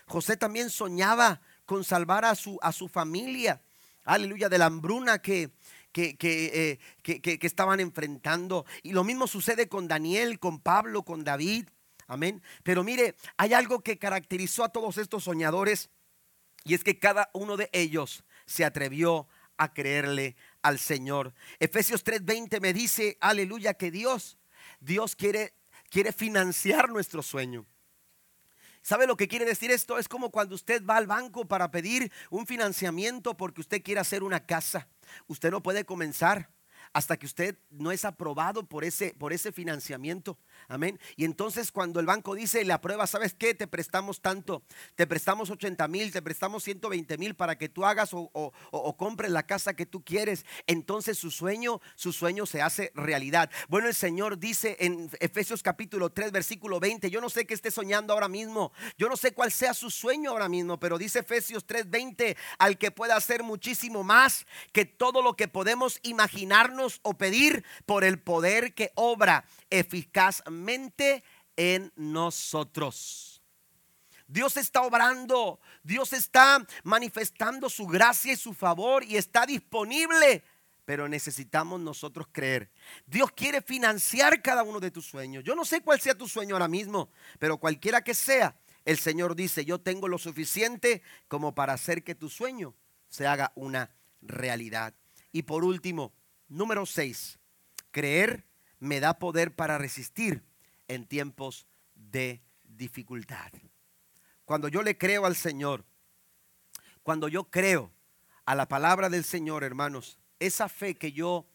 José 0.06 0.38
también 0.38 0.70
soñaba 0.70 1.42
con 1.66 1.84
salvar 1.84 2.24
a 2.24 2.36
su, 2.36 2.58
a 2.62 2.72
su 2.72 2.88
familia. 2.88 3.60
Aleluya, 4.04 4.48
de 4.48 4.56
la 4.56 4.64
hambruna 4.64 5.18
que, 5.18 5.50
que, 5.92 6.16
que, 6.16 6.72
eh, 7.02 7.20
que, 7.20 7.46
estaban 7.46 7.80
enfrentando. 7.80 8.64
Y 8.82 8.92
lo 8.92 9.04
mismo 9.04 9.26
sucede 9.26 9.68
con 9.68 9.88
Daniel, 9.88 10.38
con 10.38 10.58
Pablo, 10.58 11.02
con 11.02 11.22
David. 11.22 11.68
Amén. 12.12 12.42
Pero 12.62 12.84
mire, 12.84 13.16
hay 13.38 13.54
algo 13.54 13.80
que 13.80 13.98
caracterizó 13.98 14.64
a 14.64 14.68
todos 14.68 14.98
estos 14.98 15.24
soñadores 15.24 15.88
y 16.62 16.74
es 16.74 16.84
que 16.84 16.98
cada 16.98 17.30
uno 17.32 17.56
de 17.56 17.70
ellos 17.72 18.24
se 18.44 18.66
atrevió 18.66 19.28
a 19.56 19.72
creerle 19.72 20.36
al 20.60 20.78
Señor. 20.78 21.32
Efesios 21.58 22.04
3:20 22.04 22.60
me 22.60 22.74
dice, 22.74 23.16
aleluya, 23.18 23.72
que 23.72 23.90
Dios, 23.90 24.36
Dios 24.80 25.16
quiere, 25.16 25.54
quiere 25.88 26.12
financiar 26.12 26.90
nuestro 26.90 27.22
sueño. 27.22 27.66
¿Sabe 28.82 29.06
lo 29.06 29.16
que 29.16 29.26
quiere 29.26 29.46
decir 29.46 29.70
esto? 29.70 29.96
Es 29.96 30.06
como 30.06 30.30
cuando 30.30 30.54
usted 30.54 30.84
va 30.84 30.98
al 30.98 31.06
banco 31.06 31.46
para 31.46 31.70
pedir 31.70 32.12
un 32.28 32.46
financiamiento 32.46 33.38
porque 33.38 33.62
usted 33.62 33.82
quiere 33.82 34.02
hacer 34.02 34.22
una 34.22 34.44
casa. 34.44 34.86
Usted 35.28 35.50
no 35.50 35.62
puede 35.62 35.86
comenzar 35.86 36.50
hasta 36.92 37.16
que 37.16 37.26
usted 37.26 37.56
no 37.70 37.90
es 37.90 38.04
aprobado 38.04 38.64
por 38.66 38.84
ese, 38.84 39.14
por 39.18 39.32
ese 39.32 39.52
financiamiento. 39.52 40.38
Amén. 40.68 41.00
Y 41.16 41.24
entonces 41.24 41.72
cuando 41.72 42.00
el 42.00 42.06
banco 42.06 42.34
dice, 42.34 42.64
le 42.64 42.72
aprueba, 42.72 43.06
¿sabes 43.06 43.34
qué? 43.34 43.54
Te 43.54 43.66
prestamos 43.66 44.20
tanto, 44.20 44.62
te 44.94 45.06
prestamos 45.06 45.50
80 45.50 45.88
mil, 45.88 46.12
te 46.12 46.22
prestamos 46.22 46.64
120 46.64 47.18
mil 47.18 47.34
para 47.34 47.56
que 47.56 47.68
tú 47.68 47.84
hagas 47.84 48.12
o, 48.12 48.30
o, 48.32 48.96
compres 48.96 49.30
la 49.30 49.44
casa 49.44 49.74
que 49.74 49.86
tú 49.86 50.04
quieres. 50.04 50.44
Entonces 50.66 51.18
su 51.18 51.30
sueño, 51.30 51.80
su 51.94 52.12
sueño 52.12 52.46
se 52.46 52.60
hace 52.60 52.92
realidad. 52.94 53.50
Bueno, 53.68 53.88
el 53.88 53.94
Señor 53.94 54.38
dice 54.38 54.76
en 54.80 55.10
Efesios 55.20 55.62
capítulo 55.62 56.10
3, 56.10 56.30
versículo 56.30 56.78
20, 56.78 57.10
yo 57.10 57.20
no 57.20 57.30
sé 57.30 57.46
qué 57.46 57.54
esté 57.54 57.70
soñando 57.70 58.12
ahora 58.12 58.28
mismo, 58.28 58.72
yo 58.98 59.08
no 59.08 59.16
sé 59.16 59.32
cuál 59.32 59.50
sea 59.50 59.74
su 59.74 59.90
sueño 59.90 60.30
ahora 60.30 60.48
mismo, 60.48 60.78
pero 60.78 60.98
dice 60.98 61.20
Efesios 61.20 61.66
3, 61.66 61.88
20, 61.90 62.36
al 62.58 62.78
que 62.78 62.90
pueda 62.90 63.16
hacer 63.16 63.42
muchísimo 63.42 64.04
más 64.04 64.46
que 64.72 64.84
todo 64.84 65.22
lo 65.22 65.34
que 65.34 65.48
podemos 65.48 65.98
imaginarnos 66.02 66.81
o 67.02 67.14
pedir 67.14 67.64
por 67.86 68.04
el 68.04 68.18
poder 68.20 68.74
que 68.74 68.92
obra 68.94 69.44
eficazmente 69.70 71.24
en 71.56 71.92
nosotros. 71.96 73.42
Dios 74.26 74.56
está 74.56 74.82
obrando, 74.82 75.60
Dios 75.82 76.12
está 76.14 76.66
manifestando 76.84 77.68
su 77.68 77.86
gracia 77.86 78.32
y 78.32 78.36
su 78.36 78.54
favor 78.54 79.04
y 79.04 79.16
está 79.16 79.44
disponible, 79.44 80.42
pero 80.86 81.06
necesitamos 81.06 81.80
nosotros 81.80 82.28
creer. 82.32 82.70
Dios 83.06 83.30
quiere 83.32 83.60
financiar 83.60 84.40
cada 84.40 84.62
uno 84.62 84.80
de 84.80 84.90
tus 84.90 85.04
sueños. 85.04 85.44
Yo 85.44 85.54
no 85.54 85.66
sé 85.66 85.82
cuál 85.82 86.00
sea 86.00 86.16
tu 86.16 86.28
sueño 86.28 86.54
ahora 86.54 86.68
mismo, 86.68 87.10
pero 87.38 87.58
cualquiera 87.58 88.02
que 88.02 88.14
sea, 88.14 88.56
el 88.84 88.98
Señor 88.98 89.36
dice, 89.36 89.64
yo 89.64 89.80
tengo 89.80 90.08
lo 90.08 90.18
suficiente 90.18 91.02
como 91.28 91.54
para 91.54 91.74
hacer 91.74 92.02
que 92.02 92.14
tu 92.14 92.30
sueño 92.30 92.74
se 93.08 93.26
haga 93.26 93.52
una 93.54 93.90
realidad. 94.22 94.94
Y 95.30 95.42
por 95.42 95.64
último, 95.64 96.12
número 96.52 96.86
6, 96.86 97.38
creer 97.90 98.44
me 98.78 99.00
da 99.00 99.18
poder 99.18 99.54
para 99.54 99.78
resistir 99.78 100.42
en 100.88 101.06
tiempos 101.06 101.66
de 101.94 102.42
dificultad. 102.64 103.52
Cuando 104.44 104.68
yo 104.68 104.82
le 104.82 104.98
creo 104.98 105.24
al 105.24 105.36
Señor, 105.36 105.84
cuando 107.02 107.28
yo 107.28 107.44
creo 107.44 107.90
a 108.44 108.54
la 108.54 108.68
palabra 108.68 109.08
del 109.08 109.24
Señor, 109.24 109.64
hermanos, 109.64 110.18
esa 110.38 110.68
fe 110.68 110.94
que 110.96 111.12
yo 111.12 111.46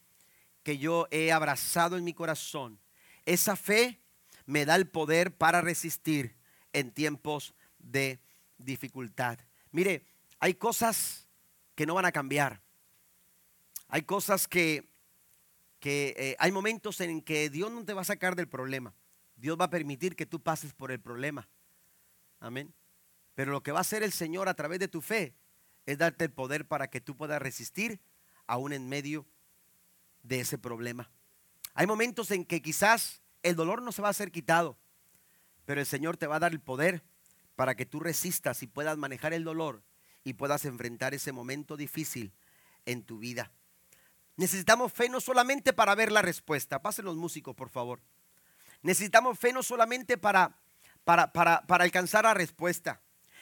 que 0.64 0.78
yo 0.78 1.08
he 1.12 1.32
abrazado 1.32 1.96
en 1.96 2.04
mi 2.04 2.14
corazón, 2.14 2.78
esa 3.26 3.56
fe 3.56 4.02
me 4.46 4.66
da 4.66 4.76
el 4.76 4.86
poder 4.86 5.34
para 5.34 5.62
resistir 5.62 6.36
en 6.74 6.92
tiempos 6.92 7.56
de 7.80 8.20
dificultad. 8.58 9.40
Mire, 9.72 10.06
hay 10.40 10.56
cosas 10.56 11.30
que 11.74 11.86
no 11.86 11.94
van 11.94 12.04
a 12.04 12.12
cambiar. 12.12 12.67
Hay 13.90 14.04
cosas 14.04 14.48
que 14.48 14.88
que 15.80 16.16
eh, 16.18 16.36
hay 16.40 16.52
momentos 16.52 17.02
en 17.02 17.22
que 17.22 17.50
Dios 17.50 17.72
no 17.72 17.86
te 17.86 17.94
va 17.94 18.02
a 18.02 18.06
sacar 18.06 18.36
del 18.36 18.48
problema. 18.48 18.94
Dios 19.36 19.58
va 19.60 19.66
a 19.66 19.70
permitir 19.70 20.16
que 20.16 20.26
tú 20.26 20.42
pases 20.42 20.74
por 20.74 20.92
el 20.92 21.00
problema. 21.00 21.48
Amén. 22.40 22.74
Pero 23.36 23.52
lo 23.52 23.62
que 23.62 23.72
va 23.72 23.80
a 23.80 23.82
hacer 23.82 24.04
el 24.04 24.12
Señor 24.12 24.50
a 24.50 24.56
través 24.56 24.80
de 24.80 24.88
tu 24.88 25.02
fe 25.02 25.36
es 25.86 25.98
darte 25.98 26.26
el 26.26 26.32
poder 26.32 26.68
para 26.68 26.90
que 26.90 27.02
tú 27.02 27.16
puedas 27.16 27.42
resistir 27.42 28.00
aún 28.48 28.74
en 28.74 28.90
medio 28.90 29.26
de 30.24 30.40
ese 30.40 30.58
problema. 30.58 31.12
Hay 31.74 31.86
momentos 31.86 32.32
en 32.32 32.46
que 32.46 32.62
quizás 32.62 33.22
el 33.44 33.56
dolor 33.56 33.82
no 33.82 33.92
se 33.92 34.02
va 34.02 34.10
a 34.10 34.14
ser 34.14 34.32
quitado, 34.32 34.78
pero 35.66 35.80
el 35.80 35.86
Señor 35.86 36.18
te 36.18 36.28
va 36.28 36.38
a 36.38 36.40
dar 36.40 36.52
el 36.52 36.60
poder 36.60 37.04
para 37.56 37.76
que 37.76 37.86
tú 37.86 38.00
resistas 38.00 38.64
y 38.64 38.68
puedas 38.68 38.98
manejar 38.98 39.34
el 39.34 39.44
dolor 39.44 39.84
y 40.24 40.34
puedas 40.34 40.66
enfrentar 40.66 41.14
ese 41.14 41.32
momento 41.32 41.78
difícil 41.78 42.34
en 42.86 43.04
tu 43.04 43.20
vida. 43.20 43.52
Necesitamos 44.38 44.94
fe 44.94 45.10
no 45.10 45.20
solamente 45.20 45.74
para 45.74 45.96
ver 45.96 46.12
la 46.12 46.22
respuesta. 46.22 46.82
Pasen 46.82 47.06
los 47.06 47.16
músicos, 47.16 47.56
por 47.56 47.70
favor. 47.70 48.00
Necesitamos 48.84 49.38
fe 49.38 49.52
no 49.52 49.64
solamente 49.64 50.18
para, 50.18 50.56
para, 51.04 51.34
para, 51.34 51.66
para 51.66 51.84
alcanzar 51.84 52.24
la 52.24 52.36
respuesta. 52.36 53.02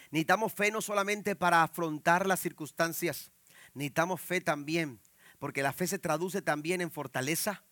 Necesitamos 0.09 0.53
fe 0.53 0.71
no 0.71 0.81
solamente 0.81 1.35
para 1.35 1.63
afrontar 1.63 2.25
las 2.25 2.39
circunstancias. 2.39 3.29
Necesitamos 3.73 4.21
fe 4.21 4.39
también, 4.39 5.01
porque 5.37 5.61
la 5.61 5.73
fe 5.73 5.85
se 5.85 5.99
traduce 5.99 6.41
también 6.41 6.79
en 6.79 6.89
fortaleza. 6.89 7.63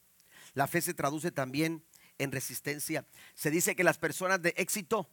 La 0.53 0.67
fe 0.67 0.82
se 0.82 0.93
traduce 0.93 1.32
también 1.32 1.86
en 2.17 2.34
resistencia. 2.34 3.05
Se 3.36 3.51
dice 3.51 3.76
que 3.76 3.86
las 3.86 3.97
personas 3.97 4.41
de 4.41 4.53
éxito, 4.57 5.09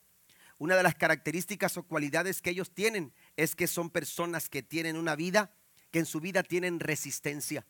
una 0.59 0.75
de 0.75 0.83
las 0.83 0.97
características 0.97 1.77
o 1.77 1.85
cualidades 1.85 2.43
que 2.43 2.51
ellos 2.51 2.75
tienen 2.75 3.15
es 3.37 3.55
que 3.55 3.69
son 3.69 3.89
personas 3.89 4.49
que 4.49 4.65
tienen 4.65 4.97
una 4.97 5.15
vida, 5.15 5.53
que 5.93 6.01
en 6.01 6.07
su 6.07 6.21
vida 6.21 6.43
tienen 6.43 6.81
resistencia. 6.81 7.65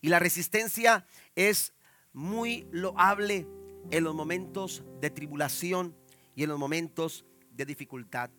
Y 0.00 0.08
la 0.08 0.18
resistencia 0.18 1.06
es 1.34 1.72
muy 2.12 2.66
loable 2.70 3.46
en 3.90 4.04
los 4.04 4.14
momentos 4.14 4.84
de 5.00 5.10
tribulación 5.10 5.96
y 6.34 6.44
en 6.44 6.50
los 6.50 6.58
momentos 6.58 7.24
de 7.52 7.64
dificultad. 7.64 8.30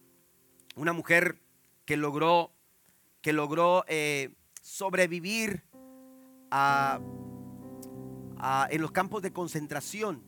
Una 0.76 0.94
mujer 0.94 1.42
que 1.86 1.98
logró, 1.98 2.54
que 3.22 3.34
logró 3.34 3.84
eh, 3.88 4.36
sobrevivir 4.62 5.64
en 8.70 8.82
los 8.82 8.92
campos 8.92 9.22
de 9.22 9.34
concentración 9.34 10.24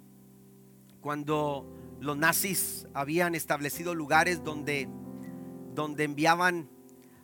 cuando 1.02 1.68
los 2.00 2.18
nazis 2.18 2.88
habían 2.94 3.36
establecido 3.36 3.94
lugares 3.94 4.44
donde, 4.44 4.90
donde 5.74 6.04
enviaban 6.04 6.70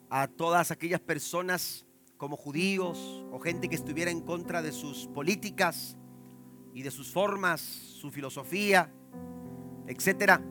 a 0.09 0.27
todas 0.27 0.71
aquellas 0.71 1.01
personas 1.01 1.86
como 2.17 2.35
judíos 2.35 3.25
o 3.31 3.39
gente 3.39 3.69
que 3.69 3.75
estuviera 3.75 4.11
en 4.11 4.21
contra 4.21 4.61
de 4.61 4.71
sus 4.71 5.07
políticas 5.07 5.97
y 6.73 6.81
de 6.83 6.91
sus 6.91 7.11
formas, 7.11 7.61
su 7.61 8.11
filosofía, 8.11 8.91
etcétera. 9.87 10.41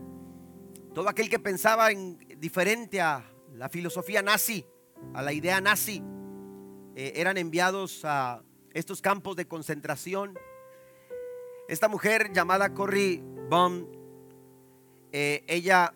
Todo 0.95 1.09
aquel 1.09 1.29
que 1.29 1.39
pensaba 1.39 1.91
en 1.91 2.19
diferente 2.39 3.01
a 3.01 3.25
la 3.53 3.69
filosofía 3.69 4.23
nazi, 4.23 4.65
a 5.15 5.23
la 5.23 5.33
idea 5.33 5.61
nazi, 5.61 6.03
eh, 6.95 7.13
eran 7.17 7.37
enviados 7.37 8.05
a 8.05 8.43
estos 8.73 9.03
campos 9.03 9.37
de 9.37 9.47
concentración. 9.47 10.39
Esta 11.69 11.89
mujer 11.89 12.33
llamada 12.33 12.73
Corrie 12.75 13.23
Baum, 13.51 13.87
eh, 15.13 15.45
ella 15.47 15.95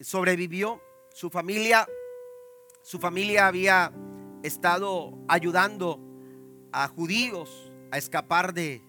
sobrevivió, 0.00 0.80
su 1.14 1.30
familia, 1.30 1.86
su 2.82 2.98
familia 2.98 3.46
había 3.46 3.92
estado 4.44 5.18
ayudando 5.26 5.98
a 6.72 6.88
judíos 6.88 7.72
a 7.90 7.98
escapar 7.98 8.52
de, 8.52 8.82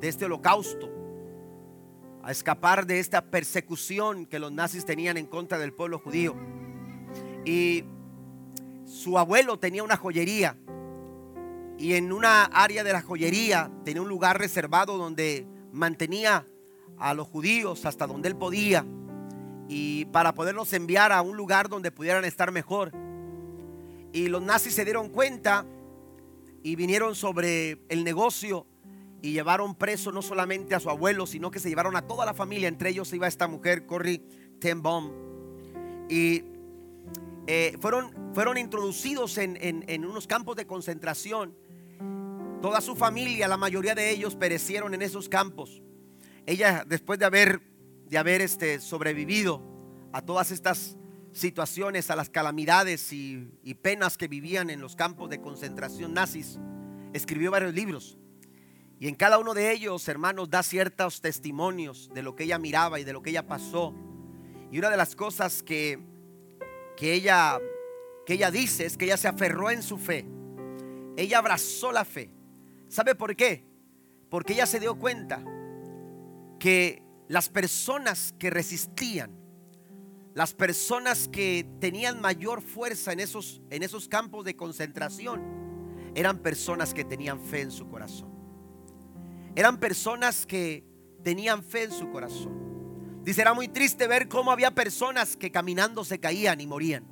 este 0.00 0.24
holocausto, 0.24 0.88
a 2.22 2.30
escapar 2.30 2.86
de 2.86 3.00
esta 3.00 3.22
persecución 3.22 4.26
que 4.26 4.38
los 4.38 4.52
nazis 4.52 4.84
tenían 4.84 5.16
en 5.16 5.26
contra 5.26 5.58
del 5.58 5.72
pueblo 5.72 5.98
judío. 5.98 6.34
Y 7.44 7.84
su 8.84 9.18
abuelo 9.18 9.58
tenía 9.58 9.82
una 9.82 9.96
joyería 9.96 10.56
y 11.78 11.94
en 11.94 12.12
una 12.12 12.44
área 12.44 12.82
de 12.82 12.92
la 12.92 13.02
joyería 13.02 13.70
tenía 13.84 14.02
un 14.02 14.08
lugar 14.08 14.38
reservado 14.38 14.96
donde 14.96 15.46
mantenía 15.72 16.46
a 16.98 17.14
los 17.14 17.28
judíos 17.28 17.84
hasta 17.84 18.06
donde 18.06 18.28
él 18.28 18.36
podía 18.36 18.86
y 19.68 20.06
para 20.06 20.32
poderlos 20.34 20.72
enviar 20.72 21.12
a 21.12 21.22
un 21.22 21.36
lugar 21.36 21.68
donde 21.68 21.90
pudieran 21.90 22.24
estar 22.24 22.52
mejor. 22.52 22.92
Y 24.12 24.28
los 24.28 24.42
nazis 24.42 24.74
se 24.74 24.84
dieron 24.84 25.10
cuenta 25.10 25.66
y 26.62 26.76
vinieron 26.76 27.14
sobre 27.14 27.78
el 27.88 28.04
negocio 28.04 28.66
y 29.20 29.32
llevaron 29.32 29.74
preso 29.74 30.12
no 30.12 30.22
solamente 30.22 30.74
a 30.74 30.80
su 30.80 30.90
abuelo, 30.90 31.26
sino 31.26 31.50
que 31.50 31.58
se 31.58 31.68
llevaron 31.68 31.96
a 31.96 32.06
toda 32.06 32.24
la 32.24 32.34
familia. 32.34 32.68
Entre 32.68 32.90
ellos 32.90 33.12
iba 33.12 33.26
esta 33.26 33.48
mujer, 33.48 33.86
Corrie 33.86 34.22
ten 34.60 34.82
Boom. 34.82 35.12
Y 36.08 36.44
eh, 37.46 37.76
fueron, 37.80 38.12
fueron 38.34 38.58
introducidos 38.58 39.38
en, 39.38 39.56
en, 39.60 40.04
unos 40.04 40.26
campos 40.26 40.56
de 40.56 40.66
concentración. 40.66 41.56
Toda 42.62 42.80
su 42.80 42.96
familia, 42.96 43.48
la 43.48 43.56
mayoría 43.56 43.94
de 43.94 44.10
ellos 44.10 44.36
perecieron 44.36 44.94
en 44.94 45.02
esos 45.02 45.28
campos. 45.28 45.82
Ella, 46.46 46.84
después 46.86 47.18
de 47.18 47.24
haber, 47.24 47.62
de 48.06 48.18
haber 48.18 48.40
este, 48.40 48.80
sobrevivido 48.80 49.62
a 50.12 50.22
todas 50.22 50.50
estas 50.50 50.96
situaciones, 51.38 52.10
a 52.10 52.16
las 52.16 52.30
calamidades 52.30 53.12
y, 53.12 53.50
penas 53.82 54.18
que 54.18 54.28
vivían 54.28 54.70
en 54.70 54.80
los 54.80 54.96
campos 54.96 55.30
de 55.30 55.40
concentración 55.40 56.14
nazis, 56.14 56.58
escribió 57.12 57.50
varios 57.50 57.74
libros. 57.74 58.18
Y 59.00 59.08
en 59.08 59.14
cada 59.14 59.38
uno 59.38 59.54
de 59.54 59.70
ellos, 59.72 60.08
hermanos, 60.08 60.50
da 60.50 60.62
ciertos 60.62 61.20
testimonios 61.20 62.10
de 62.12 62.22
lo 62.22 62.34
que 62.34 62.44
ella 62.44 62.58
miraba 62.58 62.98
y 62.98 63.04
de 63.04 63.12
lo 63.12 63.22
que 63.22 63.30
ella 63.30 63.46
pasó. 63.46 63.94
Y 64.70 64.78
una 64.78 64.90
de 64.90 64.96
las 64.96 65.14
cosas 65.14 65.62
que, 65.62 66.00
que, 66.96 67.14
ella, 67.14 67.58
que 68.26 68.34
ella 68.34 68.50
dice 68.50 68.84
es 68.84 68.96
que 68.96 69.04
ella 69.04 69.16
se 69.16 69.28
aferró 69.28 69.70
en 69.70 69.82
su 69.82 69.98
fe. 69.98 70.26
Ella 71.16 71.38
abrazó 71.38 71.92
la 71.92 72.04
fe. 72.04 72.30
¿Sabe 72.88 73.14
por 73.14 73.36
qué? 73.36 73.64
Porque 74.28 74.54
ella 74.54 74.66
se 74.66 74.80
dio 74.80 74.98
cuenta 74.98 75.44
que 76.58 77.02
las 77.28 77.48
personas 77.48 78.34
que 78.38 78.50
resistían 78.50 79.47
las 80.38 80.54
personas 80.54 81.26
que 81.26 81.66
tenían 81.80 82.20
mayor 82.20 82.62
fuerza 82.62 83.12
en 83.12 83.18
esos, 83.18 83.60
en 83.70 83.82
esos 83.82 84.06
campos 84.06 84.44
de 84.44 84.54
concentración 84.54 85.42
eran 86.14 86.38
personas 86.38 86.94
que 86.94 87.04
tenían 87.04 87.40
fe 87.40 87.62
en 87.62 87.72
su 87.72 87.88
corazón. 87.88 88.30
Eran 89.56 89.80
personas 89.80 90.46
que 90.46 90.84
tenían 91.24 91.64
fe 91.64 91.82
en 91.82 91.90
su 91.90 92.08
corazón. 92.12 93.20
Dice, 93.24 93.40
era 93.40 93.52
muy 93.52 93.66
triste 93.66 94.06
ver 94.06 94.28
cómo 94.28 94.52
había 94.52 94.70
personas 94.70 95.36
que 95.36 95.50
caminando 95.50 96.04
se 96.04 96.20
caían 96.20 96.60
y 96.60 96.68
morían. 96.68 97.04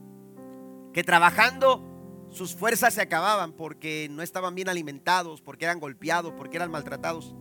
Que 0.92 1.02
trabajando 1.02 1.82
sus 2.30 2.54
fuerzas 2.54 2.94
se 2.94 3.00
acababan 3.02 3.54
porque 3.54 4.06
no 4.08 4.22
estaban 4.22 4.54
bien 4.54 4.68
alimentados, 4.68 5.42
porque 5.42 5.64
eran 5.64 5.80
golpeados, 5.80 6.32
porque 6.34 6.58
eran 6.58 6.70
maltratados. 6.70 7.34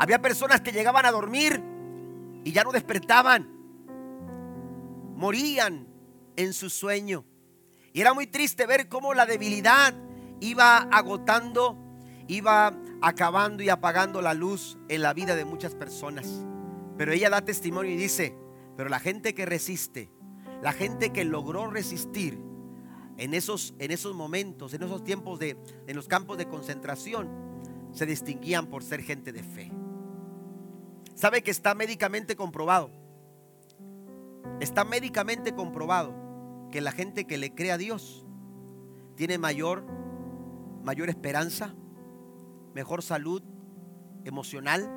Había 0.00 0.20
personas 0.20 0.62
que 0.62 0.72
llegaban 0.72 1.06
a 1.06 1.12
dormir 1.12 1.62
y 2.42 2.50
ya 2.50 2.64
no 2.64 2.72
despertaban 2.72 3.57
morían 5.18 5.88
en 6.36 6.52
su 6.52 6.70
sueño. 6.70 7.24
Y 7.92 8.00
era 8.00 8.14
muy 8.14 8.28
triste 8.28 8.66
ver 8.66 8.88
cómo 8.88 9.14
la 9.14 9.26
debilidad 9.26 9.92
iba 10.40 10.78
agotando, 10.78 11.76
iba 12.28 12.72
acabando 13.02 13.64
y 13.64 13.68
apagando 13.68 14.22
la 14.22 14.32
luz 14.32 14.78
en 14.88 15.02
la 15.02 15.12
vida 15.14 15.34
de 15.34 15.44
muchas 15.44 15.74
personas. 15.74 16.46
Pero 16.96 17.12
ella 17.12 17.30
da 17.30 17.44
testimonio 17.44 17.92
y 17.92 17.96
dice, 17.96 18.36
pero 18.76 18.88
la 18.88 19.00
gente 19.00 19.34
que 19.34 19.44
resiste, 19.44 20.08
la 20.62 20.72
gente 20.72 21.12
que 21.12 21.24
logró 21.24 21.68
resistir 21.68 22.40
en 23.16 23.34
esos, 23.34 23.74
en 23.80 23.90
esos 23.90 24.14
momentos, 24.14 24.72
en 24.72 24.84
esos 24.84 25.02
tiempos 25.02 25.40
de, 25.40 25.56
en 25.88 25.96
los 25.96 26.06
campos 26.06 26.38
de 26.38 26.46
concentración, 26.46 27.28
se 27.92 28.06
distinguían 28.06 28.68
por 28.68 28.84
ser 28.84 29.02
gente 29.02 29.32
de 29.32 29.42
fe. 29.42 29.72
Sabe 31.16 31.42
que 31.42 31.50
está 31.50 31.74
médicamente 31.74 32.36
comprobado 32.36 32.97
Está 34.60 34.84
médicamente 34.84 35.54
comprobado 35.54 36.14
que 36.70 36.80
la 36.80 36.92
gente 36.92 37.26
que 37.26 37.38
le 37.38 37.54
cree 37.54 37.72
a 37.72 37.78
Dios 37.78 38.26
tiene 39.14 39.38
mayor, 39.38 39.84
mayor 40.84 41.08
esperanza, 41.08 41.74
mejor 42.74 43.02
salud 43.02 43.42
emocional, 44.24 44.88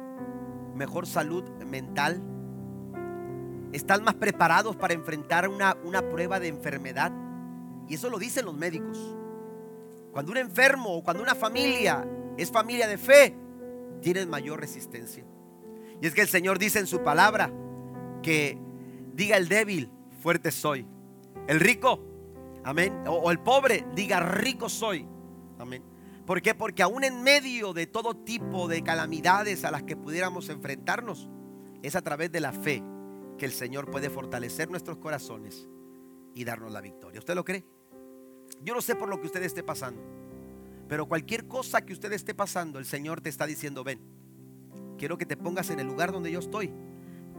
mejor 0.75 1.07
salud 1.07 1.43
mental. 1.65 2.21
Están 3.71 4.03
más 4.03 4.15
preparados 4.15 4.75
para 4.75 4.93
enfrentar 4.93 5.47
una, 5.47 5.77
una 5.83 6.01
prueba 6.09 6.39
de 6.39 6.49
enfermedad. 6.49 7.11
Y 7.87 7.95
eso 7.95 8.09
lo 8.09 8.19
dicen 8.19 8.45
los 8.45 8.55
médicos. 8.55 8.97
Cuando 10.11 10.31
un 10.31 10.37
enfermo 10.37 10.97
o 10.97 11.03
cuando 11.03 11.23
una 11.23 11.35
familia 11.35 12.05
es 12.37 12.51
familia 12.51 12.87
de 12.87 12.97
fe, 12.97 13.35
tienen 14.01 14.29
mayor 14.29 14.59
resistencia. 14.59 15.23
Y 16.01 16.07
es 16.07 16.13
que 16.13 16.21
el 16.21 16.27
Señor 16.27 16.59
dice 16.59 16.79
en 16.79 16.87
su 16.87 17.01
palabra 17.03 17.51
que 18.21 18.57
diga 19.21 19.37
el 19.37 19.47
débil, 19.47 19.91
fuerte 20.19 20.51
soy. 20.51 20.83
El 21.47 21.59
rico, 21.59 21.99
amén. 22.63 23.03
O, 23.07 23.29
el 23.29 23.37
pobre, 23.39 23.85
diga 23.93 24.19
rico 24.19 24.67
soy. 24.67 25.05
Amén. 25.59 25.83
¿Por 26.25 26.41
qué? 26.41 26.55
Porque 26.55 26.81
aún 26.81 27.03
en 27.03 27.21
medio 27.21 27.71
de 27.71 27.85
todo 27.85 28.15
tipo 28.15 28.67
de 28.67 28.81
calamidades 28.81 29.63
a 29.63 29.69
las 29.69 29.83
que 29.83 29.95
pudiéramos 29.95 30.49
enfrentarnos, 30.49 31.29
es 31.83 31.95
a 31.95 32.01
través 32.01 32.31
de 32.31 32.39
la 32.39 32.51
fe 32.51 32.83
que 33.37 33.45
el 33.45 33.51
Señor 33.51 33.91
puede 33.91 34.09
fortalecer 34.09 34.71
nuestros 34.71 34.97
corazones 34.97 35.69
y 36.33 36.43
darnos 36.43 36.71
la 36.71 36.81
victoria. 36.81 37.19
¿Usted 37.19 37.35
lo 37.35 37.45
cree? 37.45 37.63
Yo 38.63 38.73
no 38.73 38.81
sé 38.81 38.95
por 38.95 39.07
lo 39.07 39.21
que 39.21 39.27
usted 39.27 39.43
esté 39.43 39.61
pasando, 39.61 40.01
pero 40.87 41.07
cualquier 41.07 41.47
cosa 41.47 41.85
que 41.85 41.93
usted 41.93 42.11
esté 42.11 42.33
pasando, 42.33 42.79
el 42.79 42.85
Señor 42.85 43.21
te 43.21 43.29
está 43.29 43.45
diciendo, 43.45 43.83
ven, 43.83 43.99
quiero 44.97 45.19
que 45.19 45.27
te 45.27 45.37
pongas 45.37 45.69
en 45.69 45.79
el 45.79 45.85
lugar 45.85 46.11
donde 46.11 46.31
yo 46.31 46.39
estoy 46.39 46.71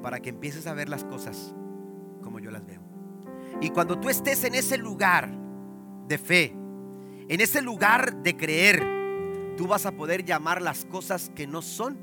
para 0.00 0.20
que 0.20 0.30
empieces 0.30 0.68
a 0.68 0.74
ver 0.74 0.88
las 0.88 1.04
cosas 1.04 1.54
Y 3.60 3.70
cuando 3.70 3.98
tú 3.98 4.08
estés 4.08 4.44
en 4.44 4.54
ese 4.54 4.78
lugar 4.78 5.30
de 6.08 6.18
fe, 6.18 6.54
en 7.28 7.40
ese 7.40 7.62
lugar 7.62 8.22
de 8.22 8.36
creer, 8.36 8.82
tú 9.56 9.66
vas 9.66 9.86
a 9.86 9.92
poder 9.92 10.24
llamar 10.24 10.60
las 10.60 10.84
cosas 10.84 11.30
que 11.34 11.46
no 11.46 11.62
son 11.62 11.98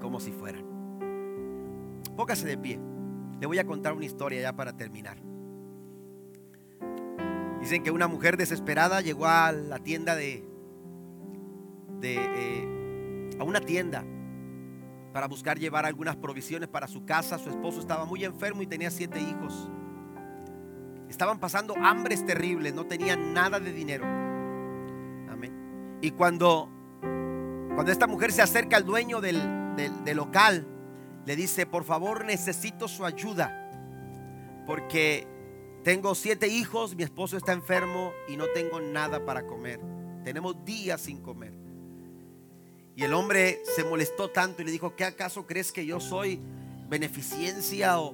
como 0.00 0.20
si 0.20 0.32
fueran. 0.32 0.64
Póngase 2.16 2.46
de 2.46 2.58
pie. 2.58 2.80
Le 3.40 3.46
voy 3.46 3.58
a 3.58 3.64
contar 3.64 3.92
una 3.92 4.04
historia 4.04 4.40
ya 4.40 4.52
para 4.52 4.76
terminar. 4.76 5.18
Dicen 7.60 7.82
que 7.82 7.90
una 7.90 8.08
mujer 8.08 8.36
desesperada 8.36 9.00
llegó 9.00 9.26
a 9.26 9.52
la 9.52 9.78
tienda 9.78 10.14
de, 10.14 10.44
eh, 12.02 13.30
a 13.38 13.44
una 13.44 13.60
tienda 13.60 14.04
para 15.12 15.26
buscar 15.26 15.58
llevar 15.58 15.84
algunas 15.84 16.16
provisiones 16.16 16.68
para 16.68 16.86
su 16.86 17.04
casa. 17.04 17.38
Su 17.38 17.50
esposo 17.50 17.80
estaba 17.80 18.04
muy 18.04 18.24
enfermo 18.24 18.62
y 18.62 18.66
tenía 18.66 18.90
siete 18.90 19.20
hijos. 19.20 19.68
Estaban 21.08 21.38
pasando 21.38 21.74
hambres 21.76 22.24
terribles, 22.24 22.74
no 22.74 22.86
tenían 22.86 23.32
nada 23.32 23.58
de 23.60 23.72
dinero. 23.72 24.04
Amén. 25.30 25.98
Y 26.00 26.10
cuando, 26.12 26.68
cuando 27.00 27.90
esta 27.90 28.06
mujer 28.06 28.32
se 28.32 28.42
acerca 28.42 28.76
al 28.76 28.84
dueño 28.84 29.20
del, 29.20 29.40
del 29.76 30.16
local, 30.16 30.66
le 31.24 31.36
dice, 31.36 31.66
por 31.66 31.84
favor 31.84 32.24
necesito 32.24 32.88
su 32.88 33.04
ayuda, 33.04 33.70
porque 34.66 35.26
tengo 35.82 36.14
siete 36.14 36.48
hijos, 36.48 36.94
mi 36.94 37.02
esposo 37.02 37.36
está 37.36 37.52
enfermo 37.52 38.12
y 38.28 38.36
no 38.36 38.46
tengo 38.54 38.80
nada 38.80 39.24
para 39.24 39.46
comer. 39.46 39.80
Tenemos 40.24 40.64
días 40.64 41.00
sin 41.00 41.22
comer. 41.22 41.54
Y 42.94 43.04
el 43.04 43.14
hombre 43.14 43.62
se 43.76 43.84
molestó 43.84 44.28
tanto 44.28 44.60
y 44.60 44.64
le 44.64 44.72
dijo, 44.72 44.96
¿qué 44.96 45.04
acaso 45.04 45.46
crees 45.46 45.70
que 45.70 45.86
yo 45.86 46.00
soy 46.00 46.40
beneficencia 46.88 48.00
o, 48.00 48.12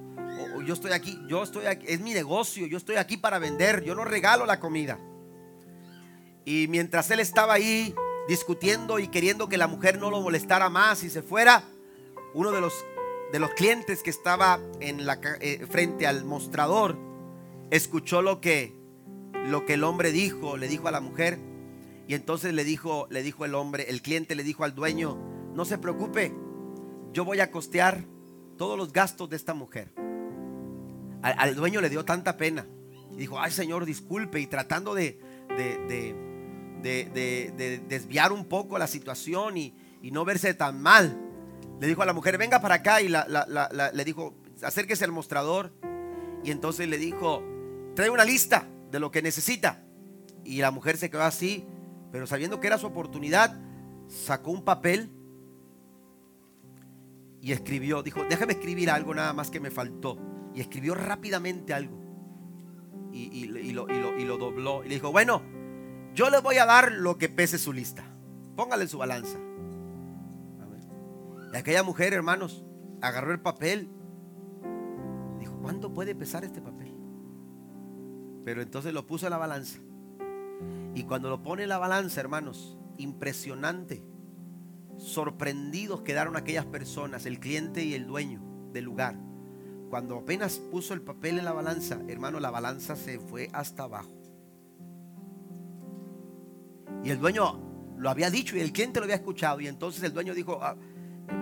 yo 0.65 0.75
estoy 0.75 0.93
aquí? 0.93 1.19
Yo 1.29 1.43
estoy 1.43 1.67
aquí, 1.67 1.87
es 1.89 2.01
mi 2.01 2.13
negocio, 2.13 2.67
yo 2.67 2.79
estoy 2.79 2.97
aquí 2.97 3.17
para 3.17 3.39
vender, 3.39 3.85
yo 3.85 3.95
no 3.95 4.05
regalo 4.05 4.47
la 4.47 4.61
comida. 4.61 4.99
Y 6.45 6.67
mientras 6.69 7.11
él 7.11 7.21
estaba 7.21 7.55
ahí 7.55 7.95
discutiendo 8.29 8.99
y 8.99 9.09
queriendo 9.09 9.49
que 9.49 9.57
la 9.57 9.67
mujer 9.67 9.99
no 9.99 10.11
lo 10.11 10.21
molestara 10.21 10.69
más 10.69 11.03
y 11.05 11.11
se 11.11 11.23
fuera, 11.23 11.65
uno 12.35 12.51
de 12.51 12.61
los, 12.61 12.75
de 13.33 13.39
los 13.39 13.51
clientes 13.51 14.03
que 14.03 14.11
estaba 14.11 14.61
en 14.81 15.07
la, 15.07 15.19
eh, 15.41 15.67
frente 15.71 16.07
al 16.07 16.25
mostrador 16.25 16.97
escuchó 17.71 18.23
lo 18.23 18.41
que, 18.41 18.75
lo 19.47 19.65
que 19.65 19.75
el 19.75 19.85
hombre 19.85 20.13
dijo, 20.13 20.57
le 20.57 20.69
dijo 20.69 20.89
a 20.89 20.91
la 20.91 21.01
mujer 21.01 21.39
y 22.07 22.15
entonces 22.15 22.53
le 22.53 22.65
dijo, 22.65 23.07
le 23.11 23.23
dijo 23.23 23.45
el 23.45 23.55
hombre, 23.55 23.87
el 23.89 24.03
cliente 24.03 24.35
le 24.35 24.43
dijo 24.43 24.65
al 24.65 24.75
dueño, 24.75 25.17
no 25.55 25.65
se 25.65 25.79
preocupe, 25.79 26.35
yo 27.13 27.25
voy 27.25 27.41
a 27.41 27.51
costear 27.51 28.05
todos 28.59 28.77
los 28.77 28.93
gastos 28.93 29.31
de 29.31 29.37
esta 29.37 29.55
mujer. 29.55 29.93
Al, 31.25 31.55
dueño 31.55 31.81
le 31.81 31.89
dio 31.89 32.05
tanta 32.05 32.37
pena. 32.37 32.67
Y 33.13 33.17
dijo, 33.17 33.41
ay 33.41 33.51
Señor, 33.51 33.85
disculpe. 33.85 34.41
Y 34.41 34.47
tratando 34.47 34.95
de, 34.95 35.19
de, 35.57 36.15
de, 36.83 37.83
desviar 37.89 38.33
un 38.33 38.45
poco 38.45 38.79
la 38.79 38.87
situación 38.87 39.57
y, 39.57 39.75
no 40.13 40.25
verse 40.25 40.55
tan 40.55 40.83
mal, 40.83 41.19
le 41.81 41.87
dijo 41.87 42.03
a 42.03 42.07
la 42.07 42.13
mujer, 42.13 42.39
venga 42.39 42.61
para 42.61 42.77
acá. 42.77 43.01
Y 43.01 43.09
le 43.09 44.05
dijo, 44.05 44.35
acérquese 44.63 45.05
al 45.05 45.13
mostrador. 45.13 45.73
Y 46.45 46.51
entonces 46.51 46.89
le 46.89 46.99
dijo, 46.99 47.43
trae 47.97 48.11
una 48.11 48.25
lista 48.25 48.69
de 48.91 49.01
lo 49.01 49.11
que 49.11 49.23
necesita. 49.23 49.83
Y 50.45 50.61
la 50.61 50.71
mujer 50.71 50.99
se 50.99 51.09
quedó 51.09 51.23
así 51.23 51.67
pero 52.15 52.29
sabiendo 52.29 52.61
que 52.61 52.69
era 52.69 52.79
su 52.79 52.87
oportunidad, 52.87 53.61
sacó 54.07 54.53
un 54.53 54.65
papel 54.65 55.11
y 57.41 57.51
escribió. 57.51 58.05
Dijo, 58.05 58.23
déjame 58.31 58.53
escribir 58.53 58.89
algo 58.89 59.13
nada 59.17 59.33
más 59.33 59.51
que 59.51 59.59
me 59.59 59.69
faltó. 59.69 60.17
Y 60.55 60.61
escribió 60.61 60.95
rápidamente 60.95 61.75
algo. 61.75 61.99
Y, 63.13 63.73
lo, 63.73 63.87
dobló. 64.39 64.85
Y 64.85 64.89
le 64.89 64.95
dijo, 64.95 65.13
bueno, 65.13 65.43
yo 66.15 66.31
le 66.31 66.41
voy 66.41 66.57
a 66.59 66.67
dar 66.67 66.93
lo 66.93 67.19
que 67.19 67.29
pese 67.29 67.59
su 67.59 67.73
lista. 67.73 68.05
Póngale 68.57 68.87
su 68.87 68.99
balanza. 68.99 69.39
Y 71.53 71.57
aquella 71.57 71.83
mujer, 71.85 72.13
hermanos, 72.13 72.65
agarró 73.01 73.33
el 73.33 73.41
papel. 73.41 73.89
Dijo, 75.39 75.57
¿cuánto 75.63 75.93
puede 75.93 76.15
pesar 76.15 76.45
este 76.45 76.61
papel? 76.61 76.93
Pero 78.45 78.63
entonces 78.63 78.93
lo 78.93 79.07
puso 79.07 79.27
en 79.27 79.31
la 79.31 79.39
balanza. 79.39 79.79
Y 80.95 81.05
cuando 81.05 81.31
lo 81.31 81.43
pone 81.43 81.65
en 81.65 81.69
la 81.69 81.79
balanza, 81.79 82.21
hermanos, 82.21 82.77
impresionante. 82.99 84.03
Sorprendidos 84.97 86.03
quedaron 86.03 86.37
aquellas 86.37 86.67
personas, 86.67 87.27
el 87.27 87.41
cliente 87.41 87.85
y 87.85 87.95
el 87.95 88.07
dueño 88.07 88.41
del 88.73 88.85
lugar. 88.85 89.17
Cuando 89.95 90.17
apenas 90.17 90.59
puso 90.59 90.93
el 90.93 91.03
papel 91.03 91.39
en 91.39 91.45
la 91.45 91.53
balanza, 91.53 92.01
hermano, 92.09 92.41
la 92.41 92.51
balanza 92.51 92.97
se 92.97 93.21
fue 93.21 93.49
hasta 93.53 93.85
abajo. 93.85 94.11
Y 97.05 97.11
el 97.11 97.21
dueño 97.21 97.95
lo 97.97 98.11
había 98.11 98.29
dicho 98.29 98.57
y 98.57 98.61
el 98.61 98.73
cliente 98.73 98.99
lo 98.99 99.05
había 99.05 99.15
escuchado. 99.15 99.61
Y 99.61 99.69
entonces 99.69 100.03
el 100.03 100.13
dueño 100.13 100.35
dijo, 100.35 100.59
ah, 100.61 100.75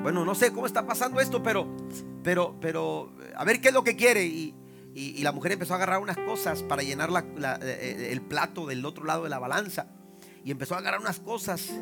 bueno, 0.02 0.26
no 0.26 0.34
sé 0.34 0.52
cómo 0.52 0.66
está 0.66 0.86
pasando 0.86 1.18
esto, 1.18 1.42
pero, 1.42 1.66
pero, 2.22 2.54
pero, 2.60 3.14
a 3.34 3.42
ver 3.46 3.62
qué 3.62 3.68
es 3.68 3.74
lo 3.74 3.84
que 3.84 3.96
quiere. 3.96 4.26
Y, 4.26 4.54
y, 4.94 5.22
la 5.22 5.32
mujer 5.32 5.52
empezó 5.52 5.72
a 5.72 5.76
agarrar 5.76 6.02
unas 6.02 6.18
cosas 6.18 6.62
para 6.62 6.82
llenar 6.82 7.08
eh, 7.08 7.56
eh, 7.62 8.08
el 8.12 8.20
plato 8.20 8.66
del 8.66 8.84
otro 8.84 9.06
lado 9.06 9.24
de 9.24 9.30
la 9.30 9.38
balanza. 9.38 9.86
Y 10.44 10.50
empezó 10.50 10.74
a 10.74 10.78
agarrar 10.80 11.00
unas 11.00 11.20
cosas, 11.20 11.72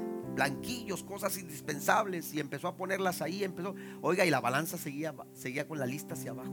blanquillos, 0.40 1.02
cosas 1.02 1.36
indispensables. 1.36 2.32
Y 2.32 2.40
empezó 2.40 2.68
a 2.68 2.76
ponerlas 2.76 3.20
ahí. 3.20 3.44
Empezó, 3.44 3.74
oiga, 4.00 4.24
y 4.24 4.30
la 4.30 4.40
balanza 4.40 4.78
seguía, 4.78 5.14
seguía 5.34 5.68
con 5.68 5.78
la 5.78 5.86
lista 5.86 6.14
hacia 6.14 6.30
abajo. 6.30 6.52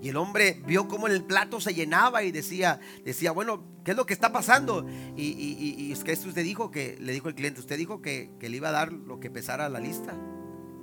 Y 0.00 0.08
el 0.08 0.16
hombre 0.16 0.60
vio 0.66 0.88
cómo 0.88 1.06
el 1.06 1.22
plato 1.22 1.60
se 1.60 1.74
llenaba 1.74 2.24
y 2.24 2.32
decía, 2.32 2.80
decía, 3.04 3.30
bueno, 3.30 3.62
¿qué 3.84 3.92
es 3.92 3.96
lo 3.96 4.04
que 4.06 4.14
está 4.14 4.32
pasando? 4.32 4.84
Y, 5.16 5.92
es 5.92 6.02
que 6.02 6.12
usted 6.12 6.42
dijo 6.42 6.70
que, 6.70 6.96
le 6.98 7.12
dijo 7.12 7.28
el 7.28 7.36
cliente, 7.36 7.60
usted 7.60 7.78
dijo 7.78 8.02
que, 8.02 8.30
le 8.40 8.56
iba 8.56 8.70
a 8.70 8.72
dar 8.72 8.92
lo 8.92 9.20
que 9.20 9.30
pesara 9.30 9.68
la 9.68 9.78
lista 9.78 10.12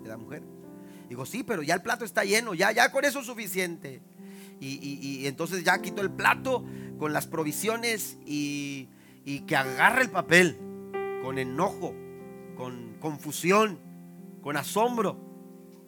de 0.04 0.08
la 0.08 0.18
mujer. 0.18 0.44
Digo, 1.10 1.26
sí, 1.26 1.44
pero 1.44 1.64
ya 1.64 1.74
el 1.74 1.82
plato 1.82 2.06
está 2.06 2.24
lleno, 2.24 2.54
ya, 2.54 2.72
ya 2.72 2.92
con 2.92 3.04
eso 3.04 3.20
es 3.20 3.26
suficiente 3.26 4.02
y, 4.60 5.26
entonces 5.26 5.64
ya 5.64 5.82
quito 5.82 6.02
el 6.02 6.12
plato 6.12 6.64
con 6.98 7.14
las 7.14 7.28
provisiones 7.28 8.18
y, 8.26 8.90
y 9.26 9.42
que 9.42 9.56
agarre 9.56 10.04
el 10.04 10.10
papel 10.10 10.58
con 11.24 11.38
enojo, 11.38 11.94
con 12.56 12.96
confusión, 13.00 13.80
con 14.42 14.58
asombro. 14.58 15.18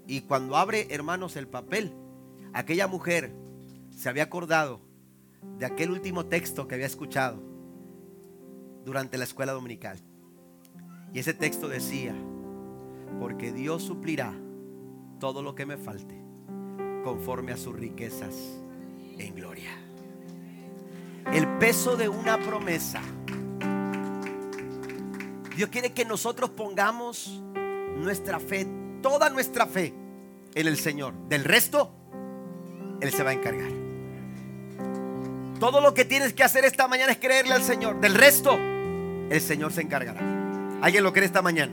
Y 0.07 0.21
cuando 0.21 0.57
abre, 0.57 0.87
hermanos, 0.89 1.35
el 1.35 1.47
papel, 1.47 1.93
aquella 2.53 2.87
mujer 2.87 3.33
se 3.95 4.09
había 4.09 4.23
acordado 4.23 4.81
de 5.57 5.65
aquel 5.65 5.91
último 5.91 6.25
texto 6.25 6.67
que 6.67 6.75
había 6.75 6.87
escuchado 6.87 7.41
durante 8.85 9.17
la 9.17 9.23
escuela 9.23 9.53
dominical. 9.53 9.97
Y 11.13 11.19
ese 11.19 11.33
texto 11.33 11.67
decía, 11.67 12.15
porque 13.19 13.51
Dios 13.51 13.83
suplirá 13.83 14.33
todo 15.19 15.41
lo 15.41 15.55
que 15.55 15.65
me 15.65 15.77
falte 15.77 16.19
conforme 17.03 17.51
a 17.51 17.57
sus 17.57 17.75
riquezas 17.75 18.35
en 19.17 19.35
gloria. 19.35 19.71
El 21.31 21.47
peso 21.59 21.95
de 21.95 22.09
una 22.09 22.37
promesa. 22.39 23.01
Dios 25.55 25.69
quiere 25.69 25.91
que 25.91 26.05
nosotros 26.05 26.49
pongamos 26.51 27.41
nuestra 27.97 28.39
fe, 28.39 28.67
toda 29.01 29.29
nuestra 29.29 29.65
fe 29.65 29.93
en 30.55 30.67
el 30.67 30.77
Señor. 30.77 31.13
Del 31.27 31.43
resto, 31.43 31.91
Él 33.01 33.11
se 33.11 33.23
va 33.23 33.31
a 33.31 33.33
encargar. 33.33 33.71
Todo 35.59 35.81
lo 35.81 35.93
que 35.93 36.05
tienes 36.05 36.33
que 36.33 36.43
hacer 36.43 36.65
esta 36.65 36.87
mañana 36.87 37.11
es 37.11 37.19
creerle 37.19 37.53
al 37.53 37.63
Señor. 37.63 37.99
Del 38.01 38.15
resto, 38.15 38.57
el 38.57 39.41
Señor 39.41 39.71
se 39.71 39.81
encargará. 39.81 40.21
¿Alguien 40.81 41.03
lo 41.03 41.13
cree 41.13 41.25
esta 41.25 41.41
mañana? 41.41 41.71